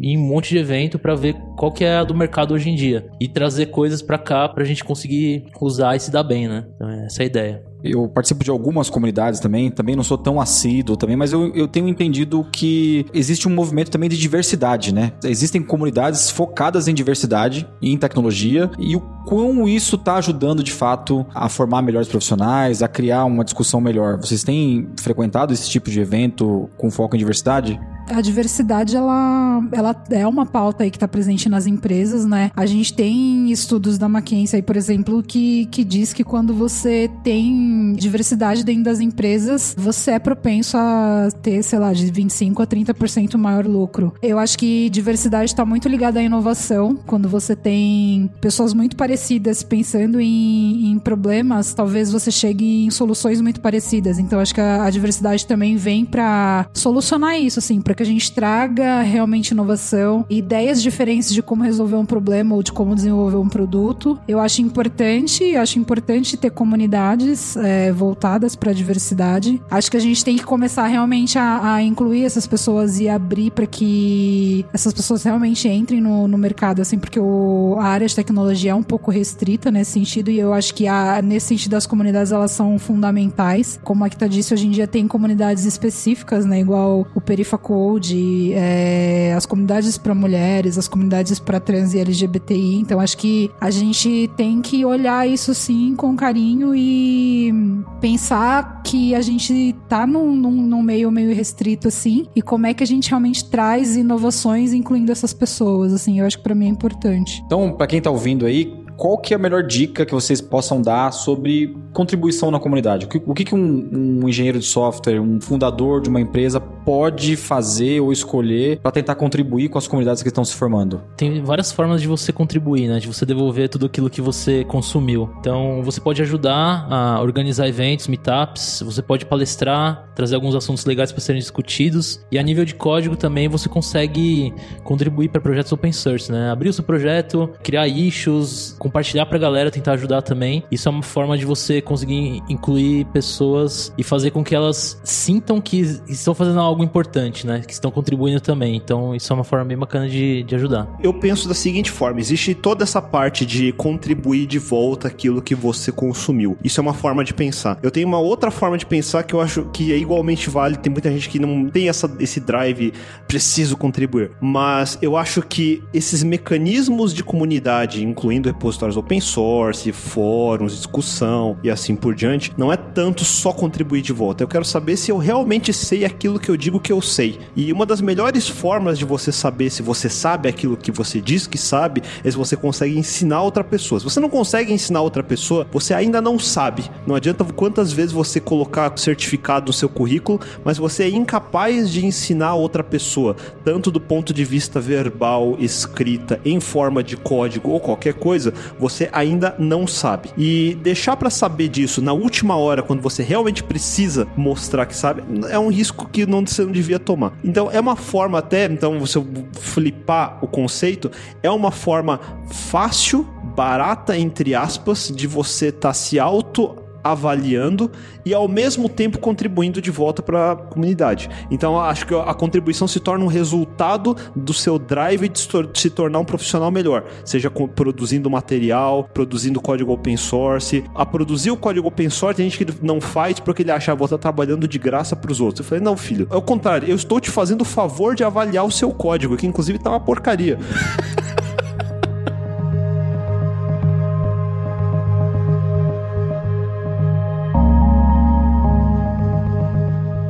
ir 0.00 0.10
em 0.10 0.18
um 0.18 0.26
monte 0.26 0.50
de 0.50 0.58
evento 0.58 0.98
para 0.98 1.14
ver 1.14 1.34
qual 1.56 1.72
que 1.72 1.84
é 1.84 1.96
a 1.96 2.04
do 2.04 2.14
mercado 2.14 2.54
hoje 2.54 2.70
em 2.70 2.74
dia 2.74 3.06
e 3.20 3.28
trazer 3.28 3.66
coisas 3.66 4.02
para 4.02 4.18
cá 4.18 4.48
pra 4.48 4.64
gente 4.64 4.84
conseguir 4.84 5.46
usar 5.60 5.96
e 5.96 6.00
se 6.00 6.10
dar 6.10 6.22
bem, 6.22 6.48
né? 6.48 6.66
Então 6.74 6.88
essa 6.88 7.22
é 7.22 7.24
a 7.24 7.26
ideia. 7.26 7.75
Eu 7.82 8.08
participo 8.08 8.42
de 8.42 8.50
algumas 8.50 8.90
comunidades 8.90 9.40
também, 9.40 9.70
também 9.70 9.94
não 9.94 10.02
sou 10.02 10.18
tão 10.18 10.40
assíduo 10.40 10.96
também, 10.96 11.16
mas 11.16 11.32
eu, 11.32 11.54
eu 11.54 11.68
tenho 11.68 11.88
entendido 11.88 12.46
que 12.50 13.06
existe 13.12 13.46
um 13.46 13.54
movimento 13.54 13.90
também 13.90 14.08
de 14.08 14.16
diversidade, 14.16 14.92
né? 14.92 15.12
Existem 15.24 15.62
comunidades 15.62 16.30
focadas 16.30 16.88
em 16.88 16.94
diversidade 16.94 17.68
e 17.80 17.92
em 17.92 17.96
tecnologia 17.96 18.70
e 18.78 18.96
o 18.96 19.00
quão 19.26 19.68
isso 19.68 19.96
está 19.96 20.16
ajudando 20.16 20.62
de 20.62 20.72
fato 20.72 21.26
a 21.34 21.48
formar 21.48 21.82
melhores 21.82 22.08
profissionais, 22.08 22.82
a 22.82 22.88
criar 22.88 23.24
uma 23.24 23.44
discussão 23.44 23.80
melhor. 23.80 24.18
Vocês 24.18 24.42
têm 24.42 24.88
frequentado 25.00 25.52
esse 25.52 25.68
tipo 25.68 25.90
de 25.90 26.00
evento 26.00 26.68
com 26.76 26.90
foco 26.90 27.16
em 27.16 27.18
diversidade? 27.18 27.78
A 28.08 28.20
diversidade, 28.20 28.96
ela, 28.96 29.62
ela 29.72 30.04
é 30.10 30.26
uma 30.26 30.46
pauta 30.46 30.84
aí 30.84 30.90
que 30.90 30.96
está 30.96 31.08
presente 31.08 31.48
nas 31.48 31.66
empresas, 31.66 32.24
né? 32.24 32.50
A 32.56 32.66
gente 32.66 32.94
tem 32.94 33.50
estudos 33.50 33.98
da 33.98 34.06
McKinsey, 34.06 34.62
por 34.62 34.76
exemplo, 34.76 35.22
que, 35.22 35.66
que 35.66 35.84
diz 35.84 36.12
que 36.12 36.22
quando 36.22 36.54
você 36.54 37.10
tem 37.24 37.92
diversidade 37.94 38.64
dentro 38.64 38.84
das 38.84 39.00
empresas, 39.00 39.74
você 39.76 40.12
é 40.12 40.18
propenso 40.18 40.76
a 40.76 41.28
ter, 41.42 41.62
sei 41.62 41.78
lá, 41.78 41.92
de 41.92 42.10
25 42.10 42.62
a 42.62 42.66
30% 42.66 43.36
maior 43.36 43.66
lucro. 43.66 44.14
Eu 44.22 44.38
acho 44.38 44.58
que 44.58 44.88
diversidade 44.90 45.50
está 45.50 45.64
muito 45.64 45.88
ligada 45.88 46.20
à 46.20 46.22
inovação. 46.22 46.96
Quando 47.06 47.28
você 47.28 47.56
tem 47.56 48.30
pessoas 48.40 48.72
muito 48.72 48.96
parecidas 48.96 49.62
pensando 49.62 50.20
em, 50.20 50.92
em 50.92 50.98
problemas, 50.98 51.74
talvez 51.74 52.12
você 52.12 52.30
chegue 52.30 52.84
em 52.84 52.90
soluções 52.90 53.40
muito 53.40 53.60
parecidas. 53.60 54.18
Então, 54.18 54.38
acho 54.38 54.54
que 54.54 54.60
a, 54.60 54.84
a 54.84 54.90
diversidade 54.90 55.46
também 55.46 55.76
vem 55.76 56.04
para 56.04 56.66
solucionar 56.72 57.38
isso, 57.40 57.58
assim, 57.58 57.80
para 57.80 57.95
que 57.96 58.02
a 58.02 58.06
gente 58.06 58.30
traga 58.32 59.00
realmente 59.00 59.50
inovação, 59.50 60.24
ideias 60.28 60.82
diferentes 60.82 61.32
de 61.32 61.42
como 61.42 61.62
resolver 61.62 61.96
um 61.96 62.06
problema 62.06 62.54
ou 62.54 62.62
de 62.62 62.72
como 62.72 62.94
desenvolver 62.94 63.36
um 63.36 63.48
produto. 63.48 64.18
Eu 64.28 64.38
acho 64.38 64.62
importante, 64.62 65.56
acho 65.56 65.78
importante 65.78 66.36
ter 66.36 66.50
comunidades 66.50 67.56
é, 67.56 67.90
voltadas 67.92 68.54
para 68.54 68.70
a 68.70 68.74
diversidade. 68.74 69.60
Acho 69.70 69.90
que 69.90 69.96
a 69.96 70.00
gente 70.00 70.24
tem 70.24 70.36
que 70.36 70.44
começar 70.44 70.86
realmente 70.86 71.38
a, 71.38 71.74
a 71.74 71.82
incluir 71.82 72.24
essas 72.24 72.46
pessoas 72.46 73.00
e 73.00 73.08
abrir 73.08 73.50
para 73.50 73.66
que 73.66 74.64
essas 74.72 74.92
pessoas 74.92 75.22
realmente 75.22 75.68
entrem 75.68 76.00
no, 76.00 76.28
no 76.28 76.38
mercado, 76.38 76.82
assim, 76.82 76.98
porque 76.98 77.18
o, 77.18 77.76
a 77.78 77.84
área 77.84 78.06
de 78.06 78.14
tecnologia 78.14 78.72
é 78.72 78.74
um 78.74 78.82
pouco 78.82 79.10
restrita 79.10 79.70
nesse 79.70 79.92
sentido 79.92 80.30
e 80.30 80.38
eu 80.38 80.52
acho 80.52 80.74
que 80.74 80.86
a, 80.86 81.22
nesse 81.22 81.48
sentido 81.48 81.74
as 81.74 81.86
comunidades 81.86 82.32
elas 82.32 82.50
são 82.50 82.78
fundamentais. 82.78 83.80
Como 83.82 84.04
a 84.04 84.08
Kita 84.08 84.28
disse, 84.28 84.52
hoje 84.52 84.66
em 84.66 84.70
dia 84.70 84.86
tem 84.86 85.08
comunidades 85.08 85.64
específicas, 85.64 86.44
né, 86.44 86.60
igual 86.60 87.06
o 87.14 87.20
Perifa 87.20 87.56
Code, 87.86 88.52
é, 88.52 89.32
as 89.36 89.46
comunidades 89.46 89.96
para 89.96 90.12
mulheres, 90.12 90.76
as 90.76 90.88
comunidades 90.88 91.38
para 91.38 91.60
trans 91.60 91.94
e 91.94 92.00
LGBTI. 92.00 92.80
Então 92.80 92.98
acho 92.98 93.16
que 93.16 93.48
a 93.60 93.70
gente 93.70 94.28
tem 94.36 94.60
que 94.60 94.84
olhar 94.84 95.28
isso 95.28 95.54
sim 95.54 95.94
com 95.96 96.16
carinho 96.16 96.74
e 96.74 97.52
pensar 98.00 98.82
que 98.82 99.14
a 99.14 99.20
gente 99.20 99.74
tá 99.88 100.04
num, 100.04 100.34
num, 100.34 100.50
num 100.50 100.82
meio 100.82 101.10
meio 101.12 101.32
restrito 101.32 101.86
assim 101.86 102.26
e 102.34 102.42
como 102.42 102.66
é 102.66 102.74
que 102.74 102.82
a 102.82 102.86
gente 102.86 103.08
realmente 103.08 103.44
traz 103.48 103.96
inovações 103.96 104.72
incluindo 104.72 105.12
essas 105.12 105.32
pessoas, 105.32 105.92
assim, 105.92 106.18
eu 106.18 106.26
acho 106.26 106.38
que 106.38 106.42
para 106.42 106.54
mim 106.54 106.66
é 106.66 106.68
importante. 106.68 107.40
Então, 107.46 107.72
para 107.72 107.86
quem 107.86 108.00
tá 108.00 108.10
ouvindo 108.10 108.46
aí, 108.46 108.84
qual 108.96 109.18
que 109.18 109.34
é 109.34 109.36
a 109.36 109.38
melhor 109.38 109.62
dica 109.62 110.06
que 110.06 110.12
vocês 110.12 110.40
possam 110.40 110.80
dar 110.80 111.12
sobre 111.12 111.76
contribuição 111.92 112.50
na 112.50 112.58
comunidade? 112.58 113.06
O 113.06 113.08
que, 113.08 113.22
o 113.24 113.34
que 113.34 113.54
um, 113.54 114.20
um, 114.22 114.28
engenheiro 114.28 114.58
de 114.58 114.64
software, 114.64 115.20
um 115.20 115.40
fundador 115.40 116.00
de 116.00 116.08
uma 116.08 116.20
empresa 116.20 116.60
pode 116.60 117.36
fazer 117.36 118.00
ou 118.00 118.12
escolher 118.12 118.78
para 118.80 118.92
tentar 118.92 119.14
contribuir 119.16 119.68
com 119.68 119.78
as 119.78 119.86
comunidades 119.86 120.22
que 120.22 120.28
estão 120.28 120.44
se 120.44 120.54
formando? 120.54 121.02
Tem 121.16 121.42
várias 121.42 121.72
formas 121.72 122.00
de 122.00 122.08
você 122.08 122.32
contribuir, 122.32 122.88
né? 122.88 122.98
De 122.98 123.06
você 123.06 123.26
devolver 123.26 123.68
tudo 123.68 123.86
aquilo 123.86 124.08
que 124.08 124.20
você 124.20 124.64
consumiu. 124.64 125.28
Então, 125.40 125.82
você 125.82 126.00
pode 126.00 126.22
ajudar 126.22 126.86
a 126.90 127.20
organizar 127.20 127.68
eventos, 127.68 128.08
meetups, 128.08 128.82
você 128.84 129.02
pode 129.02 129.26
palestrar, 129.26 130.08
trazer 130.14 130.34
alguns 130.36 130.54
assuntos 130.54 130.84
legais 130.84 131.12
para 131.12 131.20
serem 131.20 131.40
discutidos. 131.40 132.20
E 132.30 132.38
a 132.38 132.42
nível 132.42 132.64
de 132.64 132.74
código 132.74 133.16
também 133.16 133.48
você 133.48 133.68
consegue 133.68 134.54
contribuir 134.84 135.28
para 135.28 135.40
projetos 135.40 135.72
open 135.72 135.92
source, 135.92 136.30
né? 136.30 136.50
Abrir 136.50 136.68
o 136.68 136.72
seu 136.72 136.84
projeto, 136.84 137.50
criar 137.62 137.86
issues, 137.88 138.76
compartilhar 138.86 139.26
pra 139.26 139.36
galera, 139.36 139.68
tentar 139.68 139.92
ajudar 139.92 140.22
também. 140.22 140.62
Isso 140.70 140.88
é 140.88 140.92
uma 140.92 141.02
forma 141.02 141.36
de 141.36 141.44
você 141.44 141.80
conseguir 141.80 142.40
incluir 142.48 143.04
pessoas 143.06 143.92
e 143.98 144.04
fazer 144.04 144.30
com 144.30 144.44
que 144.44 144.54
elas 144.54 145.00
sintam 145.02 145.60
que 145.60 145.80
estão 146.08 146.34
fazendo 146.34 146.60
algo 146.60 146.84
importante, 146.84 147.46
né? 147.46 147.62
Que 147.66 147.72
estão 147.72 147.90
contribuindo 147.90 148.40
também. 148.40 148.76
Então, 148.76 149.14
isso 149.14 149.32
é 149.32 149.34
uma 149.34 149.42
forma 149.42 149.64
bem 149.64 149.76
bacana 149.76 150.08
de, 150.08 150.44
de 150.44 150.54
ajudar. 150.54 150.88
Eu 151.02 151.12
penso 151.12 151.48
da 151.48 151.54
seguinte 151.54 151.90
forma: 151.90 152.20
existe 152.20 152.54
toda 152.54 152.84
essa 152.84 153.02
parte 153.02 153.44
de 153.44 153.72
contribuir 153.72 154.46
de 154.46 154.58
volta 154.58 155.08
aquilo 155.08 155.42
que 155.42 155.54
você 155.54 155.90
consumiu. 155.90 156.56
Isso 156.62 156.80
é 156.80 156.82
uma 156.82 156.94
forma 156.94 157.24
de 157.24 157.34
pensar. 157.34 157.78
Eu 157.82 157.90
tenho 157.90 158.06
uma 158.06 158.20
outra 158.20 158.52
forma 158.52 158.78
de 158.78 158.86
pensar 158.86 159.24
que 159.24 159.34
eu 159.34 159.40
acho 159.40 159.64
que 159.72 159.92
é 159.92 159.96
igualmente 159.96 160.48
válida. 160.48 160.80
Tem 160.80 160.92
muita 160.92 161.10
gente 161.10 161.28
que 161.28 161.40
não 161.40 161.68
tem 161.68 161.88
essa, 161.88 162.14
esse 162.20 162.38
drive, 162.38 162.92
preciso 163.26 163.76
contribuir. 163.76 164.30
Mas 164.40 164.96
eu 165.02 165.16
acho 165.16 165.42
que 165.42 165.82
esses 165.92 166.22
mecanismos 166.22 167.12
de 167.12 167.24
comunidade, 167.24 168.04
incluindo 168.04 168.48
repositórios 168.48 168.75
repositórios 168.76 168.96
open 168.96 169.20
source, 169.20 169.90
fóruns, 169.92 170.76
discussão 170.76 171.56
e 171.62 171.70
assim 171.70 171.96
por 171.96 172.14
diante, 172.14 172.52
não 172.56 172.72
é 172.72 172.76
tanto 172.76 173.24
só 173.24 173.52
contribuir 173.52 174.02
de 174.02 174.12
volta. 174.12 174.44
Eu 174.44 174.48
quero 174.48 174.64
saber 174.64 174.96
se 174.96 175.10
eu 175.10 175.16
realmente 175.16 175.72
sei 175.72 176.04
aquilo 176.04 176.38
que 176.38 176.50
eu 176.50 176.56
digo 176.56 176.78
que 176.78 176.92
eu 176.92 177.00
sei. 177.00 177.38
E 177.56 177.72
uma 177.72 177.86
das 177.86 178.00
melhores 178.00 178.48
formas 178.48 178.98
de 178.98 179.04
você 179.04 179.32
saber 179.32 179.70
se 179.70 179.82
você 179.82 180.08
sabe 180.08 180.48
aquilo 180.48 180.76
que 180.76 180.92
você 180.92 181.20
diz 181.20 181.46
que 181.46 181.58
sabe 181.58 182.02
é 182.22 182.30
se 182.30 182.36
você 182.36 182.56
consegue 182.56 182.98
ensinar 182.98 183.42
outra 183.42 183.64
pessoa. 183.64 183.98
Se 183.98 184.04
você 184.04 184.20
não 184.20 184.28
consegue 184.28 184.72
ensinar 184.72 185.00
outra 185.00 185.22
pessoa, 185.22 185.66
você 185.72 185.94
ainda 185.94 186.20
não 186.20 186.38
sabe. 186.38 186.84
Não 187.06 187.14
adianta 187.14 187.44
quantas 187.44 187.92
vezes 187.92 188.12
você 188.12 188.40
colocar 188.40 188.92
certificado 188.96 189.66
no 189.66 189.72
seu 189.72 189.88
currículo, 189.88 190.40
mas 190.64 190.78
você 190.78 191.04
é 191.04 191.08
incapaz 191.08 191.90
de 191.90 192.04
ensinar 192.04 192.54
outra 192.54 192.84
pessoa, 192.84 193.36
tanto 193.64 193.90
do 193.90 194.00
ponto 194.00 194.32
de 194.32 194.44
vista 194.44 194.80
verbal, 194.80 195.56
escrita, 195.58 196.40
em 196.44 196.60
forma 196.60 197.02
de 197.02 197.16
código 197.16 197.70
ou 197.70 197.80
qualquer 197.80 198.14
coisa, 198.14 198.52
você 198.78 199.08
ainda 199.12 199.54
não 199.58 199.86
sabe. 199.86 200.30
E 200.36 200.76
deixar 200.82 201.16
para 201.16 201.30
saber 201.30 201.68
disso 201.68 202.00
na 202.02 202.12
última 202.12 202.56
hora, 202.56 202.82
quando 202.82 203.00
você 203.00 203.22
realmente 203.22 203.62
precisa 203.62 204.26
mostrar 204.36 204.86
que 204.86 204.96
sabe, 204.96 205.22
é 205.48 205.58
um 205.58 205.68
risco 205.68 206.08
que 206.08 206.26
não, 206.26 206.46
você 206.46 206.64
não 206.64 206.72
devia 206.72 206.98
tomar. 206.98 207.32
Então 207.44 207.70
é 207.70 207.80
uma 207.80 207.96
forma 207.96 208.38
até, 208.38 208.66
então 208.66 208.98
você 208.98 209.22
flipar 209.52 210.38
o 210.42 210.46
conceito, 210.46 211.10
é 211.42 211.50
uma 211.50 211.70
forma 211.70 212.20
fácil, 212.50 213.26
barata 213.56 214.16
entre 214.16 214.54
aspas, 214.54 215.12
de 215.14 215.26
você 215.26 215.66
estar 215.66 215.88
tá 215.88 215.94
se 215.94 216.18
auto 216.18 216.85
avaliando 217.10 217.90
e 218.24 218.34
ao 218.34 218.48
mesmo 218.48 218.88
tempo 218.88 219.18
contribuindo 219.18 219.80
de 219.80 219.90
volta 219.90 220.22
para 220.22 220.52
a 220.52 220.56
comunidade. 220.56 221.28
Então 221.50 221.78
acho 221.80 222.06
que 222.06 222.14
a 222.14 222.34
contribuição 222.34 222.86
se 222.88 223.00
torna 223.00 223.24
um 223.24 223.28
resultado 223.28 224.16
do 224.34 224.52
seu 224.52 224.78
drive 224.78 225.28
de 225.28 225.48
se 225.74 225.90
tornar 225.90 226.18
um 226.18 226.24
profissional 226.24 226.70
melhor, 226.70 227.04
seja 227.24 227.50
produzindo 227.50 228.30
material, 228.30 229.08
produzindo 229.12 229.60
código 229.60 229.92
open 229.92 230.16
source. 230.16 230.84
A 230.94 231.04
produzir 231.06 231.50
o 231.50 231.56
código 231.56 231.88
open 231.88 232.10
source 232.10 232.36
tem 232.36 232.50
gente 232.50 232.64
que 232.64 232.84
não 232.84 233.00
faz 233.00 233.38
porque 233.40 233.62
ele 233.62 233.70
acha 233.70 233.92
que 233.92 233.98
vou 233.98 234.06
estar 234.06 234.18
trabalhando 234.18 234.66
de 234.66 234.78
graça 234.78 235.14
para 235.14 235.30
os 235.30 235.40
outros. 235.40 235.60
Eu 235.60 235.64
falei: 235.64 235.82
"Não, 235.82 235.96
filho, 235.96 236.26
é 236.30 236.36
o 236.36 236.42
contrário, 236.42 236.88
eu 236.88 236.96
estou 236.96 237.20
te 237.20 237.30
fazendo 237.30 237.62
o 237.62 237.64
favor 237.64 238.14
de 238.14 238.24
avaliar 238.24 238.64
o 238.64 238.70
seu 238.70 238.90
código, 238.90 239.36
que 239.36 239.46
inclusive 239.46 239.78
tá 239.78 239.90
uma 239.90 240.00
porcaria." 240.00 240.58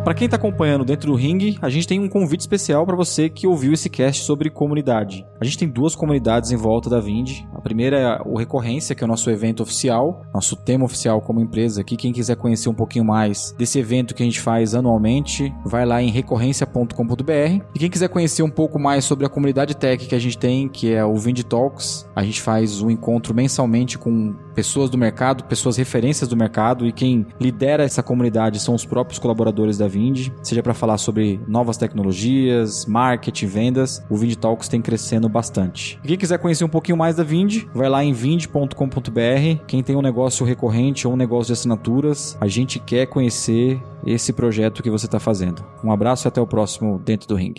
Para 0.07 0.15
quem 0.15 0.27
está 0.27 0.37
acompanhando 0.37 0.85
dentro 0.85 1.11
do 1.11 1.17
ringue, 1.17 1.59
a 1.61 1.69
gente 1.69 1.85
tem 1.85 1.99
um 1.99 2.09
convite 2.09 2.39
especial 2.39 2.87
para 2.87 2.95
você 2.95 3.29
que 3.29 3.45
ouviu 3.45 3.73
esse 3.73 3.91
cast 3.91 4.23
sobre 4.23 4.49
comunidade. 4.49 5.27
A 5.41 5.45
gente 5.45 5.59
tem 5.59 5.69
duas 5.69 5.97
comunidades 5.97 6.53
em 6.53 6.57
volta 6.57 6.89
da 6.89 7.01
Vind. 7.01 7.41
A 7.53 7.61
primeira 7.61 7.99
é 7.99 8.23
o 8.25 8.39
Recorrência, 8.39 8.95
que 8.95 9.03
é 9.03 9.05
o 9.05 9.09
nosso 9.09 9.29
evento 9.31 9.65
oficial, 9.65 10.23
nosso 10.33 10.55
tema 10.55 10.85
oficial 10.85 11.21
como 11.21 11.41
empresa 11.41 11.81
aqui. 11.81 11.97
Quem 11.97 12.13
quiser 12.13 12.37
conhecer 12.37 12.69
um 12.69 12.75
pouquinho 12.75 13.05
mais 13.05 13.53
desse 13.59 13.81
evento 13.81 14.15
que 14.15 14.23
a 14.23 14.27
gente 14.27 14.41
faz 14.41 14.77
anualmente, 14.77 15.53
vai 15.65 15.85
lá 15.85 16.01
em 16.01 16.11
recorrência.com.br. 16.11 17.65
E 17.75 17.79
quem 17.81 17.91
quiser 17.91 18.09
conhecer 18.09 18.45
um 18.45 18.51
pouco 18.51 18.79
mais 18.79 19.05
sobre 19.05 19.27
a 19.27 19.29
comunidade 19.29 19.77
tech 19.77 20.07
que 20.07 20.15
a 20.15 20.21
gente 20.21 20.39
tem, 20.39 20.69
que 20.69 20.93
é 20.93 21.05
o 21.05 21.17
Vind 21.17 21.43
Talks, 21.43 22.09
a 22.15 22.23
gente 22.23 22.41
faz 22.41 22.81
um 22.81 22.93
encontro 22.93 23.35
mensalmente 23.35 23.99
com 23.99 24.37
pessoas 24.57 24.89
do 24.89 24.97
mercado, 24.97 25.45
pessoas 25.45 25.77
referências 25.77 26.29
do 26.29 26.37
mercado 26.37 26.87
e 26.87 26.93
quem 26.93 27.27
lidera 27.39 27.85
essa 27.85 28.03
comunidade 28.03 28.59
são 28.59 28.75
os 28.75 28.87
próprios 28.87 29.19
colaboradores 29.19 29.77
da 29.77 29.87
Vind, 29.87 30.31
seja 30.43 30.63
para 30.63 30.73
falar 30.73 30.97
sobre 30.97 31.39
novas 31.47 31.77
tecnologias, 31.77 32.87
marketing, 32.87 33.47
vendas, 33.47 34.03
o 34.09 34.17
Vind 34.17 34.35
Talks 34.37 34.67
tem 34.67 34.81
crescendo 34.81 35.29
bastante. 35.29 36.01
E 36.03 36.09
quem 36.09 36.17
quiser 36.17 36.39
conhecer 36.39 36.65
um 36.65 36.69
pouquinho 36.69 36.97
mais 36.97 37.17
da 37.17 37.23
Vind, 37.23 37.65
vai 37.75 37.89
lá 37.91 38.03
em 38.03 38.15
vind.com.br. 38.15 39.65
Quem 39.67 39.83
tem 39.83 39.95
um 39.95 40.03
negócio 40.03 40.47
recorrente 40.47 41.07
ou 41.07 41.13
um 41.13 41.17
negócio 41.17 41.49
de 41.49 41.53
assinaturas, 41.53 42.39
a 42.41 42.49
gente 42.49 42.79
quer 42.79 43.07
conhecer 43.07 43.79
esse 44.07 44.33
projeto 44.33 44.83
que 44.83 44.91
você 44.91 45.05
está 45.05 45.21
fazendo. 45.21 45.63
Um 45.85 45.93
abraço 45.93 46.27
e 46.27 46.29
até 46.29 46.41
o 46.41 46.47
próximo 46.47 46.99
Dentro 46.99 47.29
do 47.29 47.35
Ring. 47.35 47.55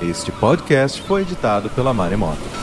Este 0.00 0.32
podcast 0.32 1.00
foi 1.02 1.22
editado 1.22 1.68
pela 1.70 1.92
Maremoto. 1.92 2.61